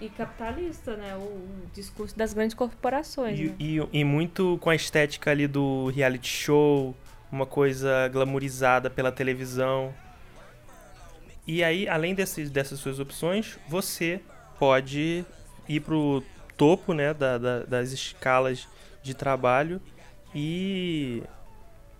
E 0.00 0.08
capitalista, 0.08 0.96
né? 0.96 1.16
O, 1.16 1.20
o 1.20 1.70
discurso 1.74 2.16
das 2.16 2.32
grandes 2.32 2.54
corporações. 2.54 3.38
E, 3.38 3.44
né? 3.46 3.54
e, 3.58 3.88
e 4.00 4.04
muito 4.04 4.56
com 4.60 4.70
a 4.70 4.74
estética 4.74 5.30
ali 5.32 5.46
do 5.48 5.88
reality 5.88 6.28
show, 6.28 6.94
uma 7.32 7.44
coisa 7.46 8.08
glamourizada 8.08 8.88
pela 8.88 9.10
televisão. 9.10 9.92
E 11.46 11.64
aí, 11.64 11.88
além 11.88 12.14
desses, 12.14 12.50
dessas 12.50 12.78
suas 12.78 13.00
opções, 13.00 13.58
você 13.68 14.20
pode 14.58 15.24
ir 15.68 15.80
pro 15.80 16.22
topo 16.56 16.92
né, 16.92 17.14
da- 17.14 17.38
da- 17.38 17.62
das 17.64 17.90
escalas 17.92 18.68
de 19.08 19.14
trabalho 19.14 19.80
e 20.34 21.22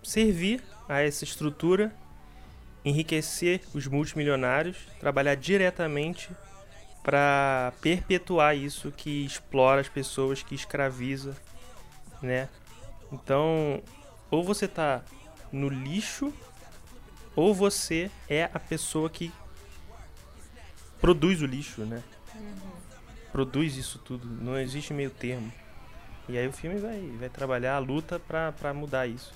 servir 0.03 0.63
a 0.87 1.01
essa 1.01 1.23
estrutura, 1.23 1.93
enriquecer 2.85 3.61
os 3.73 3.87
multimilionários, 3.87 4.77
trabalhar 4.99 5.35
diretamente 5.35 6.29
para 7.03 7.73
perpetuar 7.81 8.55
isso 8.55 8.91
que 8.91 9.25
explora 9.25 9.81
as 9.81 9.89
pessoas, 9.89 10.43
que 10.43 10.53
escraviza, 10.53 11.35
né? 12.21 12.47
Então, 13.11 13.81
ou 14.29 14.43
você 14.43 14.67
tá 14.67 15.01
no 15.51 15.67
lixo, 15.67 16.31
ou 17.35 17.55
você 17.55 18.11
é 18.29 18.49
a 18.53 18.59
pessoa 18.59 19.09
que 19.09 19.31
produz 21.01 21.41
o 21.41 21.45
lixo, 21.47 21.81
né? 21.81 22.03
Produz 23.31 23.75
isso 23.75 23.97
tudo, 23.99 24.27
não 24.27 24.57
existe 24.57 24.93
meio 24.93 25.09
termo. 25.09 25.51
E 26.29 26.37
aí 26.37 26.47
o 26.47 26.53
filme 26.53 26.79
vai, 26.79 27.11
vai 27.19 27.27
trabalhar 27.27 27.75
a 27.75 27.79
luta 27.79 28.19
pra 28.19 28.71
mudar 28.71 29.07
isso. 29.07 29.33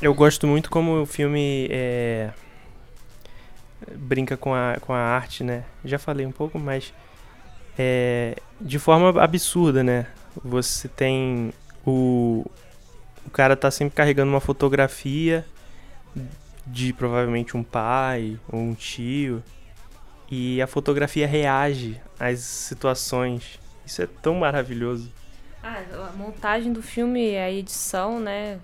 Eu 0.00 0.14
gosto 0.14 0.46
muito 0.46 0.70
como 0.70 1.02
o 1.02 1.06
filme 1.06 1.68
é, 1.70 2.30
brinca 3.94 4.38
com 4.38 4.54
a, 4.54 4.78
com 4.80 4.94
a 4.94 4.98
arte, 4.98 5.44
né? 5.44 5.64
Já 5.84 5.98
falei 5.98 6.24
um 6.24 6.32
pouco, 6.32 6.58
mas 6.58 6.94
é, 7.78 8.36
de 8.58 8.78
forma 8.78 9.22
absurda, 9.22 9.84
né? 9.84 10.06
Você 10.42 10.88
tem 10.88 11.52
o, 11.84 12.46
o 13.26 13.30
cara 13.30 13.54
tá 13.54 13.70
sempre 13.70 13.94
carregando 13.94 14.30
uma 14.30 14.40
fotografia 14.40 15.44
de 16.70 16.92
provavelmente 16.92 17.56
um 17.56 17.62
pai 17.62 18.38
ou 18.48 18.60
um 18.60 18.74
tio 18.74 19.42
e 20.30 20.60
a 20.60 20.66
fotografia 20.66 21.26
reage 21.26 22.00
às 22.18 22.40
situações. 22.40 23.58
Isso 23.84 24.02
é 24.02 24.06
tão 24.06 24.34
maravilhoso. 24.34 25.10
Ah, 25.62 25.82
a 26.08 26.16
montagem 26.16 26.72
do 26.72 26.82
filme, 26.82 27.36
a 27.36 27.50
edição, 27.50 28.20
né? 28.20 28.60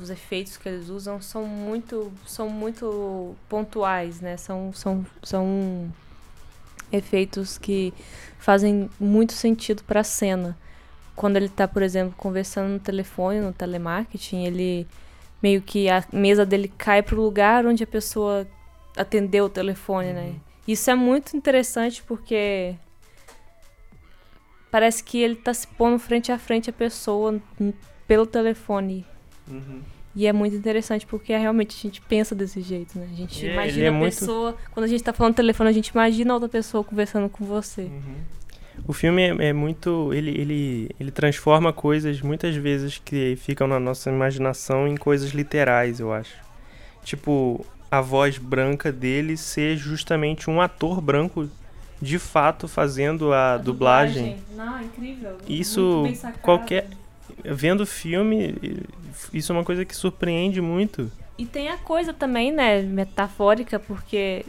Os 0.00 0.10
efeitos 0.10 0.56
que 0.56 0.68
eles 0.68 0.88
usam 0.88 1.20
são 1.20 1.46
muito, 1.46 2.12
são 2.26 2.48
muito 2.48 3.36
pontuais, 3.48 4.20
né? 4.20 4.36
São, 4.36 4.72
são, 4.72 5.06
são 5.22 5.92
efeitos 6.90 7.58
que 7.58 7.92
fazem 8.38 8.90
muito 8.98 9.32
sentido 9.32 9.84
para 9.84 10.00
a 10.00 10.04
cena. 10.04 10.56
Quando 11.14 11.36
ele 11.36 11.48
tá, 11.48 11.68
por 11.68 11.82
exemplo, 11.82 12.14
conversando 12.16 12.72
no 12.72 12.80
telefone, 12.80 13.40
no 13.40 13.52
telemarketing, 13.52 14.44
ele 14.44 14.86
meio 15.44 15.60
que 15.60 15.90
a 15.90 16.02
mesa 16.10 16.46
dele 16.46 16.72
cai 16.78 17.02
pro 17.02 17.20
lugar 17.20 17.66
onde 17.66 17.84
a 17.84 17.86
pessoa 17.86 18.46
atendeu 18.96 19.44
o 19.44 19.48
telefone, 19.50 20.10
né? 20.14 20.34
Isso 20.66 20.90
é 20.90 20.94
muito 20.94 21.36
interessante 21.36 22.02
porque 22.02 22.74
parece 24.70 25.04
que 25.04 25.18
ele 25.18 25.36
tá 25.36 25.52
se 25.52 25.66
pondo 25.66 25.98
frente 25.98 26.32
a 26.32 26.38
frente 26.38 26.70
a 26.70 26.72
pessoa 26.72 27.38
pelo 28.08 28.26
telefone. 28.26 29.04
E 30.16 30.26
é 30.26 30.32
muito 30.32 30.56
interessante 30.56 31.04
porque 31.06 31.36
realmente 31.36 31.76
a 31.76 31.80
gente 31.82 32.00
pensa 32.00 32.34
desse 32.34 32.60
jeito, 32.62 32.98
né? 32.98 33.08
A 33.12 33.16
gente 33.16 33.46
É, 33.46 33.52
imagina 33.52 33.84
é 33.84 33.88
a 33.88 33.92
muito- 33.92 34.14
pessoa. 34.18 34.56
Quando 34.72 34.84
a 34.84 34.88
gente 34.88 35.02
tá 35.04 35.12
falando 35.12 35.32
no 35.32 35.36
telefone, 35.36 35.68
a 35.70 35.72
gente 35.72 35.88
imagina 35.88 36.32
outra 36.32 36.48
pessoa 36.48 36.82
conversando 36.84 37.28
com 37.28 37.44
você. 37.44 37.90
O 38.86 38.92
filme 38.92 39.22
é, 39.22 39.48
é 39.48 39.52
muito. 39.52 40.12
Ele, 40.12 40.30
ele, 40.30 40.90
ele 41.00 41.10
transforma 41.10 41.72
coisas 41.72 42.20
muitas 42.20 42.54
vezes 42.54 43.00
que 43.02 43.36
ficam 43.36 43.66
na 43.66 43.80
nossa 43.80 44.10
imaginação 44.10 44.86
em 44.86 44.96
coisas 44.96 45.30
literais, 45.30 46.00
eu 46.00 46.12
acho. 46.12 46.34
Tipo, 47.02 47.64
a 47.90 48.00
voz 48.00 48.38
branca 48.38 48.92
dele 48.92 49.36
ser 49.36 49.76
justamente 49.76 50.50
um 50.50 50.60
ator 50.60 51.00
branco 51.00 51.48
de 52.00 52.18
fato 52.18 52.68
fazendo 52.68 53.32
a, 53.32 53.56
dublagem. 53.56 54.36
Não, 54.54 54.82
incrível. 54.82 55.38
Isso, 55.48 56.02
qualquer- 56.42 56.88
vendo 57.44 57.82
o 57.82 57.86
filme, 57.86 58.54
isso 59.32 59.52
é 59.52 59.54
uma 59.56 59.64
coisa 59.64 59.84
que 59.84 59.96
surpreende 59.96 60.60
muito. 60.60 61.10
E 61.38 61.46
tem 61.46 61.68
a 61.68 61.76
coisa 61.78 62.12
também, 62.12 62.52
né, 62.52 62.82
metafórica, 62.82 63.78
porque 63.78 64.44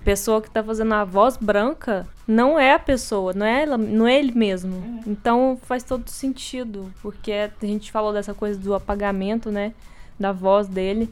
a 0.00 0.04
pessoa 0.04 0.42
que 0.42 0.50
tá 0.50 0.62
fazendo 0.62 0.92
a 0.94 1.04
voz 1.04 1.36
branca 1.36 2.06
não 2.26 2.58
é 2.58 2.74
a 2.74 2.78
pessoa, 2.78 3.32
não 3.32 3.46
é, 3.46 3.62
ela, 3.62 3.78
não 3.78 4.06
é 4.06 4.18
ele 4.18 4.32
mesmo. 4.32 5.02
Então 5.06 5.58
faz 5.62 5.82
todo 5.82 6.08
sentido, 6.08 6.92
porque 7.02 7.32
a 7.32 7.50
gente 7.66 7.92
falou 7.92 8.12
dessa 8.12 8.34
coisa 8.34 8.58
do 8.58 8.74
apagamento, 8.74 9.50
né, 9.50 9.72
da 10.18 10.32
voz 10.32 10.66
dele. 10.66 11.08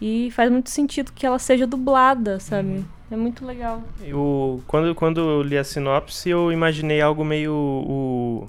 E 0.00 0.30
faz 0.30 0.50
muito 0.50 0.70
sentido 0.70 1.12
que 1.12 1.26
ela 1.26 1.38
seja 1.38 1.66
dublada, 1.66 2.40
sabe? 2.40 2.84
É 3.10 3.16
muito 3.16 3.44
legal. 3.44 3.82
Eu, 4.02 4.62
quando, 4.66 4.94
quando 4.94 5.20
eu 5.20 5.42
li 5.42 5.58
a 5.58 5.64
sinopse, 5.64 6.30
eu 6.30 6.50
imaginei 6.50 7.02
algo 7.02 7.22
meio 7.22 7.52
o 7.52 8.48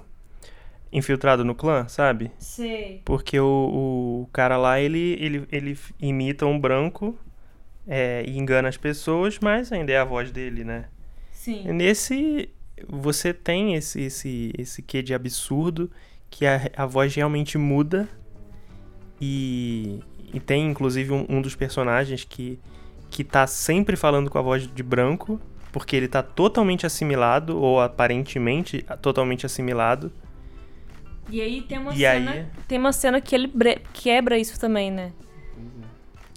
infiltrado 0.94 1.44
no 1.44 1.56
clã, 1.56 1.88
sabe? 1.88 2.32
Sei. 2.38 3.02
Porque 3.04 3.40
o, 3.40 4.24
o 4.24 4.30
cara 4.32 4.58
lá, 4.58 4.80
ele, 4.80 5.18
ele, 5.20 5.48
ele 5.52 5.78
imita 6.00 6.46
um 6.46 6.60
branco 6.60 7.18
é, 7.88 8.24
e 8.28 8.38
engana 8.38 8.70
as 8.70 8.78
pessoas, 8.78 9.40
mas 9.40 9.72
ainda 9.72 9.92
é 9.92 9.98
a 9.98 10.06
voz 10.06 10.32
dele, 10.32 10.64
né? 10.64 10.86
Sim. 11.32 11.64
Nesse, 11.74 12.50
você 12.88 13.34
tem 13.34 13.74
esse, 13.76 14.02
esse, 14.02 14.54
esse 14.58 14.82
quê 14.82 15.02
de 15.02 15.14
absurdo, 15.14 15.90
que 16.30 16.46
a, 16.46 16.70
a 16.78 16.86
voz 16.86 17.14
realmente 17.16 17.58
muda. 17.58 18.08
E, 19.20 20.00
e 20.34 20.40
tem, 20.40 20.70
inclusive, 20.70 21.12
um, 21.12 21.26
um 21.30 21.42
dos 21.42 21.56
personagens 21.56 22.24
que, 22.24 22.60
que 23.10 23.24
tá 23.24 23.46
sempre 23.48 23.96
falando 23.96 24.30
com 24.30 24.38
a 24.38 24.42
voz 24.42 24.68
de 24.68 24.84
branco, 24.84 25.40
porque 25.72 25.96
ele 25.96 26.08
tá 26.08 26.22
totalmente 26.24 26.86
assimilado, 26.86 27.58
ou 27.60 27.80
aparentemente 27.80 28.86
totalmente 29.02 29.46
assimilado. 29.46 30.12
E 31.30 31.40
aí 31.42 31.62
tem 31.62 31.78
uma 31.78 31.94
E 31.94 31.98
cena, 31.98 32.32
aí? 32.32 32.46
tem 32.68 32.78
uma 32.78 32.92
cena 32.92 33.22
que 33.22 33.34
ele 33.34 33.50
quebra 33.94 34.38
isso 34.38 34.60
também, 34.60 34.92
né? 34.92 35.14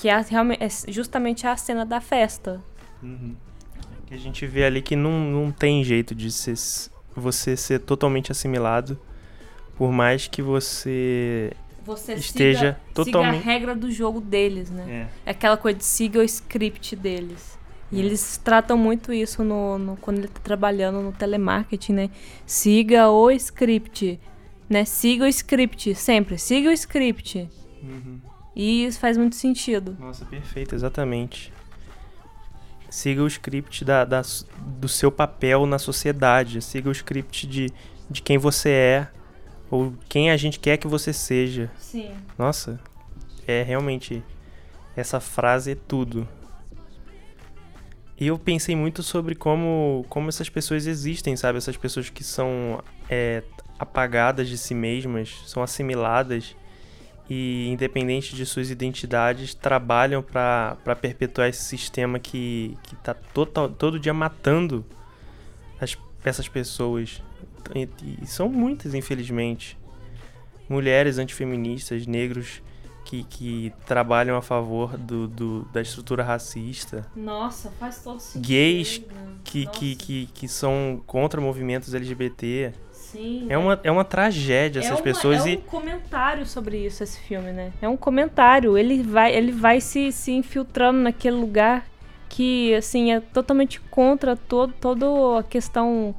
Que 0.05 0.11
é, 0.11 0.17
é 0.61 0.69
justamente 0.93 1.47
a 1.47 1.57
cena 1.57 1.83
da 1.87 1.99
festa. 1.99 2.63
Que 4.05 4.13
a 4.13 4.19
gente 4.19 4.47
vê 4.47 4.63
ali 4.65 4.83
que 4.83 4.95
não, 4.95 5.11
não 5.19 5.51
tem 5.51 5.83
jeito 5.83 6.15
de 6.15 6.31
ser, 6.31 6.57
você 7.17 7.57
ser 7.57 7.79
totalmente 7.79 8.31
assimilado, 8.31 9.01
por 9.75 9.91
mais 9.91 10.27
que 10.29 10.43
você 10.43 11.53
Você 11.87 12.13
Esteja 12.17 12.59
siga, 12.59 12.81
totalmente- 12.93 13.39
siga 13.39 13.51
a 13.51 13.53
regra 13.55 13.75
do 13.75 13.91
jogo 13.91 14.21
deles, 14.21 14.69
né? 14.69 15.09
É. 15.25 15.29
É 15.29 15.31
aquela 15.31 15.57
coisa 15.57 15.79
de 15.79 15.85
siga 15.87 16.19
o 16.19 16.23
script 16.23 16.95
deles. 16.97 17.59
E 17.91 17.99
eles 17.99 18.37
tratam 18.37 18.77
muito 18.77 19.11
isso 19.11 19.43
no, 19.43 19.79
no- 19.79 19.97
quando 19.97 20.19
ele 20.19 20.29
tá 20.29 20.41
trabalhando 20.45 21.01
no 21.01 21.13
telemarketing, 21.13 21.93
né? 21.95 22.11
Siga 22.45 23.09
o 23.09 23.31
script, 23.31 24.21
né? 24.69 24.85
Siga 24.85 25.25
o 25.25 25.29
script, 25.29 25.95
sempre. 25.95 26.37
Siga 26.37 26.69
o 26.69 26.73
script. 26.73 27.49
E 28.57 28.85
isso 28.87 28.99
faz 29.01 29.17
muito 29.17 29.37
sentido. 29.37 29.97
Nossa, 29.99 30.25
perfeito, 30.25 30.75
exatamente. 30.75 31.53
Siga 32.89 33.23
o 33.23 33.27
script 33.27 33.85
da, 33.85 34.05
da- 34.05 34.23
do 34.79 34.89
seu 34.89 35.11
papel 35.11 35.67
na 35.67 35.79
sociedade. 35.79 36.63
Siga 36.63 36.89
o 36.89 36.93
script 36.93 37.47
de, 37.47 37.73
de 38.09 38.23
quem 38.23 38.39
você 38.39 38.71
é. 38.71 39.09
Ou 39.71 39.93
quem 40.09 40.31
a 40.31 40.37
gente 40.37 40.61
quer 40.61 40.77
que 40.77 40.87
você 40.87 41.13
seja. 41.13 41.69
Sim. 41.79 42.13
Nossa, 42.39 42.79
é 43.47 43.63
realmente. 43.63 44.23
Essa 44.97 45.19
frase 45.19 45.73
é 45.73 45.75
tudo. 45.75 46.29
E 48.21 48.29
eu 48.29 48.39
pensei 48.39 48.77
muito 48.77 49.03
sobre 49.03 49.35
como, 49.35 50.07
como 50.09 50.29
essas 50.29 50.49
pessoas 50.49 50.87
existem, 50.87 51.37
sabe? 51.37 51.59
Essas 51.59 51.77
pessoas 51.77 52.09
que 52.11 52.23
são 52.23 52.81
é, 53.11 53.43
apagadas 53.77 54.49
de 54.49 54.57
si 54.57 54.73
mesmas, 54.73 55.35
são 55.47 55.61
assimiladas 55.65 56.55
e, 57.29 57.69
independente 57.69 58.35
de 58.37 58.45
suas 58.45 58.71
identidades, 58.71 59.55
trabalham 59.55 60.23
para 60.23 60.77
perpetuar 61.01 61.49
esse 61.49 61.63
sistema 61.65 62.19
que, 62.19 62.77
que 62.83 62.97
tá 62.97 63.15
total, 63.15 63.69
todo 63.69 63.99
dia 63.99 64.13
matando 64.15 64.85
as, 65.81 65.97
essas 66.25 66.49
pessoas. 66.49 67.23
E, 67.75 67.89
e 68.23 68.27
são 68.27 68.49
muitas, 68.49 68.93
infelizmente. 68.95 69.79
Mulheres 70.69 71.19
antifeministas, 71.19 72.07
negros 72.07 72.63
que, 73.05 73.23
que 73.25 73.73
trabalham 73.87 74.37
a 74.37 74.41
favor 74.43 74.97
do, 74.97 75.29
do- 75.29 75.63
da 75.73 75.81
estrutura 75.83 76.23
racista. 76.23 77.07
Nossa, 77.15 77.71
faz 77.79 78.03
todo 78.03 78.19
sentido. 78.21 78.49
Gays 78.49 79.03
que, 79.45 79.67
que, 79.67 79.95
que, 79.97 80.27
que 80.27 80.49
são 80.49 81.03
contra 81.07 81.39
movimentos 81.41 81.93
LGBT. 81.95 82.73
Sim. 83.15 83.47
É 83.49 83.57
uma, 83.57 83.81
é 83.85 83.91
uma 83.91 84.05
tragédia 84.05 84.81
essas 84.81 84.99
uma- 84.99 85.03
pessoas 85.03 85.47
é 85.47 85.51
e 85.53 85.57
um 85.57 85.61
comentário 85.61 86.45
sobre 86.45 86.77
isso, 86.85 87.03
esse 87.03 87.21
filme, 87.21 87.53
né? 87.53 87.73
É 87.81 87.89
um 87.89 87.97
comentário. 87.97 88.77
Ele 88.77 89.03
vai, 89.03 89.35
ele 89.35 89.53
vai 89.53 89.81
se, 89.81 90.11
se 90.13 90.33
infiltrando 90.33 90.99
naquele 90.99 91.37
lugar 91.37 91.87
que, 92.29 92.75
assim, 92.75 93.13
é 93.13 93.21
totalmente 93.21 93.81
contra 93.81 94.35
todo, 94.37 94.73
toda 94.81 95.07
a 95.39 95.43
questão 95.45 96.15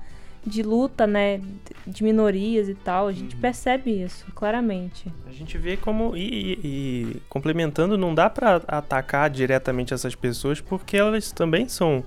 de 0.45 0.62
luta, 0.63 1.05
né? 1.05 1.41
De 1.86 2.03
minorias 2.03 2.69
e 2.69 2.75
tal. 2.75 3.05
A 3.05 3.08
Uhum. 3.10 3.13
gente 3.13 3.36
percebe 3.36 3.91
isso, 4.03 4.25
claramente. 4.34 5.12
a 5.27 5.31
gente 5.31 5.58
vê 5.58 5.75
como. 5.75 6.15
E, 6.15 6.23
e- 6.23 6.60
e 6.63 7.21
complementando, 7.27 7.97
não 7.97 8.15
dá 8.15 8.29
pra 8.29 8.62
atacar 8.67 9.29
diretamente 9.29 9.93
essas 9.93 10.15
pessoas 10.15 10.62
porque 10.62 10.95
elas 10.95 11.31
também 11.31 11.67
são, 11.67 12.03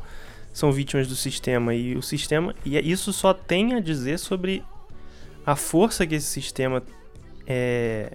são 0.53 0.72
vítimas 0.72 1.07
do 1.07 1.14
sistema. 1.14 1.74
E 1.74 1.94
o 1.96 2.01
sistema. 2.03 2.55
E 2.64 2.79
é, 2.79 2.81
isso 2.81 3.12
só 3.12 3.35
tem 3.35 3.74
a 3.74 3.81
dizer 3.81 4.18
sobre 4.18 4.62
a 5.49 5.57
força 5.57 6.07
que 6.07 6.15
esse 6.15 6.27
sistema 6.27 6.83
é, 7.47 8.13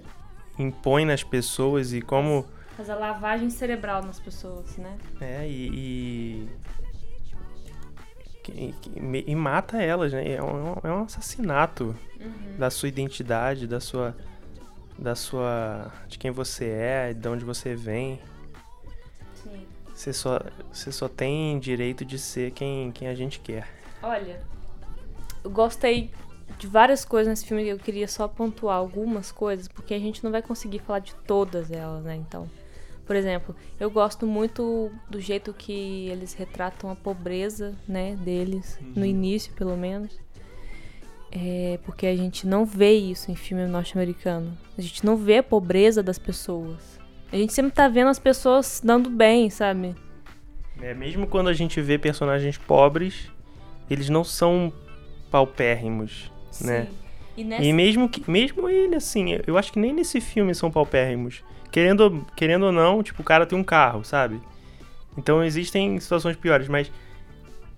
impõe 0.56 1.04
nas 1.04 1.24
pessoas 1.24 1.92
e 1.92 2.00
como. 2.00 2.46
Faz 2.76 2.88
a 2.88 2.94
lavagem 2.94 3.50
cerebral 3.50 4.04
nas 4.04 4.20
pessoas, 4.20 4.76
né? 4.76 4.96
É, 5.20 5.44
e. 5.48 6.48
e... 8.48 9.00
me- 9.00 9.24
e 9.26 9.34
mata 9.34 9.82
elas, 9.82 10.12
né? 10.12 10.34
É 10.34 10.40
um, 10.40 10.74
é 10.84 10.92
um 10.92 11.02
assassinato 11.02 11.96
da 12.56 12.70
sua 12.70 12.88
identidade, 12.88 13.66
da 13.66 13.80
sua. 13.80 14.16
da 14.96 15.16
sua. 15.16 15.90
de 16.06 16.16
quem 16.16 16.30
você 16.30 16.66
é, 16.66 17.12
de 17.14 17.28
onde 17.28 17.44
você 17.44 17.74
vem. 17.74 18.20
Sim. 19.42 19.66
Você 19.92 20.12
só, 20.12 20.38
você 20.72 20.92
só 20.92 21.08
tem 21.08 21.58
direito 21.58 22.04
de 22.04 22.16
ser 22.16 22.52
quem, 22.52 22.92
quem 22.92 23.08
a 23.08 23.14
gente 23.16 23.40
quer. 23.40 23.68
Olha, 24.00 24.40
eu 25.42 25.50
gostei 25.50 26.12
de 26.58 26.66
várias 26.66 27.04
coisas 27.04 27.28
nesse 27.28 27.46
filme. 27.46 27.66
Eu 27.66 27.78
queria 27.78 28.08
só 28.08 28.28
pontuar 28.28 28.76
algumas 28.76 29.32
coisas, 29.32 29.68
porque 29.68 29.94
a 29.94 29.98
gente 29.98 30.22
não 30.22 30.30
vai 30.30 30.42
conseguir 30.42 30.80
falar 30.80 31.00
de 31.00 31.14
todas 31.26 31.70
elas, 31.70 32.04
né? 32.04 32.16
Então, 32.16 32.48
por 33.06 33.16
exemplo, 33.16 33.54
eu 33.78 33.90
gosto 33.90 34.26
muito 34.26 34.90
do 35.10 35.20
jeito 35.20 35.52
que 35.52 36.08
eles 36.08 36.32
retratam 36.32 36.90
a 36.90 36.96
pobreza, 36.96 37.74
né, 37.86 38.16
deles, 38.16 38.78
no 38.94 39.04
início, 39.04 39.52
pelo 39.54 39.76
menos. 39.76 40.18
É, 41.30 41.78
porque 41.84 42.06
a 42.06 42.16
gente 42.16 42.46
não 42.46 42.64
vê 42.64 42.92
isso 42.92 43.30
em 43.30 43.34
filme 43.34 43.66
norte-americano. 43.66 44.56
A 44.78 44.80
gente 44.80 45.04
não 45.04 45.16
vê 45.16 45.38
a 45.38 45.42
pobreza 45.42 46.02
das 46.02 46.18
pessoas. 46.18 46.98
A 47.32 47.36
gente 47.36 47.52
sempre 47.52 47.72
tá 47.72 47.88
vendo 47.88 48.08
as 48.08 48.18
pessoas 48.18 48.80
dando 48.82 49.10
bem, 49.10 49.50
sabe? 49.50 49.94
É, 50.80 50.94
mesmo 50.94 51.26
quando 51.26 51.48
a 51.48 51.52
gente 51.52 51.80
vê 51.80 51.98
personagens 51.98 52.56
pobres, 52.56 53.30
eles 53.90 54.08
não 54.08 54.22
são 54.22 54.72
paupérrimos, 55.30 56.30
né? 56.62 56.88
E 57.36 57.42
nessa 57.42 57.64
E 57.64 57.72
mesmo 57.72 58.08
que, 58.08 58.30
mesmo 58.30 58.68
ele, 58.68 58.94
assim, 58.94 59.38
eu 59.46 59.58
acho 59.58 59.72
que 59.72 59.78
nem 59.78 59.92
nesse 59.92 60.20
filme 60.20 60.54
são 60.54 60.70
paupérrimos. 60.70 61.42
Querendo, 61.72 62.24
querendo 62.36 62.66
ou 62.66 62.72
não, 62.72 63.02
tipo, 63.02 63.22
o 63.22 63.24
cara 63.24 63.44
tem 63.46 63.58
um 63.58 63.64
carro, 63.64 64.04
sabe? 64.04 64.40
Então 65.18 65.42
existem 65.42 65.98
situações 65.98 66.36
piores, 66.36 66.68
mas. 66.68 66.90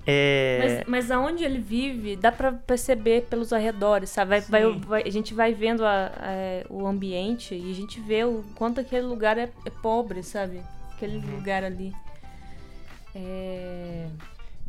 É. 0.07 0.59
Mas, 0.87 0.87
mas 0.87 1.11
aonde 1.11 1.43
ele 1.45 1.59
vive, 1.59 2.15
dá 2.17 2.31
pra 2.31 2.53
perceber 2.53 3.23
pelos 3.31 3.53
arredores, 3.53 4.11
sabe? 4.11 4.29
Vai, 4.29 4.41
vai- 4.43 4.79
vai- 4.81 5.03
a 5.05 5.11
gente 5.11 5.33
vai 5.35 5.53
vendo 5.55 5.85
a- 5.85 6.12
a- 6.15 6.67
o 6.73 6.87
ambiente 6.87 7.55
e 7.55 7.71
a 7.71 7.75
gente 7.75 7.99
vê 8.01 8.25
o 8.25 8.45
quanto 8.55 8.81
aquele 8.81 9.07
lugar 9.07 9.37
é, 9.39 9.49
é 9.65 9.71
pobre, 9.83 10.23
sabe? 10.23 10.61
Aquele 10.95 11.17
Uhum. 11.17 11.37
lugar 11.37 11.65
ali. 11.65 11.93
É. 13.15 14.07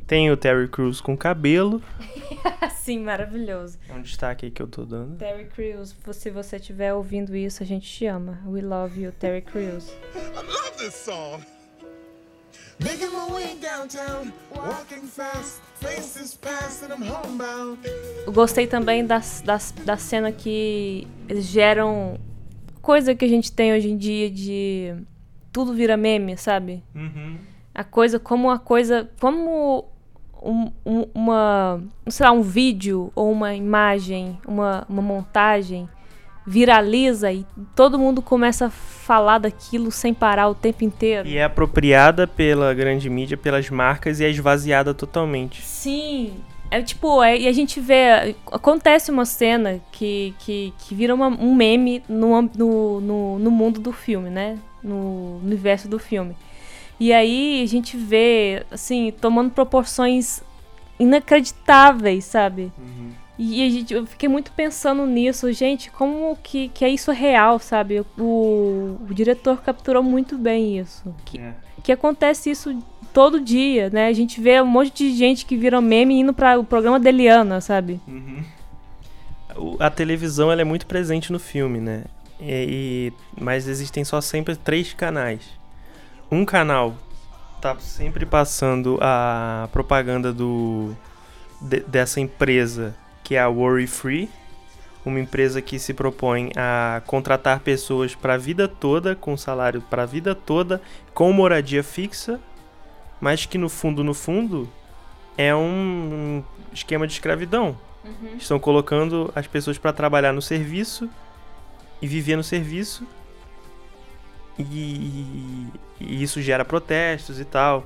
Tem 0.07 0.31
o 0.31 0.37
Terry 0.37 0.69
Crews 0.69 1.01
com 1.01 1.17
cabelo. 1.17 1.83
Assim, 2.61 2.97
maravilhoso. 2.97 3.77
É 3.89 3.93
um 3.93 4.01
destaque 4.01 4.45
aí 4.45 4.51
que 4.51 4.61
eu 4.61 4.67
tô 4.67 4.85
dando. 4.85 5.17
Terry 5.17 5.45
Crews, 5.45 5.93
se 6.13 6.29
você 6.29 6.55
estiver 6.55 6.93
ouvindo 6.93 7.35
isso, 7.35 7.61
a 7.61 7.65
gente 7.65 7.85
te 7.85 8.05
ama. 8.05 8.39
We 8.45 8.61
love 8.61 9.01
you, 9.01 9.11
Terry 9.11 9.41
Crews. 9.41 9.89
I 10.15 10.37
love 10.37 10.77
this 10.77 10.93
song. 10.93 11.43
Making 12.79 13.09
my 13.09 13.33
way 13.33 13.57
downtown, 13.59 14.31
walking 14.55 15.05
fast, 15.07 15.61
faces 15.81 16.35
past, 16.35 16.85
and 16.85 16.93
I'm 16.93 17.03
homebound. 17.03 17.79
Eu 18.25 18.31
gostei 18.31 18.65
também 18.65 19.05
das, 19.05 19.41
das, 19.41 19.73
da 19.83 19.97
cena 19.97 20.31
que 20.31 21.05
eles 21.27 21.47
geram 21.47 22.17
coisa 22.81 23.13
que 23.13 23.25
a 23.25 23.27
gente 23.27 23.51
tem 23.51 23.73
hoje 23.73 23.89
em 23.89 23.97
dia 23.97 24.31
de 24.31 24.95
tudo 25.51 25.73
vira 25.73 25.97
meme, 25.97 26.37
sabe? 26.37 26.81
Uhum. 26.95 27.39
A 27.75 27.83
coisa, 27.83 28.19
como 28.19 28.49
a 28.49 28.57
coisa, 28.57 29.09
como 29.19 29.96
um- 30.41 30.71
um- 30.85 31.05
uma, 31.13 31.81
sei 32.07 32.25
lá, 32.25 32.31
um 32.31 32.41
vídeo 32.41 33.11
ou 33.15 33.31
uma 33.31 33.53
imagem, 33.55 34.37
uma, 34.47 34.85
uma 34.89 35.01
montagem 35.01 35.87
viraliza 36.45 37.29
e 37.31 37.45
todo 37.75 37.99
mundo 37.99 38.21
começa 38.21 38.67
a 38.67 38.69
falar 38.69 39.37
daquilo 39.37 39.91
sem 39.91 40.13
parar 40.13 40.47
o 40.47 40.55
tempo 40.55 40.83
inteiro. 40.83 41.27
E 41.27 41.37
é 41.37 41.43
apropriada 41.43 42.25
pela 42.25 42.73
grande 42.73 43.09
mídia, 43.09 43.35
pelas 43.35 43.69
marcas 43.69 44.19
e 44.21 44.25
é 44.25 44.29
esvaziada 44.29 44.93
totalmente. 44.93 45.61
Sim. 45.61 46.35
É 46.71 46.81
tipo, 46.81 47.21
é, 47.23 47.37
e 47.37 47.47
a 47.47 47.51
gente 47.53 47.79
vê. 47.79 48.35
Acontece 48.51 49.09
uma 49.11 49.25
cena 49.25 49.79
que, 49.91 50.33
que, 50.39 50.73
que 50.79 50.93
vira 50.95 51.13
uma- 51.15 51.27
um 51.29 51.55
meme 51.55 52.03
no, 52.09 52.41
no, 52.41 53.01
no, 53.01 53.39
no 53.39 53.51
mundo 53.51 53.79
do 53.79 53.91
filme, 53.93 54.29
né? 54.29 54.57
No 54.83 55.39
universo 55.43 55.87
do 55.87 55.97
filme. 55.97 56.35
E 56.99 57.13
aí 57.13 57.61
a 57.63 57.65
gente 57.67 57.95
vê, 57.95 58.65
assim, 58.71 59.11
tomando 59.21 59.51
proporções 59.51 60.41
inacreditáveis, 60.99 62.25
sabe? 62.25 62.71
E 63.37 63.63
a 63.63 63.69
gente, 63.69 63.93
eu 63.93 64.05
fiquei 64.07 64.27
muito 64.27 64.51
pensando 64.51 65.05
nisso, 65.05 65.51
gente, 65.53 65.91
como 65.91 66.35
que, 66.41 66.69
que 66.69 66.83
é 66.83 66.89
isso 66.89 67.11
real, 67.11 67.59
sabe? 67.59 68.03
O, 68.17 68.97
o 69.07 69.13
diretor 69.13 69.61
capturou 69.61 70.01
muito 70.01 70.37
bem 70.39 70.79
isso. 70.79 71.13
Que, 71.23 71.37
É. 71.39 71.53
que 71.83 71.91
acontece 71.91 72.49
isso 72.49 72.75
todo 73.13 73.39
dia, 73.39 73.91
né? 73.91 74.07
A 74.07 74.13
gente 74.13 74.41
vê 74.41 74.59
um 74.59 74.65
monte 74.65 74.91
de 74.95 75.15
gente 75.15 75.45
que 75.45 75.55
vira 75.55 75.79
meme 75.79 76.19
indo 76.19 76.33
para 76.33 76.59
o 76.59 76.63
programa 76.63 76.99
da 76.99 77.09
Eliana, 77.09 77.61
sabe? 77.61 77.99
O- 79.55 79.77
A 79.79 79.89
televisão 79.91 80.51
ela 80.51 80.61
é 80.61 80.65
muito 80.65 80.85
presente 80.87 81.31
no 81.31 81.39
filme, 81.39 81.79
né? 81.79 82.05
E, 82.41 83.11
e- 83.11 83.41
mas 83.41 83.67
existem 83.67 84.03
só 84.03 84.19
sempre 84.19 84.55
três 84.55 84.93
canais. 84.93 85.41
Um 86.31 86.43
canal 86.45 86.95
tá 87.61 87.75
sempre 87.79 88.25
passando 88.25 88.97
a 89.01 89.67
propaganda 89.71 90.31
do 90.33 90.95
de- 91.61 91.79
dessa 91.81 92.19
empresa 92.19 92.95
que 93.23 93.35
é 93.35 93.39
a 93.39 93.47
Worry 93.49 93.87
Free, 93.87 94.29
uma 95.05 95.19
empresa 95.19 95.61
que 95.61 95.79
se 95.79 95.93
propõe 95.93 96.51
a 96.55 97.01
contratar 97.05 97.59
pessoas 97.59 98.13
para 98.15 98.35
a 98.35 98.37
vida 98.37 98.67
toda, 98.67 99.15
com 99.15 99.35
salário 99.35 99.81
para 99.81 100.03
a 100.03 100.05
vida 100.05 100.33
toda, 100.35 100.81
com 101.13 101.31
moradia 101.33 101.83
fixa, 101.83 102.39
mas 103.19 103.45
que 103.45 103.57
no 103.57 103.67
fundo, 103.69 104.03
no 104.03 104.13
fundo, 104.13 104.69
é 105.37 105.53
um 105.55 106.43
esquema 106.71 107.05
de 107.07 107.13
escravidão. 107.13 107.77
Estão 108.37 108.59
colocando 108.59 109.29
as 109.35 109.45
pessoas 109.47 109.77
para 109.77 109.91
trabalhar 109.91 110.31
no 110.31 110.41
serviço 110.41 111.09
e 112.01 112.07
viver 112.07 112.37
no 112.37 112.43
serviço. 112.43 113.05
E, 114.59 115.67
e 115.99 116.23
isso 116.23 116.41
gera 116.41 116.65
protestos 116.65 117.39
e 117.39 117.45
tal, 117.45 117.85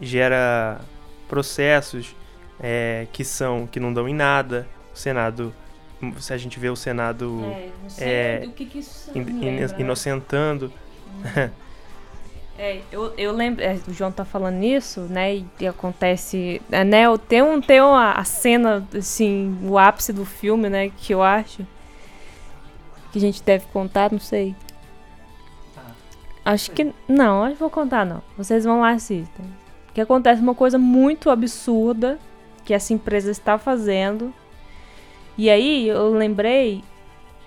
gera 0.00 0.80
processos 1.28 2.14
é, 2.60 3.06
que 3.12 3.24
são 3.24 3.66
que 3.66 3.80
não 3.80 3.92
dão 3.92 4.08
em 4.08 4.14
nada. 4.14 4.66
O 4.94 4.98
Senado, 4.98 5.54
se 6.18 6.32
a 6.32 6.36
gente 6.36 6.58
vê 6.58 6.68
o 6.68 6.76
Senado 6.76 7.26
não 7.40 7.56
É, 7.98 8.42
o 8.46 8.50
que, 8.52 8.66
que 8.66 8.78
isso 8.80 9.10
in- 9.16 9.24
né? 9.24 9.68
inocentando. 9.78 10.72
É, 12.58 12.80
eu, 12.92 13.14
eu 13.16 13.32
lembro, 13.32 13.64
é, 13.64 13.78
o 13.88 13.92
João 13.92 14.12
tá 14.12 14.22
falando 14.22 14.56
nisso, 14.56 15.00
né? 15.08 15.36
E, 15.36 15.46
e 15.60 15.66
acontece, 15.66 16.60
é, 16.70 16.84
né? 16.84 17.04
Tem, 17.26 17.40
um, 17.40 17.58
tem 17.58 17.80
uma, 17.80 18.12
a 18.12 18.24
cena, 18.24 18.86
assim, 18.94 19.58
o 19.62 19.78
ápice 19.78 20.12
do 20.12 20.26
filme, 20.26 20.68
né? 20.68 20.90
Que 20.98 21.14
eu 21.14 21.22
acho 21.22 21.66
que 23.10 23.18
a 23.18 23.20
gente 23.20 23.42
deve 23.42 23.64
contar, 23.72 24.12
não 24.12 24.20
sei. 24.20 24.54
Acho 26.44 26.70
que 26.70 26.92
não, 27.08 27.44
acho 27.44 27.54
que 27.54 27.60
vou 27.60 27.70
contar 27.70 28.04
não. 28.06 28.22
Vocês 28.36 28.64
vão 28.64 28.80
lá 28.80 28.92
e 28.92 28.96
assistem. 28.96 29.44
Que 29.92 30.00
acontece 30.00 30.40
uma 30.40 30.54
coisa 30.54 30.78
muito 30.78 31.28
absurda 31.30 32.18
que 32.64 32.72
essa 32.72 32.92
empresa 32.92 33.30
está 33.30 33.58
fazendo. 33.58 34.32
E 35.36 35.48
aí 35.50 35.88
eu 35.88 36.12
lembrei 36.12 36.82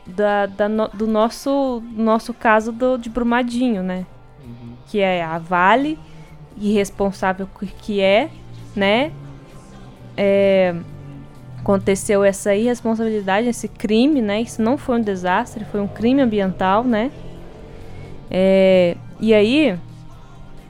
da, 0.05 0.45
da 0.45 0.67
no- 0.69 0.89
do 0.89 1.07
nosso 1.07 1.81
nosso 1.95 2.33
caso 2.33 2.71
do, 2.71 2.97
de 2.97 3.09
Brumadinho, 3.09 3.81
né? 3.83 4.05
que 4.87 4.99
é 4.99 5.23
a 5.23 5.37
Vale, 5.39 5.97
irresponsável 6.57 7.47
que- 7.59 7.65
que 7.67 8.01
é, 8.01 8.29
né? 8.75 9.11
É, 10.15 10.75
aconteceu 11.59 12.23
essa 12.23 12.53
irresponsabilidade, 12.53 13.47
esse 13.47 13.67
crime, 13.67 14.21
né? 14.21 14.41
Isso 14.41 14.61
não 14.61 14.77
foi 14.77 14.97
um 14.97 15.01
desastre, 15.01 15.65
foi 15.65 15.79
um 15.81 15.87
crime 15.87 16.21
ambiental, 16.21 16.83
né? 16.83 17.09
É, 18.35 18.97
e 19.19 19.31
aí, 19.31 19.77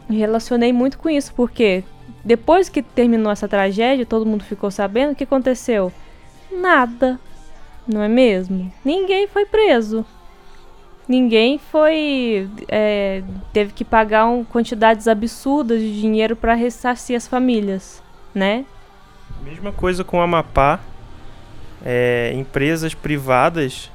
relacionei 0.10 0.74
muito 0.74 0.98
com 1.00 1.10
isso, 1.10 1.34
porque 1.34 1.82
depois 2.24 2.68
que 2.68 2.82
terminou 2.82 3.32
essa 3.32 3.48
tragédia, 3.48 4.06
todo 4.06 4.26
mundo 4.26 4.44
ficou 4.44 4.70
sabendo, 4.70 5.14
o 5.14 5.16
que 5.16 5.24
aconteceu? 5.24 5.92
Nada, 6.52 7.18
não 7.88 8.02
é 8.02 8.10
mesmo? 8.10 8.72
Ninguém 8.84 9.28
foi 9.28 9.46
preso. 9.46 10.06
Ninguém 11.08 11.58
foi. 11.58 12.50
é, 12.70 13.24
teve 13.52 13.74
que 13.74 13.84
pagar 13.84 14.26
um, 14.26 14.44
quantidades 14.44 15.08
absurdas 15.08 15.82
de 15.82 16.00
dinheiro 16.00 16.36
para 16.36 16.54
ressarcir 16.54 17.16
as 17.18 17.28
famílias, 17.28 18.02
né? 18.34 18.66
Mesma 19.42 19.74
coisa 19.74 20.04
com 20.04 20.18
o 20.18 20.22
Amapá. 20.22 20.80
É, 21.86 22.32
empresas 22.34 22.94
privadas 22.94 23.92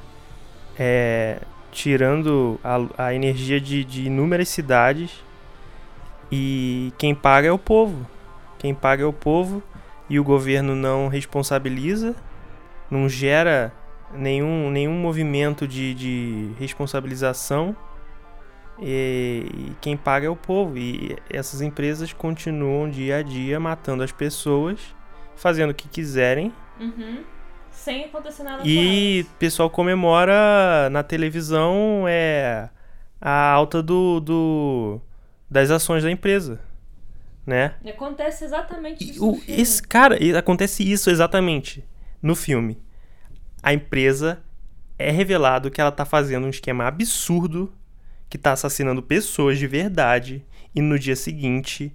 é, 0.77 1.39
tirando 1.71 2.59
a, 2.63 3.07
a 3.07 3.13
energia 3.13 3.59
de, 3.59 3.83
de 3.83 4.07
inúmeras 4.07 4.49
cidades 4.49 5.23
e 6.31 6.93
quem 6.97 7.15
paga 7.15 7.47
é 7.47 7.51
o 7.51 7.57
povo. 7.57 8.05
Quem 8.57 8.73
paga 8.73 9.03
é 9.03 9.05
o 9.05 9.13
povo 9.13 9.63
e 10.09 10.19
o 10.19 10.23
governo 10.23 10.75
não 10.75 11.07
responsabiliza, 11.07 12.15
não 12.89 13.07
gera 13.07 13.73
nenhum, 14.13 14.69
nenhum 14.69 14.93
movimento 14.93 15.67
de, 15.67 15.93
de 15.93 16.51
responsabilização. 16.59 17.75
E, 18.81 19.45
e 19.47 19.75
quem 19.81 19.95
paga 19.97 20.27
é 20.27 20.29
o 20.29 20.35
povo. 20.35 20.77
E 20.77 21.17
essas 21.29 21.61
empresas 21.61 22.13
continuam 22.13 22.89
dia 22.89 23.17
a 23.17 23.21
dia 23.21 23.59
matando 23.59 24.03
as 24.03 24.11
pessoas, 24.11 24.79
fazendo 25.35 25.71
o 25.71 25.75
que 25.75 25.87
quiserem. 25.87 26.53
Sem 27.89 28.05
acontecer 28.05 28.43
nada 28.43 28.61
E 28.63 29.25
o 29.27 29.39
pessoal 29.39 29.67
comemora 29.67 30.87
na 30.91 31.01
televisão 31.01 32.05
é 32.07 32.69
a 33.19 33.49
alta 33.49 33.81
do, 33.81 34.19
do 34.19 35.01
das 35.49 35.71
ações 35.71 36.03
da 36.03 36.11
empresa, 36.11 36.59
né? 37.47 37.73
E 37.83 37.89
acontece 37.89 38.45
exatamente 38.45 39.09
isso. 39.09 39.27
o, 39.27 39.41
esse 39.47 39.81
cara, 39.81 40.15
acontece 40.37 40.83
isso 40.83 41.09
exatamente 41.09 41.83
no 42.21 42.35
filme. 42.35 42.79
A 43.63 43.73
empresa 43.73 44.39
é 44.99 45.09
revelado 45.09 45.71
que 45.71 45.81
ela 45.81 45.91
tá 45.91 46.05
fazendo 46.05 46.45
um 46.45 46.51
esquema 46.51 46.85
absurdo, 46.85 47.73
que 48.29 48.37
tá 48.37 48.51
assassinando 48.51 49.01
pessoas 49.01 49.57
de 49.57 49.65
verdade, 49.65 50.45
e 50.75 50.79
no 50.79 50.99
dia 50.99 51.15
seguinte 51.15 51.91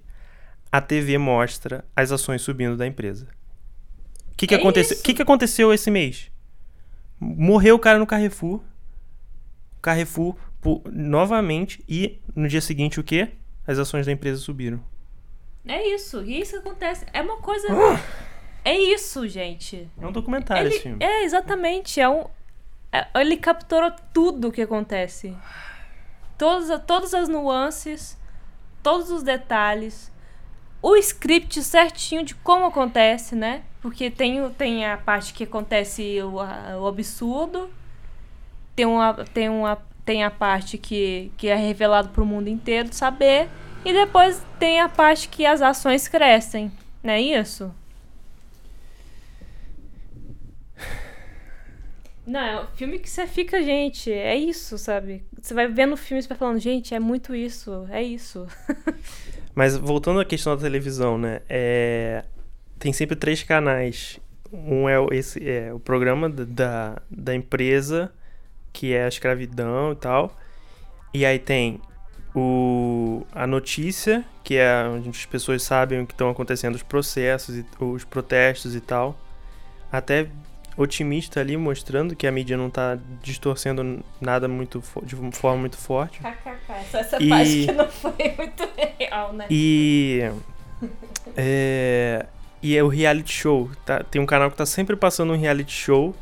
a 0.69 0.81
TV 0.81 1.17
mostra 1.17 1.85
as 1.95 2.11
ações 2.11 2.41
subindo 2.41 2.75
da 2.75 2.85
empresa. 2.85 3.29
O 4.35 4.37
que, 4.37 4.47
que 4.47 4.55
É 4.55 4.57
aconteceu? 4.57 4.97
que, 5.01 5.13
que 5.13 5.21
aconteceu 5.21 5.73
esse 5.73 5.89
mês? 5.89 6.29
Morreu 7.19 7.75
o 7.75 7.79
cara 7.79 7.97
no 7.97 8.05
Carrefour. 8.05 8.61
Carrefour 9.81 10.35
pu- 10.61 10.81
novamente 10.91 11.83
e 11.87 12.19
no 12.35 12.47
dia 12.47 12.61
seguinte 12.61 12.99
o 12.99 13.03
quê? 13.03 13.29
As 13.65 13.79
ações 13.79 14.05
da 14.05 14.11
empresa 14.11 14.39
subiram. 14.39 14.81
É 15.65 15.87
isso, 15.95 16.21
e 16.23 16.39
isso 16.41 16.57
acontece. 16.57 17.05
É 17.13 17.21
uma 17.21 17.37
coisa. 17.37 17.67
É 18.67 18.75
isso, 18.75 19.27
gente. 19.27 19.87
É 20.01 20.07
um 20.07 20.11
documentário 20.11 20.63
Ele- 20.63 20.73
esse 20.73 20.81
filme. 20.81 20.97
É, 21.05 21.23
exatamente. 21.23 22.01
É 22.01 22.09
um, 22.09 22.25
é- 22.91 23.05
ele 23.21 23.37
capturou 23.37 23.91
tudo 24.11 24.47
o 24.47 24.51
que 24.51 24.59
acontece. 24.63 25.37
Todas, 26.35 26.81
todas 26.83 27.13
as 27.13 27.29
nuances, 27.29 28.17
todos 28.81 29.11
os 29.11 29.21
detalhes. 29.21 30.11
O 30.81 30.95
script 30.95 31.61
certinho 31.61 32.23
de 32.23 32.33
como 32.33 32.65
acontece, 32.65 33.35
né? 33.35 33.61
Porque 33.85 34.09
tem, 34.09 34.41
o- 34.41 34.49
tem 34.49 34.83
a 34.83 34.97
parte 34.97 35.31
que 35.31 35.43
acontece 35.43 36.19
o, 36.23 36.39
a- 36.39 36.75
o 36.79 36.87
absurdo. 36.87 37.69
Tem, 38.75 38.83
uma, 38.83 39.13
tem, 39.13 39.47
uma, 39.47 39.77
tem 40.03 40.23
a 40.23 40.31
parte 40.31 40.75
que, 40.75 41.31
que 41.37 41.47
é 41.49 41.55
revelado 41.55 42.09
pro 42.09 42.25
mundo 42.25 42.47
inteiro 42.47 42.89
saber. 42.91 43.47
E 43.85 43.93
depois 43.93 44.41
tem 44.57 44.81
a 44.81 44.89
parte 44.89 45.29
que 45.29 45.45
as 45.45 45.61
ações 45.61 46.07
crescem. 46.07 46.71
Não 47.03 47.13
é 47.13 47.21
isso? 47.21 47.71
Não, 52.25 52.39
é 52.39 52.61
um 52.63 52.67
filme 52.75 52.97
que 52.97 53.07
você 53.07 53.27
fica, 53.27 53.61
gente, 53.61 54.11
é 54.11 54.35
isso, 54.35 54.79
sabe? 54.79 55.23
Você 55.39 55.53
vai 55.53 55.67
vendo 55.67 55.93
o 55.93 55.97
filme 55.97 56.23
e 56.23 56.27
vai 56.27 56.35
falando, 56.35 56.57
gente, 56.59 56.95
é 56.95 56.99
muito 56.99 57.35
isso, 57.35 57.85
é 57.91 58.01
isso. 58.01 58.47
Mas 59.53 59.77
voltando 59.77 60.19
à 60.19 60.25
questão 60.25 60.55
da 60.55 60.61
televisão, 60.63 61.19
né? 61.19 61.41
É, 61.47 62.23
tem 62.79 62.91
sempre 62.93 63.15
três 63.15 63.43
canais. 63.43 64.19
Um 64.51 64.87
é 64.87 64.99
o, 64.99 65.11
esse, 65.13 65.47
é 65.49 65.73
o 65.73 65.79
programa 65.79 66.29
da- 66.29 67.01
da, 67.09 67.35
empresa, 67.35 68.11
que 68.71 68.93
é 68.93 69.05
a 69.05 69.07
escravidão 69.07 69.91
e 69.91 69.95
tal. 69.95 70.35
E 71.13 71.25
aí 71.25 71.39
tem 71.39 71.79
o, 72.33 73.25
a 73.31 73.47
notícia, 73.47 74.23
que 74.43 74.55
é 74.55 74.83
onde 74.87 75.09
as 75.09 75.25
pessoas 75.25 75.63
sabem 75.63 76.01
o 76.01 76.05
que 76.07 76.13
estão 76.13 76.29
acontecendo, 76.29 76.75
os 76.75 76.83
processos, 76.83 77.55
e, 77.57 77.65
os 77.79 78.03
protestos 78.03 78.75
e 78.75 78.81
tal. 78.81 79.17
Até 79.91 80.27
otimista 80.77 81.39
ali, 81.39 81.55
mostrando 81.55 82.15
que 82.17 82.27
a 82.27 82.31
mídia 82.31 82.57
não 82.57 82.69
tá 82.69 82.97
distorcendo 83.23 84.03
nada 84.19 84.45
muito 84.47 84.83
de 85.03 85.15
uma 85.15 85.31
forma 85.31 85.61
muito 85.61 85.77
forte. 85.77 86.19
KKK. 86.19 86.85
Só 86.91 86.97
essa 86.99 87.23
E- 87.23 87.29
parte 87.29 87.65
que 87.65 87.71
não 87.71 87.87
foi 87.89 88.11
muito 88.37 88.69
real, 88.99 89.31
né? 89.33 89.47
E. 89.49 90.19
É, 91.37 92.25
e 92.65 92.75
é 92.75 92.83
o 92.83 92.87
reality 92.87 93.31
show. 93.31 93.69
Tá? 93.85 94.03
Tem 94.03 94.19
um 94.19 94.25
canal 94.25 94.49
que 94.49 94.57
tá 94.57 94.65
sempre 94.65 94.95
passando 94.95 95.31
um 95.33 95.37
reality 95.37 95.71
show. 95.71 96.15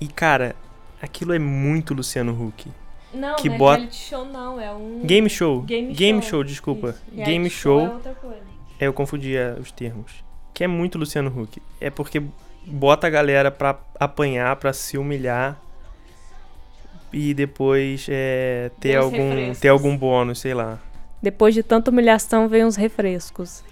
E, 0.00 0.06
cara, 0.06 0.54
aquilo 1.02 1.32
é 1.34 1.40
muito 1.40 1.92
Luciano 1.92 2.32
Huck. 2.32 2.70
Não, 3.12 3.34
que 3.34 3.48
não 3.48 3.54
é 3.56 3.58
bota- 3.58 3.76
reality 3.78 3.96
show 3.96 4.24
não, 4.24 4.60
é 4.60 4.72
um... 4.72 5.00
Game 5.04 5.28
show. 5.28 5.62
Game 5.62 6.22
show. 6.22 6.44
desculpa. 6.44 6.90
Isso. 6.90 7.02
Reality 7.06 7.30
Game 7.32 7.46
é 7.46 7.50
show. 7.50 7.80
outra 7.94 8.14
coisa. 8.14 8.42
É, 8.78 8.86
eu 8.86 8.92
confundia 8.92 9.58
os 9.60 9.72
termos. 9.72 10.12
Que 10.54 10.62
é 10.62 10.68
muito 10.68 10.98
Luciano 10.98 11.36
Huck. 11.36 11.60
É 11.80 11.90
porque 11.90 12.22
bota 12.64 13.08
a 13.08 13.10
galera 13.10 13.50
pra 13.50 13.76
apanhar, 13.98 14.54
pra 14.54 14.72
se 14.72 14.96
humilhar. 14.96 15.60
E 17.12 17.34
depois 17.34 18.06
é, 18.08 18.70
ter, 18.78 18.94
algum, 18.94 19.52
ter 19.60 19.68
algum 19.68 19.96
bônus, 19.96 20.38
sei 20.38 20.54
lá. 20.54 20.78
Depois 21.20 21.54
de 21.54 21.64
tanta 21.64 21.90
humilhação, 21.90 22.46
vem 22.48 22.64
uns 22.64 22.76
refrescos. 22.76 23.64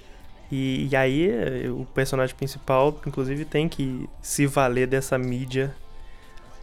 E, 0.51 0.89
e 0.91 0.97
aí, 0.97 1.29
eh, 1.29 1.69
o 1.71 1.85
personagem 1.87 2.35
principal, 2.37 3.01
inclusive, 3.07 3.45
tem 3.45 3.69
que 3.69 4.09
se 4.23 4.47
valer 4.47 4.87
dessa 4.87 5.19
mídia 5.19 5.75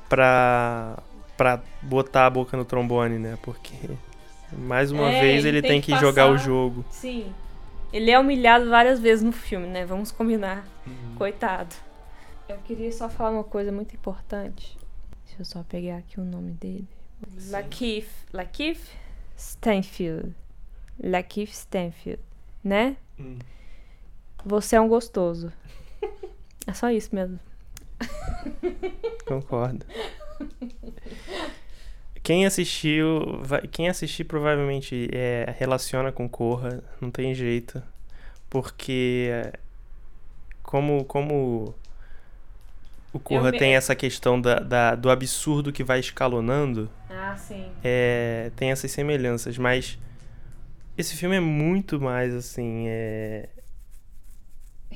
pra, 0.09 0.97
pra 1.38 1.61
botar 1.81 2.25
a 2.25 2.29
boca 2.29 2.55
no 2.55 2.65
trombone, 2.65 3.17
né? 3.19 3.38
Porque, 3.41 3.75
mais 4.51 4.91
uma 4.91 5.11
É, 5.11 5.21
vez, 5.21 5.45
ele 5.45 5.57
ele 5.57 5.61
tem 5.61 5.71
tem 5.71 5.81
que 5.81 5.93
que 5.93 5.99
jogar 5.99 6.27
o 6.27 6.34
passar- 6.34 6.45
jogo. 6.45 6.86
Sim. 6.89 7.34
Ele 7.91 8.09
é 8.09 8.17
humilhado 8.19 8.69
várias 8.69 8.99
vezes 8.99 9.23
no 9.23 9.31
filme, 9.31 9.67
né? 9.67 9.86
Vamos 9.86 10.11
combinar. 10.11 10.65
Uhum. 10.88 11.15
Coitado. 11.15 11.75
Eu 12.49 12.57
queria 12.65 12.91
só 12.91 13.07
falar 13.09 13.31
uma 13.31 13.43
coisa 13.43 13.71
muito 13.71 13.93
importante. 13.95 14.77
Deixa 15.25 15.41
eu 15.41 15.45
só 15.45 15.63
pegar 15.63 15.97
aqui 15.97 16.19
o 16.19 16.23
nome 16.23 16.51
dele. 16.53 16.88
Lakeith. 17.49 18.07
Lakeith 18.34 18.81
Stanfield. 19.38 20.34
Lakeith 21.01 21.51
Stanfield. 21.51 22.19
Né? 22.63 22.95
Hum. 23.19 23.38
Você 24.45 24.75
é 24.75 24.81
um 24.81 24.87
gostoso. 24.87 25.51
É 26.67 26.73
só 26.73 26.89
isso 26.91 27.13
mesmo. 27.13 27.39
Concordo. 29.25 29.85
Quem 32.21 32.45
assistiu, 32.45 33.39
vai- 33.41 33.67
quem 33.67 33.89
assistir 33.89 34.23
provavelmente 34.23 35.09
é, 35.11 35.53
relaciona 35.57 36.11
com 36.11 36.27
Corra, 36.29 36.81
não 37.01 37.11
tem 37.11 37.33
jeito, 37.35 37.83
porque 38.49 39.27
é, 39.29 39.53
como 40.61 41.03
como 41.03 41.75
o 43.11 43.19
Corra 43.19 43.51
me- 43.51 43.57
tem 43.59 43.75
essa 43.75 43.93
questão 43.93 44.39
da, 44.39 44.55
da- 44.59 44.95
do 44.95 45.09
absurdo 45.09 45.73
que 45.73 45.83
vai 45.83 45.99
escalonando, 45.99 46.89
Ah, 47.09 47.35
sim. 47.35 47.69
é, 47.83 48.51
tem 48.55 48.71
essas 48.71 48.89
semelhanças, 48.91 49.57
mas 49.57 49.97
esse 50.97 51.17
filme 51.17 51.35
é 51.35 51.41
muito 51.41 51.99
mais 51.99 52.33
assim, 52.33 52.85
é, 52.87 53.49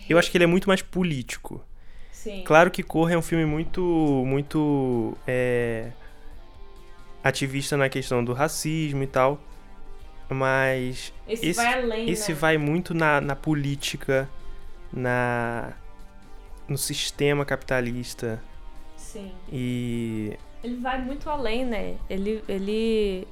eu 0.10 0.18
acho 0.18 0.30
que 0.32 0.38
ele 0.38 0.44
é 0.44 0.48
muito 0.48 0.68
mais 0.68 0.82
político. 0.82 1.64
Sim. 2.12 2.44
Claro 2.46 2.72
que 2.72 2.84
Corra 2.84 3.14
é 3.14 3.18
um 3.18 3.22
filme 3.22 3.46
muito, 3.46 3.82
muito 4.26 5.18
é, 5.28 5.92
ativista 7.24 7.76
na 7.78 7.90
questão 7.90 8.24
do 8.24 8.34
racismo 8.34 9.04
e 9.04 9.08
tal, 9.08 9.40
mas 10.30 11.14
Esse, 11.28 11.48
esse- 11.48 11.56
vai 11.64 11.74
além, 11.74 12.10
esse 12.10 12.32
né? 12.34 12.38
vai 12.40 12.58
muito 12.58 12.94
na, 12.94 13.22
na 13.22 13.36
política, 13.36 14.30
na 14.92 15.74
no 16.68 16.78
sistema 16.78 17.46
capitalista 17.46 18.42
Sim. 18.98 19.32
e 19.52 20.38
Ele 20.64 20.76
vai 20.78 21.02
muito 21.02 21.30
além, 21.30 21.66
né? 21.66 21.96
Ele, 22.10 22.44
ele, 22.48 23.26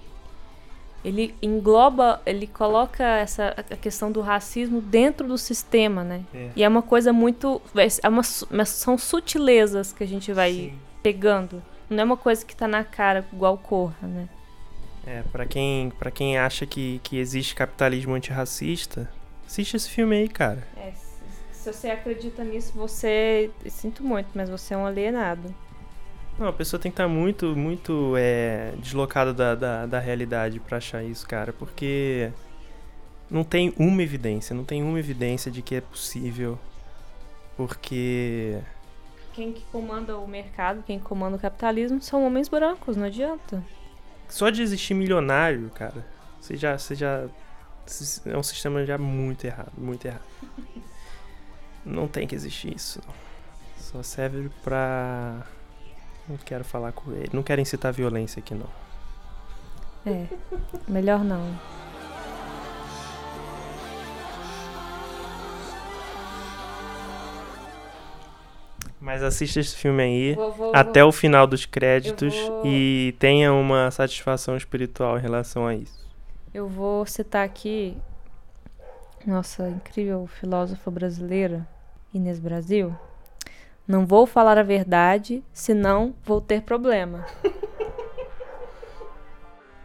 ele 1.06 1.36
engloba, 1.42 2.20
ele 2.26 2.48
coloca 2.48 3.04
essa 3.04 3.54
a 3.58 3.76
questão 3.76 4.12
do 4.12 4.22
racismo 4.22 4.82
dentro 4.82 5.28
do 5.28 5.38
sistema, 5.38 6.04
né? 6.04 6.24
É. 6.34 6.50
E 6.56 6.64
é 6.64 6.68
uma 6.68 6.82
coisa 6.82 7.14
muito, 7.14 7.62
é 8.02 8.10
uma, 8.10 8.24
são 8.66 8.98
sutilezas 8.98 9.94
que 9.94 10.04
a 10.04 10.08
gente 10.08 10.34
vai 10.34 10.74
pegando. 11.04 11.62
Não 11.88 12.02
é 12.02 12.04
uma 12.04 12.18
coisa 12.18 12.44
que 12.44 12.56
tá 12.56 12.68
na 12.68 12.84
cara 12.84 13.24
igual 13.32 13.58
Corra, 13.58 14.08
né? 14.08 14.28
é 15.06 15.22
para 15.32 15.46
quem 15.46 15.92
para 15.92 16.10
quem 16.10 16.38
acha 16.38 16.66
que, 16.66 17.00
que 17.04 17.18
existe 17.18 17.54
capitalismo 17.54 18.16
antirracista, 18.16 19.10
assiste 19.46 19.76
esse 19.76 19.90
filme 19.90 20.16
aí, 20.16 20.28
cara. 20.28 20.68
É, 20.76 20.92
se, 20.92 21.60
se 21.60 21.74
você 21.74 21.90
acredita 21.90 22.44
nisso, 22.44 22.74
você, 22.76 23.52
sinto 23.68 24.04
muito, 24.04 24.30
mas 24.34 24.50
você 24.50 24.74
é 24.74 24.78
um 24.78 24.86
alienado. 24.86 25.54
Não, 26.38 26.48
a 26.48 26.54
pessoa 26.54 26.80
tem 26.80 26.92
que 26.92 26.96
estar 26.96 27.08
muito, 27.08 27.56
muito 27.56 28.14
é, 28.18 28.74
deslocada 28.78 29.34
da, 29.34 29.56
da, 29.56 29.86
da 29.86 30.00
realidade 30.00 30.60
pra 30.60 30.78
achar 30.78 31.02
isso, 31.04 31.26
cara, 31.28 31.54
porque 31.54 32.32
não 33.30 33.44
tem 33.44 33.74
uma 33.78 34.04
evidência, 34.04 34.54
não 34.56 34.66
tem 34.66 34.84
uma 34.84 35.00
evidência 35.00 35.50
de 35.52 35.62
que 35.62 35.76
é 35.76 35.82
possível, 35.82 36.60
porque 37.56 38.62
Quem 39.34 39.54
que 39.54 39.64
comanda 39.72 40.18
o 40.18 40.28
mercado, 40.28 40.84
quem 40.84 41.00
comanda 41.00 41.38
o 41.38 41.40
capitalismo 41.40 42.02
são 42.02 42.26
homens 42.26 42.50
brancos, 42.50 42.98
não 42.98 43.06
adianta. 43.06 43.64
só 44.28 44.50
de 44.50 44.62
existir 44.62 44.94
milionário, 44.94 45.70
cara, 45.72 46.06
você 46.40 46.56
já, 46.58 46.78
você 46.78 46.96
já 46.96 47.28
é 48.26 48.38
um 48.38 48.44
sistema 48.44 48.86
já 48.86 48.98
muito 48.98 49.46
errado, 49.46 49.72
muito 49.78 50.06
errado. 50.06 50.24
Não 51.86 52.08
tem 52.08 52.28
que 52.28 52.34
existir 52.36 52.76
isso, 52.76 53.00
não. 53.06 53.14
Só 53.78 54.02
serve 54.02 54.50
pra 54.64 55.46
não 56.28 56.38
quero 56.38 56.64
falar 56.64 56.92
com 56.92 57.12
ele, 57.12 57.30
não 57.34 57.44
quero 57.44 57.62
incitar 57.62 57.92
violência 57.94 58.40
aqui 58.40 58.54
não. 58.56 58.68
É, 60.06 60.28
melhor 60.88 61.24
não. 61.24 61.56
Mas 69.00 69.22
assista 69.22 69.60
esse 69.60 69.76
filme 69.76 70.02
aí. 70.02 70.34
Vou- 70.36 70.52
vou- 70.52 70.72
até 70.76 71.04
o 71.04 71.12
final 71.12 71.46
dos 71.46 71.66
créditos 71.66 72.34
vou- 72.36 72.66
e 72.66 73.16
tenha 73.20 73.54
uma 73.54 73.92
satisfação 73.92 74.58
espiritual 74.58 75.18
em 75.18 75.22
relação 75.22 75.68
a 75.68 75.76
isso. 75.76 76.06
Eu 76.54 76.68
vou 76.68 77.06
citar 77.06 77.46
aqui 77.46 77.96
nossa 79.26 79.68
incrível 79.70 80.26
filósofa 80.28 80.90
brasileira, 80.90 81.68
Inês 82.14 82.40
Brasil. 82.40 82.96
Não 83.88 84.06
vou 84.06 84.26
falar 84.26 84.58
a 84.58 84.64
verdade, 84.64 85.44
senão 85.54 86.16
vou 86.24 86.42
ter 86.42 86.62
problema. 86.64 87.24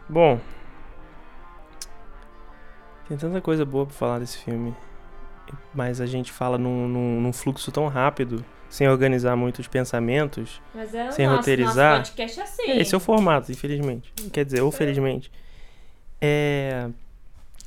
Bom, 0.09 0.39
tem 3.07 3.17
tanta 3.17 3.39
coisa 3.41 3.65
boa 3.65 3.85
pra 3.85 3.95
falar 3.95 4.19
desse 4.19 4.37
filme, 4.39 4.75
mas 5.73 6.01
a 6.01 6.05
gente 6.05 6.31
fala 6.31 6.57
num, 6.57 6.87
num- 6.87 7.21
num 7.21 7.33
fluxo 7.33 7.71
tão 7.71 7.87
rápido, 7.87 8.43
sem 8.69 8.89
organizar 8.89 9.35
muitos 9.37 9.67
pensamentos. 9.67 10.61
Mas 10.73 10.93
é 10.93 11.11
Sem 11.11 11.27
roteirizar, 11.27 11.97
podcast 11.99 12.39
é 12.39 12.43
assim. 12.43 12.71
Esse 12.71 12.93
é 12.93 12.97
o 12.97 13.01
formato, 13.01 13.51
infelizmente. 13.51 14.11
Quer 14.33 14.43
dizer, 14.45 14.61
ou 14.61 14.71
felizmente. 14.71 15.31
É, 16.19 16.89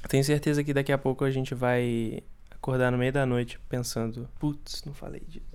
tenho 0.08 0.22
certeza 0.24 0.62
que 0.62 0.74
daqui 0.74 0.92
a 0.92 0.98
pouco 0.98 1.24
a 1.24 1.30
gente 1.30 1.54
vai 1.54 2.22
acordar 2.50 2.90
no 2.90 2.98
meio 2.98 3.12
da 3.12 3.24
noite 3.24 3.58
pensando, 3.68 4.28
putz, 4.38 4.84
não 4.84 4.92
falei 4.92 5.22
disso. 5.26 5.53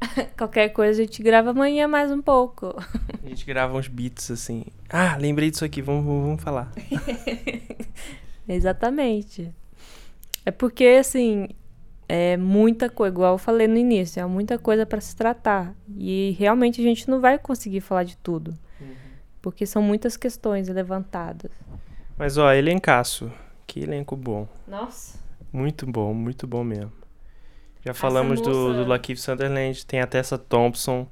Qualquer 0.36 0.70
coisa 0.70 1.02
a 1.02 1.04
gente 1.04 1.22
grava 1.22 1.50
amanhã 1.50 1.86
mais 1.86 2.10
um 2.10 2.22
pouco. 2.22 2.74
A 3.22 3.28
gente 3.28 3.44
grava 3.44 3.76
uns 3.76 3.88
beats 3.88 4.30
assim. 4.30 4.64
Ah, 4.88 5.16
lembrei 5.16 5.50
disso 5.50 5.64
aqui, 5.64 5.82
vamos, 5.82 6.04
vamos 6.04 6.42
falar. 6.42 6.72
Exatamente. 8.48 9.52
É 10.44 10.50
porque, 10.50 10.84
assim, 10.98 11.48
é 12.08 12.36
muita 12.36 12.88
coisa, 12.88 13.14
igual 13.14 13.34
eu 13.34 13.38
falei 13.38 13.68
no 13.68 13.76
início, 13.76 14.20
é 14.20 14.26
muita 14.26 14.58
coisa 14.58 14.84
para 14.84 15.00
se 15.00 15.14
tratar. 15.14 15.74
E 15.96 16.34
realmente 16.38 16.80
a 16.80 16.84
gente 16.84 17.08
não 17.08 17.20
vai 17.20 17.38
conseguir 17.38 17.80
falar 17.80 18.04
de 18.04 18.16
tudo. 18.16 18.54
Porque 19.40 19.64
são 19.64 19.80
muitas 19.80 20.16
questões 20.16 20.68
levantadas. 20.68 21.50
Mas 22.18 22.36
ó, 22.36 22.52
elencaço. 22.52 23.32
Que 23.66 23.80
elenco 23.80 24.16
bom. 24.16 24.48
Nossa. 24.66 25.18
Muito 25.52 25.86
bom, 25.86 26.12
muito 26.12 26.46
bom 26.46 26.62
mesmo. 26.64 26.92
Já 27.84 27.94
falamos 27.94 28.40
do, 28.40 28.50
moça- 28.50 28.74
do 28.84 28.84
Lakeith 28.84 29.18
Sunderland, 29.18 29.86
tem 29.86 30.00
a 30.00 30.06
Tessa 30.06 30.36
Thompson, 30.38 31.08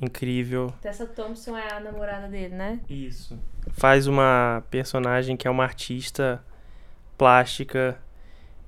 incrível. 0.00 0.72
Tessa 0.82 1.06
Thompson 1.06 1.56
é 1.56 1.72
a 1.72 1.80
namorada 1.80 2.28
dele, 2.28 2.54
né? 2.54 2.80
Isso. 2.88 3.38
Faz 3.72 4.06
uma 4.06 4.62
personagem 4.70 5.36
que 5.36 5.48
é 5.48 5.50
uma 5.50 5.64
artista 5.64 6.44
plástica, 7.16 7.98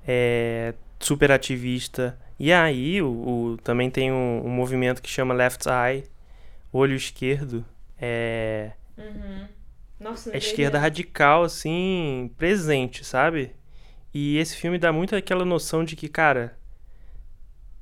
é, 0.07 0.73
super 0.99 1.31
ativista. 1.31 2.17
E 2.39 2.51
aí, 2.53 3.01
o, 3.01 3.53
o- 3.53 3.57
também 3.57 3.89
tem 3.89 4.11
um, 4.11 4.45
um 4.45 4.49
movimento 4.49 5.01
que 5.01 5.09
chama 5.09 5.33
Left 5.33 5.65
Eye, 5.67 6.05
olho 6.71 6.95
esquerdo. 6.95 7.65
É, 7.99 8.71
Uhum. 8.97 9.47
Nossa, 9.99 10.31
é 10.33 10.37
esquerda 10.37 10.79
radical, 10.79 11.43
assim, 11.43 12.31
presente, 12.37 13.03
sabe? 13.03 13.51
E 14.13 14.37
esse 14.37 14.55
filme 14.55 14.77
dá 14.79 14.91
muito 14.91 15.15
aquela 15.15 15.45
noção 15.45 15.83
de 15.83 15.95
que, 15.95 16.07
cara, 16.09 16.57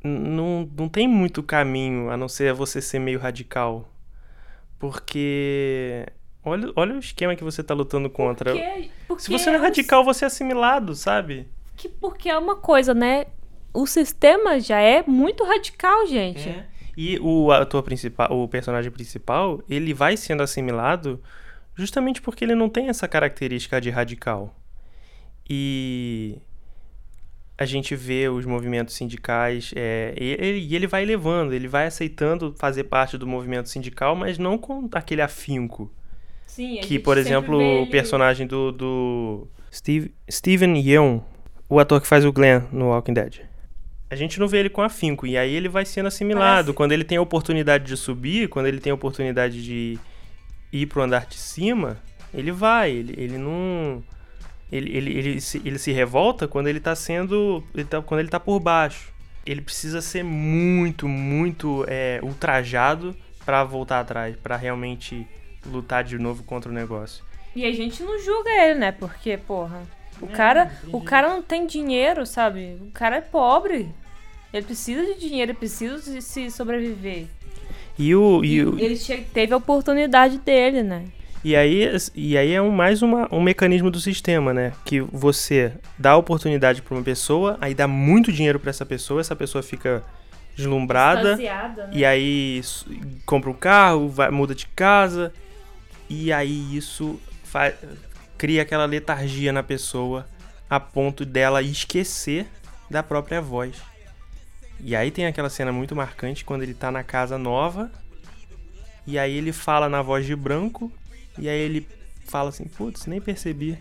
não, 0.06 0.70
não 0.78 0.88
tem 0.88 1.08
muito 1.08 1.42
caminho 1.42 2.10
a 2.10 2.18
não 2.18 2.30
ser 2.30 2.54
você 2.54 2.82
ser 2.82 3.00
meio 3.00 3.20
radical. 3.20 3.90
Porque. 4.78 6.06
Olha, 6.44 6.72
olha 6.76 6.96
o 6.96 7.00
esquema 7.00 7.36
que 7.36 7.44
você 7.44 7.64
tá 7.64 7.74
lutando 7.74 8.10
contra. 8.10 8.52
Porque, 8.52 8.92
porque 9.08 9.24
Se 9.24 9.32
você 9.32 9.50
não 9.50 9.58
é 9.58 9.62
radical, 9.62 10.04
você 10.04 10.26
é 10.26 10.28
assimilado, 10.28 10.94
sabe? 10.94 11.48
Que 11.76 11.90
porque 11.90 12.30
é 12.30 12.38
uma 12.38 12.56
coisa, 12.56 12.94
né? 12.94 13.26
O 13.74 13.88
sistema 13.88 14.60
já 14.60 14.80
é 14.80 15.04
muito 15.08 15.44
radical, 15.44 16.06
gente. 16.06 16.48
É. 16.48 16.68
E 16.96 17.20
o 17.20 17.52
ator 17.52 17.84
principal, 17.84 18.32
o 18.32 18.48
personagem 18.48 18.92
principal, 18.92 19.62
ele 19.68 19.94
vai 19.94 20.16
sendo 20.16 20.44
assimilado 20.44 21.22
justamente 21.74 22.22
porque 22.22 22.46
ele 22.46 22.56
não 22.56 22.70
tem 22.70 22.88
essa 22.88 23.08
característica 23.08 23.82
de 23.82 23.90
radical. 23.90 24.56
E 25.50 26.38
a 27.58 27.66
gente 27.66 27.96
vê 27.96 28.28
os 28.28 28.46
movimentos 28.46 28.96
sindicais, 28.96 29.72
é, 29.76 30.14
e, 30.20 30.36
ele, 30.40 30.76
ele 30.76 30.88
vai 30.88 31.06
levando, 31.06 31.54
ele 31.54 31.68
vai 31.68 31.88
aceitando 31.88 32.54
fazer 32.58 32.86
parte 32.86 33.18
do 33.18 33.26
movimento 33.26 33.70
sindical, 33.70 34.16
mas 34.16 34.38
não 34.38 34.58
com 34.58 34.90
aquele 34.94 35.22
afinco. 35.22 35.92
Sim, 36.46 36.80
Que, 36.82 37.00
por 37.00 37.18
exemplo, 37.18 37.58
o 37.82 37.88
personagem 37.90 38.46
do, 38.48 38.72
do 38.72 39.48
Steve, 39.74 40.14
Steven 40.30 40.78
Yeun, 40.80 41.22
o 41.70 41.80
ator 41.80 42.00
que 42.02 42.08
faz 42.08 42.24
o 42.26 42.32
Glenn 42.32 42.62
no 42.72 42.88
Walking 42.90 43.14
Dead. 43.14 43.42
A 44.10 44.16
gente 44.16 44.40
não 44.40 44.48
vê 44.48 44.60
ele 44.60 44.70
com 44.70 44.82
afinco, 44.82 45.26
e 45.26 45.38
aí 45.38 45.54
ele 45.54 45.68
vai 45.68 45.84
sendo 45.86 46.08
assimilado. 46.08 46.68
Parece- 46.68 46.74
Quando 46.74 46.92
ele 46.92 47.04
tem 47.04 47.18
a 47.18 47.22
oportunidade 47.22 47.86
de 47.86 47.98
subir, 47.98 48.48
quando 48.50 48.68
ele 48.68 48.80
tem 48.80 48.92
a 48.92 48.96
oportunidade 48.96 49.64
de 49.64 49.98
ir 50.72 50.86
pro 50.88 51.02
andar 51.02 51.26
de 51.26 51.36
cima, 51.38 51.98
ele 52.34 52.52
vai, 52.52 52.92
ele, 52.92 53.14
ele 53.18 53.38
não... 53.38 54.04
Ele, 54.72 54.96
ele, 54.98 55.18
ele, 55.18 55.42
se, 55.42 55.62
ele 55.64 55.78
se 55.78 55.92
revolta 55.92 56.48
quando 56.48 56.68
ele 56.68 56.80
tá 56.80 56.96
sendo... 56.96 57.64
Ele 57.74 57.86
tá, 57.86 58.02
quando 58.02 58.20
ele 58.20 58.30
tá 58.30 58.40
por 58.40 58.60
baixo. 58.60 59.14
Ele 59.46 59.62
precisa 59.62 60.02
ser 60.02 60.24
muito, 60.24 61.08
muito 61.08 61.86
é, 61.88 62.20
ultrajado 62.24 63.16
pra 63.46 63.64
voltar 63.64 64.00
atrás, 64.00 64.36
pra 64.36 64.56
realmente 64.56 65.28
lutar 65.66 66.04
de 66.04 66.18
novo 66.18 66.44
contra 66.44 66.72
o 66.72 66.74
negócio. 66.74 67.24
E 67.56 67.64
a 67.64 67.72
gente 67.72 68.02
não 68.04 68.20
julga 68.20 68.50
ele, 68.50 68.80
né? 68.80 68.92
Porque, 68.92 69.38
porra, 69.38 69.84
o 70.20 70.28
cara, 70.28 70.72
o 70.92 71.00
cara 71.02 71.30
não 71.30 71.42
tem 71.44 71.68
dinheiro, 71.68 72.26
sabe? 72.26 72.78
O 72.82 72.92
cara 72.92 73.18
é 73.18 73.22
pobre. 73.22 73.88
Ele 74.52 74.66
precisa 74.66 75.06
de 75.14 75.20
dinheiro, 75.20 75.52
ele 75.52 75.58
precisa 75.58 76.12
de 76.12 76.22
se 76.22 76.50
sobreviver. 76.50 77.28
E, 77.98 78.16
o, 78.16 78.44
e, 78.44 78.64
o- 78.64 78.80
Ele 78.80 78.98
teve 79.34 79.54
a 79.54 79.58
oportunidade 79.58 80.38
dele, 80.40 80.82
né? 80.84 81.06
E 81.48 81.56
aí, 81.56 81.88
e 82.16 82.36
aí 82.36 82.54
é 82.54 82.60
um, 82.60 82.72
mais 82.72 83.04
uma, 83.04 83.28
um 83.32 83.40
mecanismo 83.40 83.92
do 83.92 84.00
sistema, 84.00 84.52
né? 84.52 84.74
Que 84.84 85.00
você 85.00 85.74
dá 85.96 86.18
oportunidade 86.18 86.82
pra 86.82 86.96
uma 86.96 87.04
pessoa, 87.04 87.56
aí 87.62 87.76
dá 87.76 87.88
muito 87.88 88.32
dinheiro 88.32 88.60
pra 88.60 88.72
essa 88.72 88.84
pessoa, 88.84 89.22
essa 89.22 89.36
pessoa 89.36 89.62
fica 89.62 90.04
deslumbrada, 90.56 91.36
né? 91.38 91.44
e 91.92 92.04
aí 92.04 92.62
compra 93.28 93.52
um 93.52 93.54
carro, 93.54 94.10
vai, 94.10 94.32
muda 94.32 94.56
de 94.56 94.66
casa, 94.68 95.32
e 96.10 96.34
aí 96.34 96.76
isso 96.76 97.20
fa- 97.44 97.74
cria 98.40 98.64
aquela 98.64 98.86
letargia 98.86 99.54
na 99.54 99.62
pessoa 99.62 100.28
a 100.68 100.80
ponto 100.80 101.24
dela 101.24 101.62
esquecer 101.62 102.48
da 102.90 103.04
própria 103.04 103.40
voz. 103.40 103.76
E 104.80 104.96
aí 104.96 105.12
tem 105.12 105.28
aquela 105.28 105.50
cena 105.50 105.72
muito 105.72 105.96
marcante 105.96 106.44
quando 106.44 106.64
ele 106.64 106.74
tá 106.74 106.92
na 106.92 107.04
casa 107.04 107.38
nova, 107.38 107.92
e 109.06 109.20
aí 109.20 109.38
ele 109.38 109.52
fala 109.52 109.88
na 109.88 110.02
voz 110.02 110.26
de 110.26 110.36
branco, 110.36 110.92
e 111.38 111.48
aí 111.50 111.60
ele 111.60 111.88
fala 112.26 112.50
assim, 112.50 112.66
putz, 112.66 113.06
nem 113.06 113.20
percebi. 113.22 113.78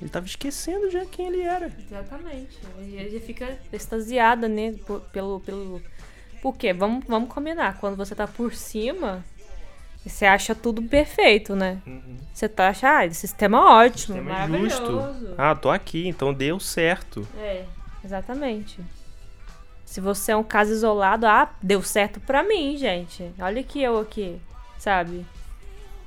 Ele 0.00 0.10
tava 0.10 0.26
esquecendo 0.26 0.90
já 0.90 1.04
quem 1.06 1.26
ele 1.28 1.40
era. 1.40 1.72
Exatamente. 1.86 2.58
Ele 2.78 3.08
já 3.18 3.20
fica 3.24 3.58
extasiada, 3.72 4.46
né? 4.48 4.74
por- 4.86 5.00
Pelo. 5.12 5.40
pelo... 5.40 5.82
Por 6.42 6.54
quê? 6.56 6.72
Vamos, 6.74 7.04
vamos 7.06 7.30
combinar. 7.32 7.78
Quando 7.78 7.96
você 7.96 8.14
tá 8.14 8.26
por 8.26 8.54
cima, 8.54 9.24
você 10.04 10.26
acha 10.26 10.54
tudo 10.54 10.82
perfeito, 10.82 11.56
né? 11.56 11.80
Você 12.32 12.46
tá 12.48 12.68
achando, 12.68 12.90
ah, 12.90 13.06
esse 13.06 13.20
sistema 13.20 13.56
é 13.56 13.60
ótimo, 13.86 14.16
Sistema 14.18 14.38
é 14.44 14.46
justo. 14.46 14.92
maravilhoso. 14.92 15.34
Ah, 15.38 15.54
tô 15.54 15.70
aqui, 15.70 16.06
então 16.06 16.32
deu 16.34 16.60
certo. 16.60 17.26
É, 17.38 17.64
exatamente. 18.04 18.78
Se 19.86 20.00
você 20.00 20.32
é 20.32 20.36
um 20.36 20.44
caso 20.44 20.72
isolado, 20.72 21.26
ah, 21.26 21.50
deu 21.62 21.80
certo 21.82 22.20
pra 22.20 22.42
mim, 22.42 22.76
gente. 22.76 23.32
Olha 23.38 23.60
aqui 23.62 23.82
eu 23.82 23.98
aqui, 23.98 24.38
sabe? 24.78 25.24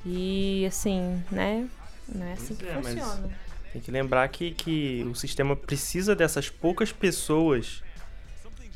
E 0.04 0.64
assim, 0.66 1.22
né? 1.30 1.68
Não 2.08 2.26
é 2.26 2.32
assim 2.32 2.54
Pois 2.54 2.58
que 2.58 2.66
é, 2.68 2.74
mas- 2.74 2.86
funciona. 3.04 3.38
Tem 3.72 3.80
que 3.80 3.90
lembrar 3.90 4.26
que, 4.28 4.50
que 4.50 5.04
o 5.08 5.14
sistema 5.14 5.54
precisa 5.54 6.16
dessas 6.16 6.50
poucas 6.50 6.90
pessoas 6.90 7.84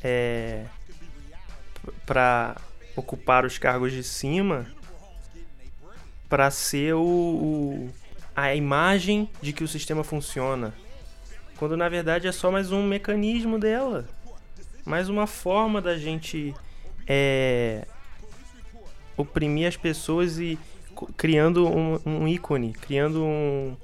é, 0.01 0.65
para 2.05 2.55
ocupar 2.95 3.45
os 3.45 3.57
cargos 3.57 3.91
de 3.91 4.01
cima 4.03 4.65
para 6.29 6.49
ser 6.49 6.93
o, 6.95 7.01
o- 7.03 7.93
a 8.33 8.55
imagem 8.55 9.29
de 9.41 9.51
que 9.51 9.63
o 9.65 9.67
sistema 9.67 10.01
funciona. 10.03 10.73
Quando 11.57 11.75
na 11.75 11.89
verdade 11.89 12.27
é 12.27 12.31
só 12.31 12.49
mais 12.49 12.71
um 12.71 12.81
mecanismo 12.83 13.59
dela. 13.59 14.07
Mais 14.85 15.09
uma 15.09 15.27
forma 15.27 15.81
da 15.81 15.97
gente 15.97 16.53
é, 17.07 17.85
oprimir 19.17 19.67
as 19.67 19.75
pessoas 19.75 20.37
e 20.39 20.57
criando 21.17 21.67
um, 21.67 21.99
um 22.05 22.27
ícone, 22.27 22.73
criando 22.73 23.23
um, 23.23 23.77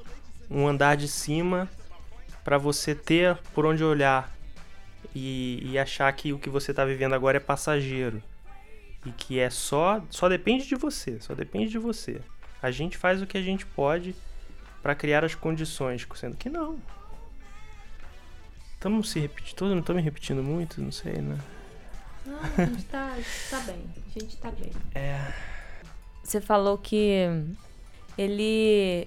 um 0.50 0.68
andar 0.68 0.96
de 0.98 1.08
cima 1.08 1.70
para 2.44 2.58
você 2.58 2.96
ter 2.96 3.38
por 3.54 3.66
onde 3.66 3.84
olhar 3.84 4.36
e, 5.14 5.60
e 5.64 5.78
achar 5.78 6.12
que 6.14 6.34
o 6.34 6.40
que 6.40 6.50
você 6.50 6.74
tá 6.74 6.86
vivendo 6.86 7.14
agora 7.14 7.38
é 7.38 7.40
passageiro 7.40 8.22
e 9.06 9.12
que 9.12 9.40
é 9.40 9.50
só 9.50 10.04
só 10.10 10.30
depende 10.30 10.68
de 10.68 10.76
você, 10.76 11.20
só 11.20 11.34
depende 11.34 11.72
de 11.72 11.78
você. 11.78 12.22
A 12.62 12.72
gente 12.72 12.98
faz 12.98 13.22
o 13.22 13.28
que 13.28 13.38
a 13.38 13.42
gente 13.42 13.66
pode 13.66 14.16
para 14.82 14.96
criar 14.96 15.24
as 15.24 15.36
condições, 15.36 16.08
sendo 16.16 16.36
que 16.36 16.50
não. 16.50 16.80
Estamos 18.74 19.12
se 19.12 19.20
repetindo, 19.20 19.70
não 19.70 19.80
estou 19.80 19.96
me 19.96 20.02
repetindo 20.02 20.42
muito, 20.42 20.82
não 20.82 20.92
sei, 20.92 21.14
né? 21.14 21.40
Não, 22.26 22.40
a 22.40 22.66
gente 22.66 22.84
tá, 22.86 23.16
tá 23.50 23.60
bem. 23.60 23.86
A 23.96 24.20
gente 24.20 24.38
tá 24.38 24.52
bem. 24.52 24.72
É, 24.94 25.34
Você 26.32 26.40
falou 26.40 26.78
que 26.78 27.28
ele 28.18 29.06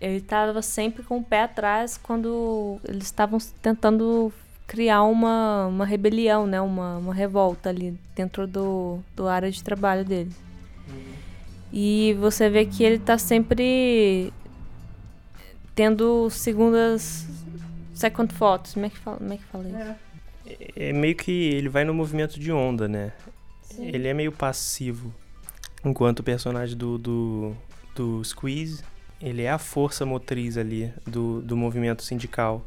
ele 0.00 0.20
tava 0.20 0.60
sempre 0.60 1.04
com 1.04 1.18
o 1.18 1.22
pé 1.22 1.44
atrás 1.44 1.96
quando 1.96 2.80
eles 2.82 3.04
estavam 3.04 3.38
tentando 3.62 4.32
criar 4.66 5.04
uma, 5.04 5.68
uma 5.68 5.86
rebelião, 5.86 6.48
né? 6.48 6.60
Uma, 6.60 6.98
uma 6.98 7.14
revolta 7.14 7.68
ali 7.68 7.96
dentro 8.16 8.48
do, 8.48 8.98
do 9.14 9.28
área 9.28 9.52
de 9.52 9.62
trabalho 9.62 10.04
dele. 10.04 10.32
E 11.72 12.16
você 12.18 12.50
vê 12.50 12.66
que 12.66 12.82
ele 12.82 12.98
tá 12.98 13.16
sempre 13.18 14.32
tendo 15.76 16.28
segundas 16.28 17.24
second 17.94 18.34
thoughts. 18.34 18.74
Como 18.74 18.86
é 18.86 18.90
que 18.90 18.98
fala, 18.98 19.18
como 19.18 19.32
é 19.32 19.36
que 19.36 19.44
fala 19.44 19.64
isso? 19.68 19.94
é 20.74 20.92
meio 20.92 21.14
que 21.14 21.30
ele 21.30 21.68
vai 21.68 21.84
no 21.84 21.94
movimento 21.94 22.40
de 22.40 22.50
onda, 22.50 22.88
né? 22.88 23.12
Ele 23.78 24.08
é 24.08 24.12
meio 24.12 24.32
passivo. 24.32 25.14
Enquanto 25.84 26.20
o 26.20 26.22
personagem 26.22 26.76
do, 26.76 26.96
do, 26.96 27.56
do 27.94 28.24
Squeeze, 28.24 28.82
ele 29.20 29.42
é 29.42 29.50
a 29.50 29.58
força 29.58 30.06
motriz 30.06 30.56
ali 30.56 30.92
do, 31.06 31.42
do 31.42 31.56
movimento 31.56 32.02
sindical. 32.02 32.64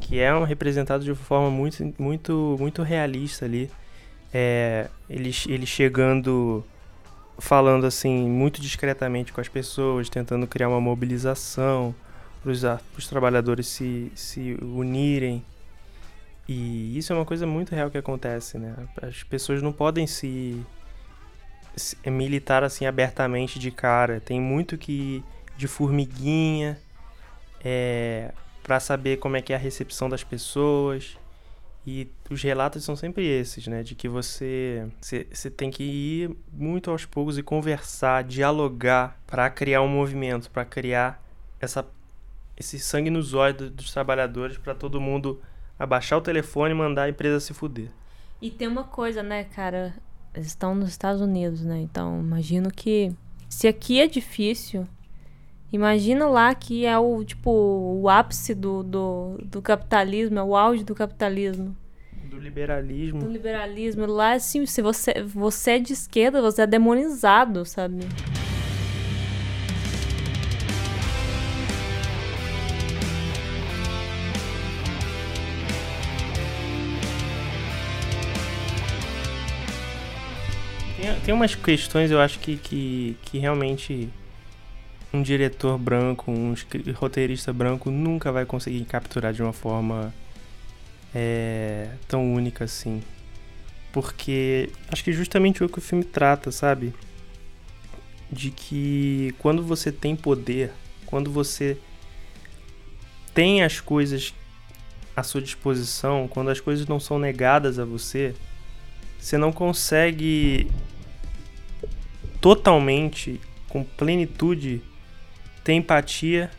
Que 0.00 0.20
é 0.20 0.34
um, 0.34 0.44
representado 0.44 1.04
de 1.04 1.10
uma 1.10 1.16
forma 1.16 1.50
muito, 1.50 1.94
muito, 1.98 2.56
muito 2.58 2.82
realista 2.82 3.44
ali. 3.44 3.70
É, 4.32 4.88
ele, 5.08 5.30
ele 5.48 5.66
chegando, 5.66 6.64
falando 7.38 7.86
assim, 7.86 8.28
muito 8.28 8.60
discretamente 8.60 9.32
com 9.32 9.40
as 9.40 9.48
pessoas, 9.48 10.08
tentando 10.08 10.46
criar 10.46 10.68
uma 10.68 10.80
mobilização 10.80 11.94
para 12.42 12.80
os 12.98 13.06
trabalhadores 13.08 13.66
se, 13.66 14.12
se 14.14 14.56
unirem. 14.60 15.44
E 16.48 16.96
isso 16.98 17.12
é 17.12 17.16
uma 17.16 17.24
coisa 17.24 17.46
muito 17.46 17.74
real 17.74 17.90
que 17.90 17.96
acontece, 17.96 18.58
né? 18.58 18.74
As 19.00 19.22
pessoas 19.22 19.62
não 19.62 19.72
podem 19.72 20.06
se, 20.06 20.60
se 20.83 20.83
militar 22.06 22.64
assim 22.64 22.86
abertamente 22.86 23.58
de 23.58 23.70
cara. 23.70 24.20
Tem 24.20 24.40
muito 24.40 24.78
que 24.78 25.22
de 25.56 25.66
formiguinha 25.68 26.78
é, 27.64 28.32
para 28.62 28.80
saber 28.80 29.18
como 29.18 29.36
é 29.36 29.42
que 29.42 29.52
é 29.52 29.56
a 29.56 29.58
recepção 29.58 30.08
das 30.08 30.24
pessoas. 30.24 31.16
E 31.86 32.08
os 32.30 32.42
relatos 32.42 32.82
são 32.82 32.96
sempre 32.96 33.26
esses, 33.26 33.66
né? 33.66 33.82
De 33.82 33.94
que 33.94 34.08
você, 34.08 34.86
você, 35.00 35.50
tem 35.50 35.70
que 35.70 35.82
ir 35.84 36.36
muito 36.50 36.90
aos 36.90 37.04
poucos 37.04 37.36
e 37.36 37.42
conversar, 37.42 38.24
dialogar 38.24 39.20
para 39.26 39.50
criar 39.50 39.82
um 39.82 39.88
movimento, 39.88 40.50
para 40.50 40.64
criar 40.64 41.22
essa, 41.60 41.86
esse 42.56 42.78
sangue 42.78 43.10
nos 43.10 43.34
olhos 43.34 43.58
do- 43.58 43.70
dos 43.70 43.92
trabalhadores, 43.92 44.56
para 44.56 44.74
todo 44.74 44.98
mundo 44.98 45.42
abaixar 45.78 46.18
o 46.18 46.22
telefone 46.22 46.72
e 46.72 46.76
mandar 46.76 47.02
a 47.04 47.08
empresa 47.10 47.38
se 47.38 47.52
fuder. 47.52 47.90
E 48.40 48.50
tem 48.50 48.66
uma 48.66 48.84
coisa, 48.84 49.22
né, 49.22 49.44
cara? 49.44 49.94
Eles 50.34 50.48
estão 50.48 50.74
nos 50.74 50.88
Estados 50.88 51.20
Unidos, 51.20 51.64
né? 51.64 51.80
Então, 51.80 52.20
imagino 52.20 52.70
que 52.70 53.12
se 53.48 53.68
aqui 53.68 54.00
é 54.00 54.06
difícil, 54.08 54.86
imagina 55.72 56.26
lá 56.26 56.54
que 56.54 56.84
é 56.84 56.98
o, 56.98 57.24
tipo, 57.24 57.50
o 57.50 58.08
ápice 58.08 58.54
do, 58.54 58.82
do, 58.82 59.38
do 59.44 59.62
capitalismo, 59.62 60.38
é 60.38 60.42
o 60.42 60.56
auge 60.56 60.82
do 60.82 60.94
capitalismo. 60.94 61.76
Do 62.24 62.38
liberalismo. 62.38 63.20
do 63.20 63.30
liberalismo. 63.30 64.06
Lá, 64.06 64.32
assim, 64.32 64.66
se 64.66 64.82
você, 64.82 65.22
você 65.22 65.72
é 65.72 65.78
de 65.78 65.92
esquerda, 65.92 66.42
você 66.42 66.62
é 66.62 66.66
demonizado, 66.66 67.64
sabe? 67.64 68.00
Tem, 81.24 81.32
umas 81.32 81.54
questões, 81.54 82.10
eu 82.10 82.20
acho 82.20 82.38
que, 82.38 82.58
que, 82.58 83.16
que 83.22 83.38
realmente 83.38 84.10
um 85.10 85.22
diretor 85.22 85.78
branco, 85.78 86.30
um 86.30 86.54
roteirista 86.94 87.50
branco 87.50 87.90
nunca 87.90 88.30
vai 88.30 88.44
conseguir 88.44 88.84
capturar 88.84 89.32
de 89.32 89.42
uma 89.42 89.54
forma 89.54 90.12
é, 91.14 91.88
tão 92.06 92.34
única 92.34 92.64
assim. 92.64 93.02
Porque 93.90 94.68
acho 94.88 95.02
que 95.02 95.12
justamente 95.14 95.64
o 95.64 95.68
que 95.68 95.78
o 95.78 95.80
filme 95.80 96.04
trata, 96.04 96.52
sabe? 96.52 96.92
De 98.30 98.50
que 98.50 99.34
quando 99.38 99.62
você 99.62 99.90
tem 99.90 100.14
poder, 100.14 100.72
quando 101.06 101.30
você 101.30 101.78
tem 103.32 103.62
as 103.62 103.80
coisas 103.80 104.34
à 105.16 105.22
sua 105.22 105.40
disposição, 105.40 106.28
quando 106.28 106.50
as 106.50 106.60
coisas 106.60 106.86
não 106.86 107.00
são 107.00 107.18
negadas 107.18 107.78
a 107.78 107.84
você, 107.86 108.34
você 109.18 109.38
não 109.38 109.52
consegue 109.52 110.68
totalmente, 112.44 113.40
com 113.70 113.82
plenitude, 113.82 114.82
ter 115.64 115.72
empatia, 115.72 116.50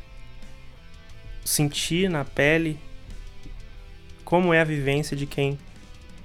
sentir 1.43 2.09
na 2.09 2.25
pele 2.25 2.79
como 4.23 4.51
é 4.51 4.61
a 4.61 4.63
vivência 4.63 5.15
de 5.15 5.27
quem 5.27 5.59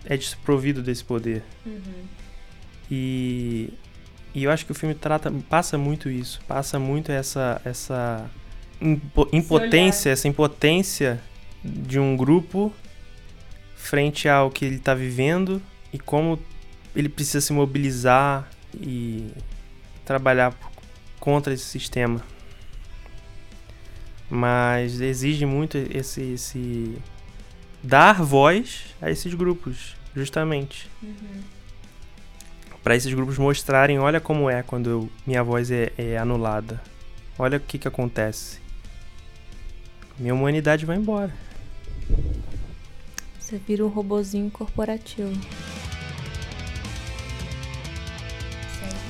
é 0.07 0.17
desprovido 0.17 0.83
desse 0.83 1.05
poder. 1.05 1.43
E, 2.91 3.69
e 4.35 4.45
eu 4.45 4.51
acho 4.51 4.65
que 4.65 4.73
o 4.73 4.75
filme 4.75 4.95
trata, 4.95 5.31
passa 5.47 5.77
muito 5.77 6.09
isso, 6.09 6.41
passa 6.49 6.79
muito 6.79 7.13
essa 7.13 7.61
essa 7.63 8.31
impo- 8.81 9.29
impotência, 9.31 10.09
essa 10.09 10.27
impotência 10.27 11.21
de 11.63 11.99
um 11.99 12.17
grupo 12.17 12.73
frente 13.77 14.27
ao 14.27 14.51
que 14.51 14.65
ele 14.65 14.77
está 14.77 14.95
vivendo 14.95 15.61
e 15.93 15.99
como 15.99 16.39
ele 16.97 17.11
precisa 17.11 17.43
se 17.43 17.53
mobilizar 17.53 18.49
e 18.75 19.31
trabalhar 20.05 20.55
contra 21.19 21.53
esse 21.53 21.65
sistema. 21.65 22.23
Mas 24.29 25.01
exige 25.01 25.45
muito 25.45 25.77
esse, 25.77 26.23
esse 26.35 26.97
dar 27.83 28.23
voz 28.23 28.95
a 29.03 29.11
esses 29.11 29.35
grupos, 29.35 29.97
justamente. 30.15 30.89
Para 32.83 32.97
esses 32.97 33.13
grupos 33.13 33.37
mostrarem, 33.39 33.99
olha 33.99 34.21
como 34.21 34.49
é 34.49 34.63
quando 34.63 34.89
eu- 34.89 35.11
minha 35.27 35.43
voz 35.43 35.71
é, 35.71 35.93
é 35.99 36.17
anulada. 36.17 36.81
Olha 37.39 37.59
o 37.59 37.61
que, 37.61 37.79
que 37.79 37.89
acontece. 37.89 38.59
Minha 40.19 40.35
humanidade 40.35 40.87
vai 40.87 40.97
embora. 40.97 41.35
Você 43.39 43.59
vira 43.59 43.85
um 43.85 43.89
robozinho 43.89 44.51
corporativo. 44.51 45.33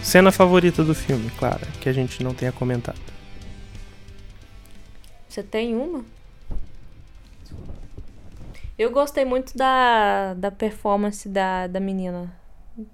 Cena 0.03 0.33
favorita 0.33 0.83
do 0.83 0.95
filme, 0.95 1.31
claro, 1.39 1.61
que 1.81 1.89
a 1.89 1.93
gente 1.93 2.23
não 2.25 2.35
tenha 2.35 2.51
comentado. 2.53 2.99
Você 5.29 5.43
tem 5.43 5.77
uma? 5.77 6.05
Eu 8.79 8.91
gostei 8.91 9.25
muito 9.25 9.57
da, 9.57 10.35
da 10.35 10.51
performance 10.51 11.29
da, 11.29 11.67
da 11.67 11.79
menina, 11.79 12.33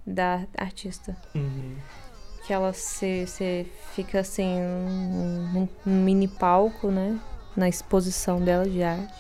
da 0.07 0.43
artista. 0.59 1.17
Que 2.45 2.53
ela 2.53 2.73
se, 2.73 3.27
se 3.27 3.67
fica 3.95 4.21
assim 4.21 4.59
num, 4.61 5.69
num 5.85 6.03
mini 6.03 6.29
palco, 6.29 6.91
né? 6.91 7.19
Na 7.57 7.69
exposição 7.69 8.41
dela 8.41 8.69
de 8.69 8.83
arte. 8.83 9.15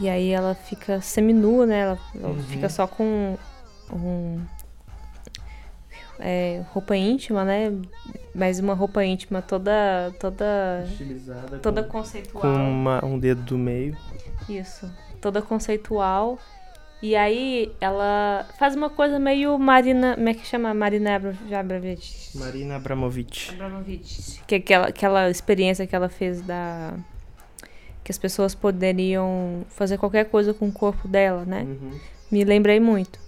E 0.00 0.08
aí 0.08 0.30
ela 0.30 0.54
fica 0.54 1.00
seminua, 1.00 1.66
né? 1.66 1.80
Ela, 1.80 1.98
ela 2.14 2.28
Uhum. 2.28 2.42
fica 2.42 2.68
só 2.68 2.86
com 2.86 3.36
um, 3.92 4.40
é, 6.20 6.62
roupa 6.72 6.96
íntima, 6.96 7.44
né? 7.44 7.72
Mas 8.34 8.58
uma 8.60 8.74
roupa 8.74 9.04
íntima 9.04 9.40
toda 9.42 10.12
toda 10.20 10.84
Estilizada. 10.88 11.58
toda 11.58 11.82
com, 11.82 11.98
conceitual. 11.98 12.42
com 12.42 12.48
uma- 12.48 13.04
um 13.04 13.18
dedo 13.18 13.42
do 13.42 13.58
meio. 13.58 13.96
Isso. 14.48 14.90
Toda 15.20 15.42
conceitual. 15.42 16.38
E 17.00 17.14
aí 17.14 17.72
ela 17.80 18.44
faz 18.58 18.74
uma 18.74 18.90
coisa 18.90 19.18
meio 19.20 19.56
Marina. 19.58 20.14
Como 20.16 20.28
é 20.28 20.34
que 20.34 20.44
chama? 20.44 20.74
Marina 20.74 21.14
Abra- 21.16 21.34
Abramovich. 21.58 22.36
Marina 22.36 22.76
Abramovic. 22.76 23.50
Abramovich. 23.52 24.40
Que 24.46 24.56
é 24.56 24.58
aquela, 24.58 24.86
aquela 24.88 25.30
experiência 25.30 25.86
que 25.86 25.94
ela 25.94 26.08
fez 26.08 26.40
da. 26.42 26.94
Que 28.02 28.10
as 28.10 28.18
pessoas 28.18 28.54
poderiam 28.54 29.64
fazer 29.68 29.96
qualquer 29.98 30.24
coisa 30.24 30.52
com 30.54 30.66
o 30.68 30.72
corpo 30.72 31.06
dela, 31.06 31.44
né? 31.44 31.62
Uhum. 31.62 31.90
Me 32.32 32.42
lembrei 32.44 32.80
muito. 32.80 33.18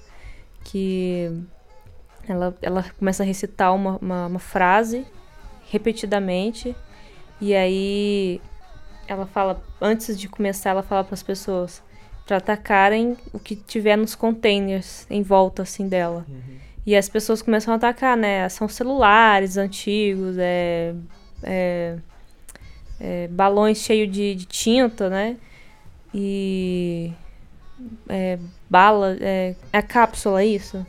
Que 0.64 1.30
ela, 2.28 2.56
ela 2.62 2.84
começa 2.98 3.22
a 3.22 3.26
recitar 3.26 3.74
uma, 3.74 3.96
uma, 4.00 4.26
uma 4.26 4.38
frase 4.38 5.06
repetidamente. 5.70 6.74
E 7.40 7.54
aí 7.54 8.40
ela 9.06 9.26
fala, 9.26 9.62
antes 9.80 10.18
de 10.18 10.28
começar, 10.28 10.70
ela 10.70 10.82
fala 10.82 11.04
para 11.04 11.14
as 11.14 11.22
pessoas 11.22 11.82
para 12.26 12.36
atacarem 12.36 13.16
o 13.32 13.40
que 13.40 13.56
tiver 13.56 13.96
nos 13.96 14.14
containers 14.14 15.04
em 15.10 15.20
volta 15.22 15.62
assim 15.62 15.88
dela. 15.88 16.24
E 16.86 16.94
as 16.94 17.08
pessoas 17.08 17.42
começam 17.42 17.74
a 17.74 17.76
atacar, 17.76 18.16
né? 18.16 18.48
São 18.48 18.68
celulares 18.68 19.56
antigos, 19.56 20.36
é, 20.38 20.94
é, 21.42 21.98
é, 23.00 23.28
balões 23.28 23.78
cheios 23.78 24.10
de, 24.10 24.34
de 24.34 24.44
tinta, 24.44 25.10
né? 25.10 25.36
E 26.14 27.12
é, 28.08 28.38
bala, 28.68 29.16
é, 29.20 29.54
a 29.72 29.82
cápsula, 29.82 30.42
é 30.42 30.46
isso? 30.46 30.86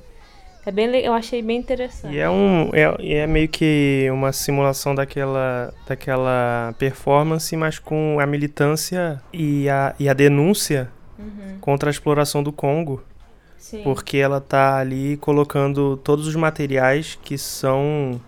É 0.66 0.72
bem, 0.72 0.96
eu 0.98 1.14
achei 1.14 1.42
bem 1.42 1.58
interessante. 1.58 2.14
E 2.14 2.20
é 2.20 2.30
um 2.30 2.70
é, 2.74 3.22
é 3.22 3.28
meio 3.28 3.50
que 3.50 4.08
uma 4.12 4.32
simulação 4.32 4.94
daquela 4.94 5.74
daquela 5.88 6.76
performance, 6.78 7.56
mas 7.58 7.80
com 7.80 8.20
a 8.20 8.26
militância 8.28 9.22
e 9.34 9.68
a, 9.68 9.96
e 10.00 10.08
a 10.08 10.14
denúncia 10.14 10.90
contra 11.60 11.90
a 11.90 11.92
exploração 11.92 12.42
do 12.42 12.52
Congo, 12.52 13.04
Sim. 13.58 13.84
porque 13.84 14.18
ela 14.18 14.42
tá 14.42 14.78
ali 14.78 15.18
colocando 15.18 15.98
todos 15.98 16.28
os 16.28 16.36
materiais 16.36 17.18
que 17.24 17.38
são 17.38 18.20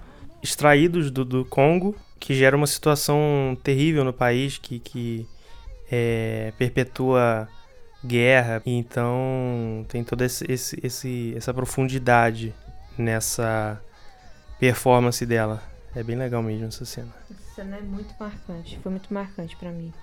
extraídos 0.42 1.10
do, 1.10 1.26
do 1.26 1.44
Congo, 1.46 1.96
que 2.20 2.34
gera 2.34 2.56
uma 2.56 2.68
situação 2.68 3.58
terrível 3.64 4.04
no 4.04 4.14
país, 4.14 4.58
que, 4.58 4.80
que 4.80 5.28
é, 5.92 6.54
perpetua 6.58 7.48
guerra. 8.06 8.62
Então 8.66 9.86
tem 9.88 10.04
toda 10.04 10.26
esse, 10.26 10.46
esse, 10.52 10.80
esse- 10.84 11.34
essa 11.36 11.54
profundidade 11.54 12.54
nessa 12.98 13.82
performance 14.60 15.26
dela. 15.26 15.62
É 15.96 16.02
bem 16.04 16.16
legal 16.16 16.42
mesmo 16.42 16.68
essa 16.68 16.86
cena. 16.86 17.14
Essa 17.30 17.56
cena 17.56 17.78
é 17.78 17.82
muito 17.82 18.14
marcante, 18.20 18.80
foi 18.82 18.92
muito 18.92 19.14
marcante 19.14 19.56
pra 19.58 19.70
mim. 19.72 19.94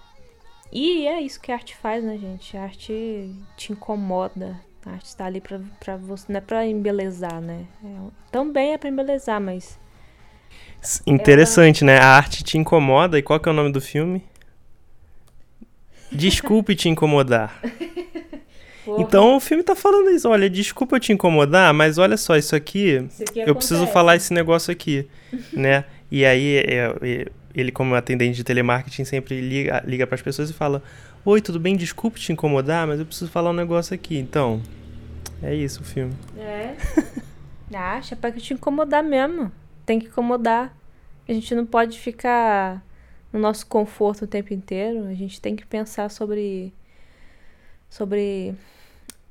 E 0.73 1.07
é 1.07 1.21
isso 1.21 1.41
que 1.41 1.51
a 1.51 1.57
arte 1.57 1.75
faz, 1.77 2.05
né, 2.05 2.17
gente? 2.17 2.57
A 2.57 2.63
arte 2.63 3.35
te 3.57 3.73
incomoda. 3.73 4.57
A 4.87 4.91
arte 4.93 5.15
tá 5.17 5.25
ali 5.27 5.41
pra, 5.41 5.61
pra 5.81 5.97
você, 5.97 6.27
não 6.33 6.39
é 6.39 6.41
pra 6.41 6.65
embelezar, 6.67 7.41
né? 7.41 7.65
É, 7.85 7.97
também 8.31 8.73
é 8.73 8.79
pra 8.79 8.89
embelezar, 8.89 9.41
mas 9.41 9.79
Interessante, 11.07 11.85
né? 11.85 11.99
A 11.99 12.07
arte 12.17 12.43
te 12.43 12.57
incomoda. 12.57 13.19
E 13.19 13.23
qual 13.23 13.39
que 13.39 13.49
é 13.49 13.53
o 13.53 13.55
nome 13.55 13.71
do 13.73 13.81
filme? 13.81 14.25
Desculpe 16.13 16.75
te 16.75 16.89
incomodar. 16.89 17.61
Então 18.99 19.37
o 19.37 19.41
filme 19.41 19.63
tá 19.63 19.77
falando 19.77 20.11
isso. 20.11 20.29
Olha, 20.29 20.49
desculpa 20.49 20.97
eu 20.97 21.01
te 21.01 21.13
incomodar, 21.13 21.73
mas 21.73 21.99
olha 21.99 22.17
só, 22.17 22.37
isso 22.37 22.57
aqui. 22.57 23.07
Eu 23.37 23.55
preciso 23.55 23.87
falar 23.87 24.17
esse 24.17 24.33
negócio 24.33 24.73
aqui, 24.73 25.07
né? 25.53 25.85
E 26.11 26.25
aí 26.25 26.57
é, 26.57 26.93
é, 27.01 27.27
ele, 27.55 27.71
como 27.71 27.95
atendente 27.95 28.37
de 28.37 28.45
telemarketing, 28.45 29.05
sempre 29.05 29.41
liga, 29.41 29.83
liga 29.87 30.07
para 30.07 30.17
as 30.17 30.23
pessoas 30.23 30.51
e 30.51 30.53
fala: 30.53 30.83
Oi, 31.25 31.41
tudo 31.41 31.61
bem? 31.61 31.77
Desculpe 31.77 32.19
te 32.19 32.33
incomodar, 32.33 32.87
mas 32.87 32.99
eu 32.99 33.07
preciso 33.07 33.31
falar 33.31 33.51
um 33.51 33.55
negócio 33.55 33.95
aqui. 33.95 34.19
Então, 34.19 34.61
é 35.43 35.55
isso 35.55 35.83
o 35.83 35.85
filme. 35.85 36.15
É. 36.37 36.75
Acha, 37.73 38.15
é 38.15 38.19
pra 38.19 38.33
te 38.33 38.53
incomodar 38.53 39.03
mesmo. 39.03 39.53
Tem 39.87 40.01
que 40.01 40.07
incomodar. 40.07 40.77
A 41.29 41.33
gente 41.33 41.55
não 41.55 41.65
pode 41.65 41.99
ficar 41.99 42.85
no 43.33 43.39
nosso 43.41 43.67
conforto 43.67 44.25
o 44.25 44.29
tempo 44.29 44.53
inteiro. 44.55 45.05
A 45.07 45.15
gente 45.15 45.41
tem 45.41 45.57
que 45.57 45.67
pensar 45.67 46.11
sobre 46.11 46.73
sobre 47.89 48.55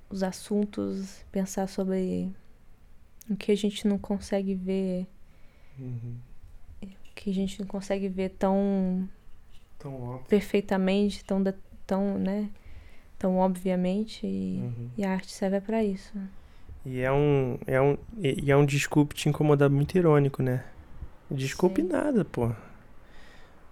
os 0.09 0.23
assuntos, 0.23 1.23
pensar 1.31 1.67
sobre 1.67 2.29
o 3.29 3.35
que 3.35 3.51
a 3.51 3.55
gente 3.57 3.87
não 3.87 3.97
consegue 3.97 4.55
ver, 4.55 5.07
o 6.81 7.13
que 7.15 7.29
a 7.29 7.33
gente 7.33 7.59
não 7.59 7.67
consegue 7.67 8.07
ver 8.07 8.29
tão 8.29 9.07
Tão 9.77 10.21
perfeitamente, 10.27 11.23
tão, 11.23 11.43
tão, 11.87 12.17
né? 12.17 12.49
Então, 13.17 13.37
obviamente, 13.37 14.25
e, 14.27 14.59
Uhum. 14.59 14.89
e 14.97 15.03
a 15.05 15.11
arte 15.11 15.31
serve 15.31 15.61
pra 15.61 15.83
isso. 15.83 16.13
E 16.85 16.99
é 16.99 17.11
um, 17.11 17.57
é 17.67 17.81
um, 17.81 17.97
e 18.17 18.45
e 18.45 18.51
é 18.51 18.55
um 18.57 18.65
desculpe 18.65 19.13
te 19.15 19.29
incomodar 19.29 19.69
muito 19.69 19.97
irônico, 19.97 20.41
né? 20.41 20.63
Desculpe 21.29 21.81
Sim. 21.81 21.87
nada, 21.89 22.25
pô. 22.25 22.51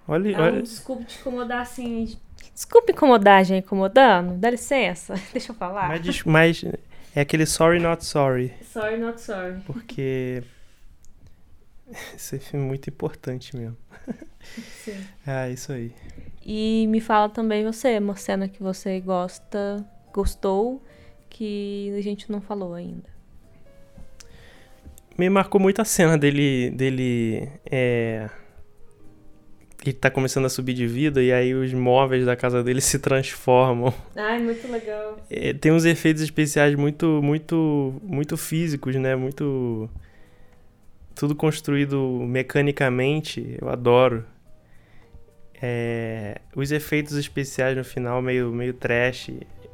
Olha, 0.08 0.32
É 0.32 0.39
um 0.39 0.43
olha, 0.43 0.62
desculpa 0.62 1.03
te 1.03 1.20
incomodar 1.20 1.62
assim. 1.62 2.18
Desculpa 2.53 2.91
incomodar, 2.91 3.43
gente, 3.45 3.66
incomodando. 3.66 4.38
Dá 4.38 4.49
licença. 4.49 5.16
Deixa 5.32 5.51
eu 5.51 5.55
falar. 5.55 5.89
mas, 5.89 6.24
mas 6.24 6.66
é 7.16 7.22
aquele 7.22 7.45
sorry 7.45 7.80
not 7.80 8.03
sorry, 8.05 8.53
Sorry, 8.64 8.97
not 8.97 9.20
sorry. 9.22 9.60
porque 9.66 10.43
esse 12.16 12.39
filme 12.39 12.66
é 12.66 12.68
muito 12.68 12.89
importante 12.89 13.55
mesmo. 13.55 13.78
Sim. 14.84 14.97
Ah, 15.26 15.49
isso 15.49 15.72
aí. 15.72 15.91
E 16.45 16.88
me 16.88 17.01
fala 17.01 17.28
também 17.28 17.66
você, 17.66 17.97
uma 17.97 18.16
cena 18.16 18.47
que 18.47 18.64
você 18.64 19.01
gosta, 19.01 19.86
gostou, 20.14 20.82
que 21.30 21.93
a 21.97 22.01
gente 22.01 22.32
não 22.32 22.39
falou 22.39 22.74
ainda. 22.74 23.10
Me 25.18 25.30
marcou 25.30 25.60
muito 25.60 25.82
a 25.82 25.86
cena 25.86 26.18
dele. 26.18 26.70
dele 26.72 27.49
é, 27.66 28.30
ele 29.84 29.93
tá 29.93 30.09
começando 30.09 30.45
a 30.45 30.49
subir 30.49 30.73
de 30.73 30.88
vida 30.88 31.21
e 31.21 31.32
aí 31.32 31.53
os 31.53 31.73
móveis 31.73 32.25
da 32.25 32.36
casa 32.36 32.63
dele 32.63 32.82
se 32.82 32.99
transformam. 32.99 33.93
Ai, 34.15 34.39
muito 34.39 34.69
legal. 34.71 35.17
É, 35.30 35.53
tem 35.53 35.71
uns 35.71 35.86
efeitos 35.86 36.21
especiais 36.21 36.75
muito, 36.75 37.21
muito, 37.23 37.93
muito 38.03 38.36
físicos, 38.38 38.95
né? 38.95 39.15
Muito. 39.15 39.89
Tudo 41.15 41.36
construído 41.36 41.99
mecanicamente, 42.28 43.57
eu 43.59 43.69
adoro. 43.69 44.23
É, 45.59 46.39
os 46.55 46.71
efeitos 46.71 47.15
especiais 47.15 47.75
no 47.75 47.84
final, 47.84 48.21
meio, 48.21 48.51
meio 48.51 48.73
trash. 48.73 49.32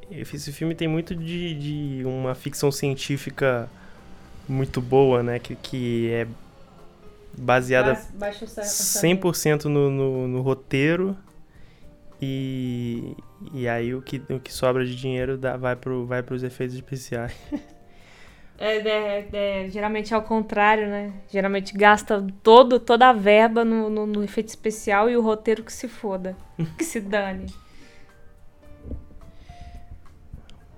Esse 0.10 0.51
filme 0.54 0.76
tem 0.76 0.88
muito 0.88 1.14
de, 1.14 1.54
de 1.56 2.06
uma 2.06 2.34
ficção 2.36 2.72
científica 2.72 3.70
muito 4.47 4.82
boa, 4.82 5.22
né? 5.22 5.39
Que, 5.39 5.56
que 5.56 6.10
é 6.12 6.28
baseada 7.38 7.94
o 7.94 8.18
100% 8.18 9.66
no, 9.66 9.90
no, 9.90 10.28
no 10.28 10.42
roteiro 10.42 11.18
e, 12.22 13.16
e 13.54 13.68
aí 13.68 13.94
o 13.94 14.02
que, 14.02 14.22
o 14.30 14.40
que 14.40 14.54
sobra 14.54 14.86
de 14.86 14.96
dinheiro 14.96 15.38
dá, 15.38 15.58
vai, 15.58 15.76
pro, 15.76 16.06
vai 16.06 16.24
pros 16.24 16.44
efeitos 16.44 16.76
especiais. 16.76 17.34
É, 18.56 18.78
é, 18.78 19.28
é, 19.34 19.70
geralmente 19.70 20.14
é 20.14 20.16
ao 20.16 20.22
contrário, 20.22 20.88
né? 20.88 21.12
Geralmente 21.28 21.74
gasta 21.74 22.26
todo, 22.44 22.80
toda 22.80 23.10
a 23.10 23.12
verba 23.12 23.66
no, 23.66 23.90
no, 23.90 24.06
no 24.06 24.24
efeito 24.24 24.48
especial 24.48 25.10
e 25.10 25.18
o 25.18 25.22
roteiro 25.22 25.64
que 25.64 25.74
se 25.74 25.88
foda. 25.88 26.38
que 26.78 26.86
se 26.86 27.02
dane. 27.02 27.48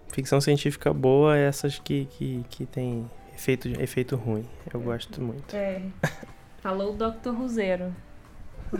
Ficção 0.07 0.39
científica 0.39 0.93
boa 0.93 1.37
é 1.37 1.45
essas 1.47 1.77
que, 1.77 2.05
que, 2.05 2.45
que 2.49 2.65
tem 2.65 3.11
efeito, 3.35 3.67
efeito 3.79 4.15
ruim. 4.15 4.45
Eu 4.73 4.79
gosto 4.79 5.21
muito. 5.21 5.53
É. 5.53 5.81
Falou 6.65 6.95
o 6.95 6.97
Dr. 6.97 7.29
Ruzeiro. 7.29 7.95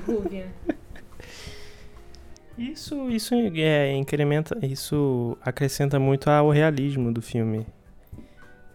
Rúvia. 0.07 0.47
Isso, 2.57 3.09
isso 3.11 3.35
é, 3.35 3.93
incrementa, 3.93 4.57
isso 4.65 5.37
acrescenta 5.41 5.99
muito 5.99 6.29
ao 6.29 6.49
realismo 6.49 7.11
do 7.13 7.21
filme. 7.21 7.67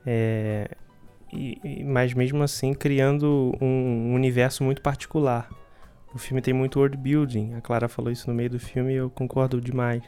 É, 0.07 0.69
e- 1.33 1.83
mas 1.83 2.13
mesmo 2.13 2.43
assim 2.43 2.75
criando 2.75 3.53
um 3.59 4.13
universo 4.15 4.63
muito 4.63 4.83
particular. 4.83 5.49
O 6.15 6.19
filme 6.19 6.43
tem 6.43 6.53
muito 6.53 6.79
world 6.79 6.95
building. 6.99 7.55
A 7.55 7.63
Clara 7.63 7.89
falou 7.89 8.13
isso 8.13 8.29
no 8.29 8.35
meio 8.37 8.51
do 8.51 8.61
filme 8.61 8.93
e 8.93 8.97
eu 8.97 9.09
concordo 9.09 9.59
demais. 9.63 10.03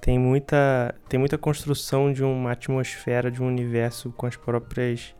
Tem 0.00 0.18
muita, 0.18 0.96
tem 1.08 1.18
muita 1.18 1.38
construção 1.38 2.12
de 2.12 2.24
uma 2.24 2.50
atmosfera, 2.50 3.30
de 3.30 3.40
um 3.40 3.46
universo 3.46 4.10
com 4.16 4.26
as 4.26 4.34
próprias 4.36 5.14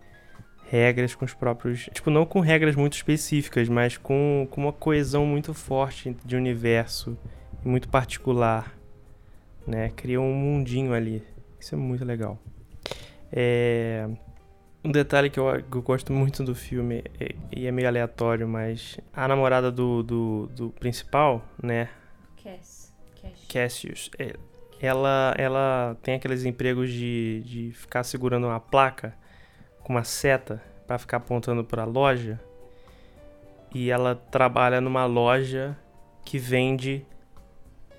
regras, 0.69 1.14
com 1.14 1.25
os 1.25 1.35
próprios. 1.35 1.89
Tipo, 1.93 2.11
não 2.11 2.25
com 2.27 2.41
regras 2.41 2.77
muito 2.77 2.95
específicas, 2.95 3.69
mas 3.69 3.97
com, 3.97 4.47
com 4.51 4.61
uma 4.62 4.73
coesão 4.73 5.25
muito 5.27 5.55
forte 5.55 6.16
de 6.25 6.37
universo 6.37 7.16
e 7.64 7.69
muito 7.69 7.89
particular. 7.89 8.75
Né? 9.66 9.91
Cria 9.97 10.21
um 10.21 10.33
mundinho 10.33 10.93
ali. 10.95 11.23
Isso 11.61 11.75
é 11.75 11.79
muito 11.79 12.05
legal. 12.05 12.39
É, 13.33 14.09
Um 14.85 14.93
detalhe 14.93 15.29
que 15.29 15.39
eu, 15.41 15.62
que 15.62 15.77
eu 15.77 15.83
gosto 15.83 16.12
muito 16.12 16.43
do 16.45 16.55
filme, 16.55 17.03
é- 17.21 17.35
e 17.55 17.66
é 17.66 17.73
meio 17.73 17.89
aleatório, 17.89 18.47
mas 18.49 18.99
a 19.12 19.27
namorada 19.27 19.71
do, 19.73 20.03
do, 20.03 20.47
do 20.55 20.71
principal, 20.71 21.45
né? 21.62 21.89
Cass. 22.43 22.95
Cash. 23.21 23.47
Cassius, 23.49 24.11
é, 24.19 24.35
ela, 24.81 25.35
ela 25.37 25.97
tem 26.03 26.14
aqueles 26.14 26.45
empregos 26.45 26.91
de, 26.93 27.43
de 27.45 27.73
ficar 27.73 28.05
segurando 28.05 28.47
uma 28.47 28.61
placa 28.61 29.12
com 29.89 29.95
uma 29.95 30.05
seta 30.05 30.62
pra 30.86 30.99
ficar 30.99 31.16
apontando 31.16 31.64
pra 31.64 31.84
loja. 31.84 32.39
E 33.74 33.91
ela 33.91 34.14
trabalha 34.14 34.80
numa 34.82 35.07
loja 35.07 35.74
que 36.26 36.39
vende 36.39 37.07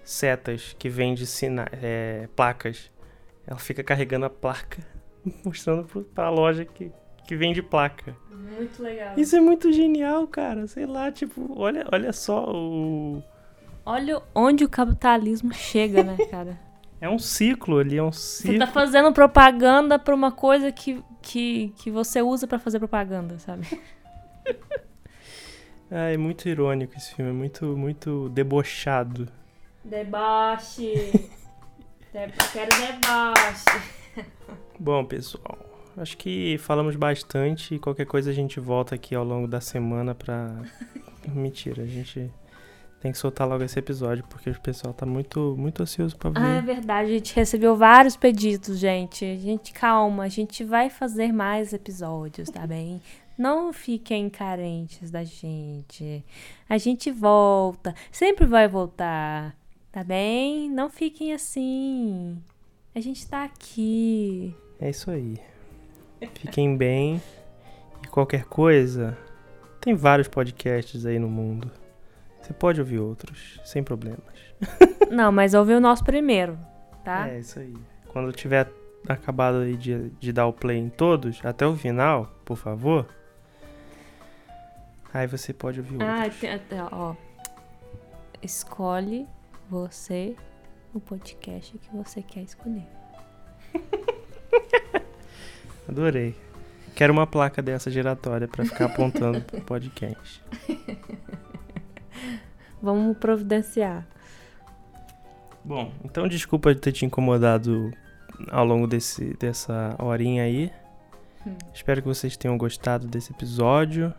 setas, 0.03 0.75
que 0.77 0.87
vende 0.87 1.25
sina 1.25 1.67
é, 1.71 2.29
placas. 2.35 2.91
Ela 3.45 3.57
fica 3.59 3.83
carregando 3.83 4.25
a 4.25 4.29
placa, 4.29 4.77
mostrando 5.43 5.83
pro- 5.85 6.03
pra 6.03 6.29
loja 6.29 6.63
que, 6.63 6.91
que 7.27 7.35
vende 7.35 7.61
placa. 7.63 8.15
Muito 8.31 8.81
legal. 8.83 9.13
Isso 9.17 9.35
é 9.35 9.39
muito 9.41 9.71
genial, 9.73 10.27
cara. 10.27 10.67
Sei 10.67 10.85
lá, 10.85 11.11
tipo, 11.11 11.59
olha, 11.59 11.85
olha 11.91 12.13
só 12.13 12.45
o. 12.51 13.23
Olha 13.83 14.21
onde 14.35 14.63
o 14.63 14.69
capitalismo 14.69 15.51
chega, 15.53 16.03
né, 16.03 16.17
cara? 16.29 16.59
É 17.01 17.09
um 17.09 17.17
ciclo 17.19 17.79
ali, 17.79 17.97
é 17.97 18.03
um 18.03 18.11
Você 18.11 18.47
ciclo. 18.47 18.59
tá 18.59 18.67
fazendo 18.67 19.11
propaganda 19.13 19.97
pra 19.97 20.13
uma 20.13 20.31
coisa 20.31 20.71
que, 20.71 21.03
que, 21.21 21.73
que 21.77 21.89
você 21.89 22.21
usa 22.21 22.45
pra 22.45 22.59
fazer 22.59 22.79
propaganda, 22.79 23.37
sabe? 23.39 23.65
Ah, 25.91 26.11
é 26.11 26.17
muito 26.17 26.47
irônico 26.47 26.95
esse 26.95 27.15
filme, 27.15 27.31
é 27.31 27.33
muito, 27.33 27.65
muito 27.75 28.29
debochado. 28.29 29.27
Deboche. 29.83 30.93
De... 32.13 32.27
Quero 32.53 32.69
deboche. 32.69 33.65
Bom, 34.79 35.03
pessoal, 35.03 35.57
acho 35.97 36.15
que 36.15 36.59
falamos 36.59 36.95
bastante 36.95 37.73
e 37.75 37.79
qualquer 37.79 38.05
coisa 38.05 38.29
a 38.29 38.33
gente 38.33 38.59
volta 38.59 38.93
aqui 38.93 39.15
ao 39.15 39.23
longo 39.23 39.47
da 39.47 39.59
semana 39.59 40.13
pra. 40.13 40.61
Mentira, 41.27 41.81
a 41.81 41.87
gente 41.87 42.31
tem 43.01 43.11
que 43.11 43.17
soltar 43.17 43.47
logo 43.47 43.63
esse 43.63 43.79
episódio 43.79 44.23
porque 44.29 44.49
o 44.49 44.59
pessoal 44.59 44.93
tá 44.93 45.05
muito, 45.05 45.55
muito 45.57 45.81
ansioso 45.81 46.17
pra 46.17 46.29
ver. 46.29 46.39
Ah, 46.39 46.55
é 46.55 46.61
verdade. 46.61 47.09
A 47.09 47.13
gente 47.13 47.35
recebeu 47.35 47.75
vários 47.75 48.15
pedidos, 48.15 48.77
gente. 48.77 49.37
Gente, 49.37 49.71
calma. 49.73 50.23
A 50.23 50.27
gente 50.27 50.63
vai 50.63 50.89
fazer 50.89 51.31
mais 51.31 51.73
episódios, 51.73 52.49
tá 52.49 52.67
bem? 52.67 53.01
Não 53.37 53.71
fiquem 53.71 54.29
carentes 54.29 55.09
da 55.09 55.23
gente. 55.23 56.25
A 56.67 56.77
gente 56.77 57.09
volta. 57.09 57.95
Sempre 58.11 58.45
vai 58.45 58.67
voltar. 58.67 59.55
Tá 59.91 60.03
bem? 60.03 60.69
Não 60.69 60.89
fiquem 60.89 61.33
assim. 61.33 62.37
A 62.93 62.99
gente 62.99 63.25
tá 63.27 63.43
aqui. 63.45 64.53
É 64.79 64.89
isso 64.89 65.09
aí. 65.09 65.37
Fiquem 66.33 66.75
bem 66.75 67.21
e 68.03 68.07
qualquer 68.07 68.43
coisa, 68.45 69.17
tem 69.79 69.95
vários 69.95 70.27
podcasts 70.27 71.05
aí 71.05 71.17
no 71.17 71.29
mundo. 71.29 71.71
Você 72.49 72.53
pode 72.55 72.81
ouvir 72.81 72.97
outros, 72.97 73.61
sem 73.63 73.83
problemas. 73.83 74.23
Não, 75.11 75.31
mas 75.31 75.53
ouve 75.53 75.71
o 75.75 75.79
nosso 75.79 76.03
primeiro, 76.03 76.57
tá? 77.05 77.29
É 77.29 77.37
isso 77.37 77.59
aí. 77.59 77.71
Quando 78.07 78.31
tiver 78.31 78.67
acabado 79.07 79.57
aí 79.57 79.77
de, 79.77 80.09
de 80.19 80.33
dar 80.33 80.47
o 80.47 80.53
play 80.53 80.79
em 80.79 80.89
todos, 80.89 81.39
até 81.45 81.67
o 81.67 81.75
final, 81.75 82.25
por 82.43 82.57
favor. 82.57 83.05
Aí 85.13 85.27
você 85.27 85.53
pode 85.53 85.79
ouvir 85.79 86.01
Ah, 86.01 86.23
outros. 86.23 86.39
tem, 86.39 86.51
até, 86.51 86.81
ó. 86.91 87.13
Escolhe 88.41 89.27
você 89.69 90.35
o 90.91 90.99
podcast 90.99 91.77
que 91.77 91.95
você 91.95 92.23
quer 92.23 92.41
escolher. 92.41 92.87
Adorei. 95.87 96.35
Quero 96.95 97.13
uma 97.13 97.27
placa 97.27 97.61
dessa 97.61 97.91
giratória 97.91 98.47
pra 98.47 98.65
ficar 98.65 98.85
apontando 98.85 99.39
pro 99.41 99.61
podcast. 99.61 100.43
Vamos 102.81 103.17
providenciar. 103.17 104.05
Bom, 105.63 105.91
então 106.03 106.27
desculpa 106.27 106.73
de 106.73 106.79
ter 106.79 106.91
te 106.91 107.05
incomodado 107.05 107.91
ao 108.49 108.65
longo 108.65 108.87
desse, 108.87 109.35
dessa 109.37 109.95
horinha 109.99 110.43
aí. 110.43 110.71
Hum. 111.45 111.55
Espero 111.73 112.01
que 112.01 112.07
vocês 112.07 112.37
tenham 112.37 112.57
gostado 112.57 113.07
desse 113.07 113.31
episódio. 113.31 114.13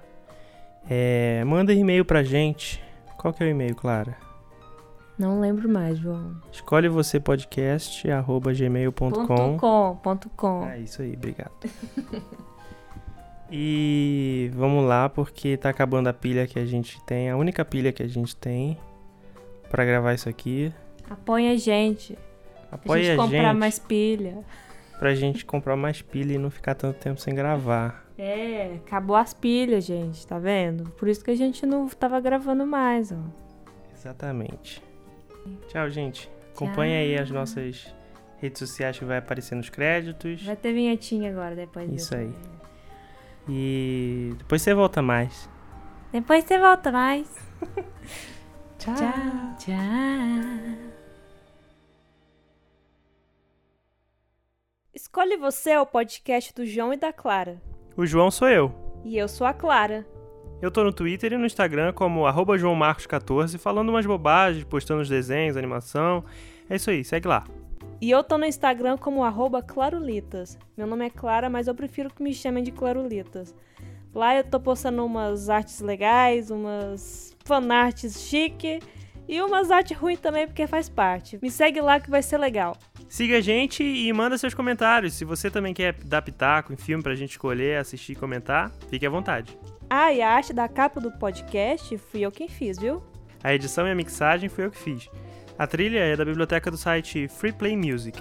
É, 0.88 1.42
manda 1.44 1.72
e-mail 1.72 2.04
pra 2.04 2.22
gente. 2.22 2.82
Qual 3.18 3.32
que 3.32 3.42
é 3.42 3.46
o 3.46 3.50
e-mail, 3.50 3.74
Clara? 3.74 4.16
Não 5.18 5.38
lembro 5.38 5.68
mais, 5.68 5.98
João. 5.98 6.36
Escolhe 6.50 6.88
você 6.88 7.20
podcast 7.20 8.10
arroba 8.10 8.54
gmail.com. 8.54 9.58
Com, 9.58 9.98
com. 10.36 10.66
É 10.66 10.78
isso 10.78 11.02
aí, 11.02 11.14
obrigado. 11.14 11.52
e 13.50 14.50
vamos 14.54 14.84
lá, 14.84 15.08
porque 15.08 15.56
tá 15.56 15.68
acabando 15.70 16.08
a 16.08 16.12
pilha 16.12 16.46
que 16.46 16.58
a 16.58 16.64
gente 16.64 17.02
tem, 17.04 17.28
a 17.30 17.36
única 17.36 17.64
pilha 17.64 17.92
que 17.92 18.02
a 18.02 18.08
gente 18.08 18.36
tem 18.36 18.78
pra 19.68 19.84
gravar 19.84 20.14
isso 20.14 20.28
aqui. 20.28 20.72
Apoia 21.08 21.52
a 21.52 21.56
gente. 21.56 22.14
Pra 22.68 22.76
Apoie 22.76 23.02
gente 23.04 23.12
a 23.18 23.22
comprar 23.22 23.48
gente 23.50 23.58
mais 23.58 23.78
pilha. 23.78 24.38
pra 24.98 25.14
gente 25.14 25.44
comprar 25.44 25.76
mais 25.76 26.00
pilha 26.02 26.34
e 26.34 26.38
não 26.38 26.50
ficar 26.50 26.74
tanto 26.74 26.98
tempo 26.98 27.20
sem 27.20 27.34
gravar. 27.34 28.06
É, 28.16 28.74
acabou 28.86 29.16
as 29.16 29.32
pilhas, 29.34 29.84
gente, 29.84 30.26
tá 30.26 30.38
vendo? 30.38 30.90
Por 30.90 31.08
isso 31.08 31.24
que 31.24 31.30
a 31.30 31.34
gente 31.36 31.64
não 31.66 31.88
tava 31.88 32.20
gravando 32.20 32.66
mais, 32.66 33.10
ó. 33.10 33.16
Exatamente. 33.94 34.82
Tchau, 35.68 35.88
gente. 35.90 36.30
Acompanhe 36.54 36.94
aí 36.94 37.18
as 37.18 37.30
nossas 37.30 37.92
redes 38.38 38.58
sociais 38.58 38.98
que 38.98 39.04
vai 39.04 39.18
aparecer 39.18 39.54
nos 39.54 39.68
créditos. 39.70 40.42
Vai 40.44 40.56
ter 40.56 40.72
vinhetinha 40.72 41.30
agora 41.30 41.56
depois 41.56 41.86
Isso 41.86 41.96
disso. 41.96 42.16
aí. 42.16 42.32
E 43.52 44.32
depois 44.38 44.62
você 44.62 44.72
volta 44.72 45.02
mais. 45.02 45.50
Depois 46.12 46.44
você 46.44 46.56
volta 46.56 46.92
mais. 46.92 47.28
Tchau. 48.78 48.94
Tchau, 48.94 49.56
tchau. 49.58 50.90
Escolhe 54.94 55.36
Você 55.36 55.70
é 55.70 55.80
o 55.80 55.84
podcast 55.84 56.54
do 56.54 56.64
João 56.64 56.92
e 56.92 56.96
da 56.96 57.12
Clara. 57.12 57.60
O 57.96 58.06
João 58.06 58.30
sou 58.30 58.48
eu. 58.48 58.72
E 59.04 59.18
eu 59.18 59.28
sou 59.28 59.46
a 59.46 59.52
Clara. 59.52 60.06
Eu 60.62 60.70
tô 60.70 60.84
no 60.84 60.92
Twitter 60.92 61.32
e 61.32 61.36
no 61.36 61.46
Instagram 61.46 61.92
como 61.92 62.26
arroba 62.26 62.56
joãomarcos14, 62.56 63.58
falando 63.58 63.88
umas 63.88 64.06
bobagens, 64.06 64.64
postando 64.64 65.02
os 65.02 65.08
desenhos, 65.08 65.56
animação. 65.56 66.24
É 66.68 66.76
isso 66.76 66.90
aí, 66.90 67.02
segue 67.02 67.26
lá. 67.26 67.44
E 68.00 68.10
eu 68.10 68.24
tô 68.24 68.38
no 68.38 68.46
Instagram 68.46 68.96
como 68.96 69.22
arroba 69.22 69.62
Clarulitas. 69.62 70.58
Meu 70.74 70.86
nome 70.86 71.04
é 71.04 71.10
Clara, 71.10 71.50
mas 71.50 71.66
eu 71.66 71.74
prefiro 71.74 72.08
que 72.08 72.22
me 72.22 72.32
chamem 72.32 72.64
de 72.64 72.72
Clarulitas. 72.72 73.54
Lá 74.14 74.34
eu 74.34 74.42
tô 74.42 74.58
postando 74.58 75.04
umas 75.04 75.50
artes 75.50 75.80
legais, 75.80 76.50
umas 76.50 77.36
fanarts 77.44 78.22
chique 78.22 78.80
e 79.28 79.40
umas 79.42 79.70
artes 79.70 79.96
ruins 79.96 80.18
também, 80.18 80.46
porque 80.46 80.66
faz 80.66 80.88
parte. 80.88 81.38
Me 81.42 81.50
segue 81.50 81.80
lá 81.82 82.00
que 82.00 82.10
vai 82.10 82.22
ser 82.22 82.38
legal. 82.38 82.74
Siga 83.06 83.36
a 83.36 83.40
gente 83.40 83.84
e 83.84 84.10
manda 84.14 84.38
seus 84.38 84.54
comentários. 84.54 85.12
Se 85.12 85.24
você 85.26 85.50
também 85.50 85.74
quer 85.74 85.92
dar 86.04 86.22
pitaco 86.22 86.72
em 86.72 86.76
filme 86.76 87.02
pra 87.02 87.14
gente 87.14 87.32
escolher, 87.32 87.76
assistir 87.76 88.12
e 88.12 88.16
comentar, 88.16 88.72
fique 88.88 89.06
à 89.06 89.10
vontade. 89.10 89.58
Ah, 89.90 90.10
e 90.10 90.22
a 90.22 90.30
arte 90.30 90.54
da 90.54 90.68
capa 90.68 91.00
do 91.00 91.12
podcast 91.12 91.98
fui 91.98 92.22
eu 92.22 92.32
quem 92.32 92.48
fiz, 92.48 92.78
viu? 92.78 93.02
A 93.44 93.54
edição 93.54 93.86
e 93.86 93.90
a 93.90 93.94
mixagem 93.94 94.48
fui 94.48 94.64
eu 94.64 94.70
que 94.70 94.78
fiz. 94.78 95.08
A 95.60 95.66
trilha 95.66 95.98
é 95.98 96.16
da 96.16 96.24
biblioteca 96.24 96.70
do 96.70 96.78
site 96.78 97.28
Free 97.28 97.52
Play 97.52 97.76
Music. 97.76 98.18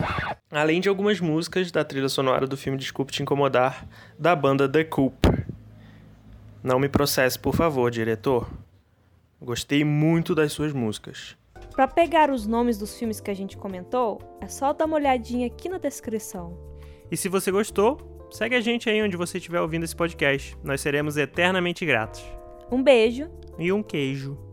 Além 0.51 0.81
de 0.81 0.89
algumas 0.89 1.21
músicas 1.21 1.71
da 1.71 1.85
trilha 1.85 2.09
sonora 2.09 2.45
do 2.45 2.57
filme 2.57 2.77
Desculpe 2.77 3.13
Te 3.13 3.23
Incomodar, 3.23 3.87
da 4.19 4.35
banda 4.35 4.67
The 4.67 4.83
Coop. 4.83 5.15
Não 6.61 6.77
me 6.77 6.89
processe, 6.89 7.39
por 7.39 7.55
favor, 7.55 7.89
diretor. 7.89 8.51
Gostei 9.41 9.85
muito 9.85 10.35
das 10.35 10.51
suas 10.51 10.73
músicas. 10.73 11.37
Pra 11.71 11.87
pegar 11.87 12.29
os 12.29 12.45
nomes 12.45 12.77
dos 12.77 12.99
filmes 12.99 13.21
que 13.21 13.31
a 13.31 13.33
gente 13.33 13.55
comentou, 13.55 14.19
é 14.41 14.47
só 14.49 14.73
dar 14.73 14.83
uma 14.83 14.97
olhadinha 14.97 15.47
aqui 15.47 15.69
na 15.69 15.77
descrição. 15.77 16.59
E 17.09 17.15
se 17.15 17.29
você 17.29 17.49
gostou, 17.51 18.27
segue 18.29 18.55
a 18.55 18.59
gente 18.59 18.89
aí 18.89 19.01
onde 19.01 19.15
você 19.15 19.37
estiver 19.37 19.61
ouvindo 19.61 19.85
esse 19.85 19.95
podcast. 19.95 20.57
Nós 20.61 20.81
seremos 20.81 21.15
eternamente 21.15 21.85
gratos. 21.85 22.21
Um 22.69 22.83
beijo 22.83 23.31
E 23.57 23.71
um 23.71 23.81
queijo. 23.81 24.48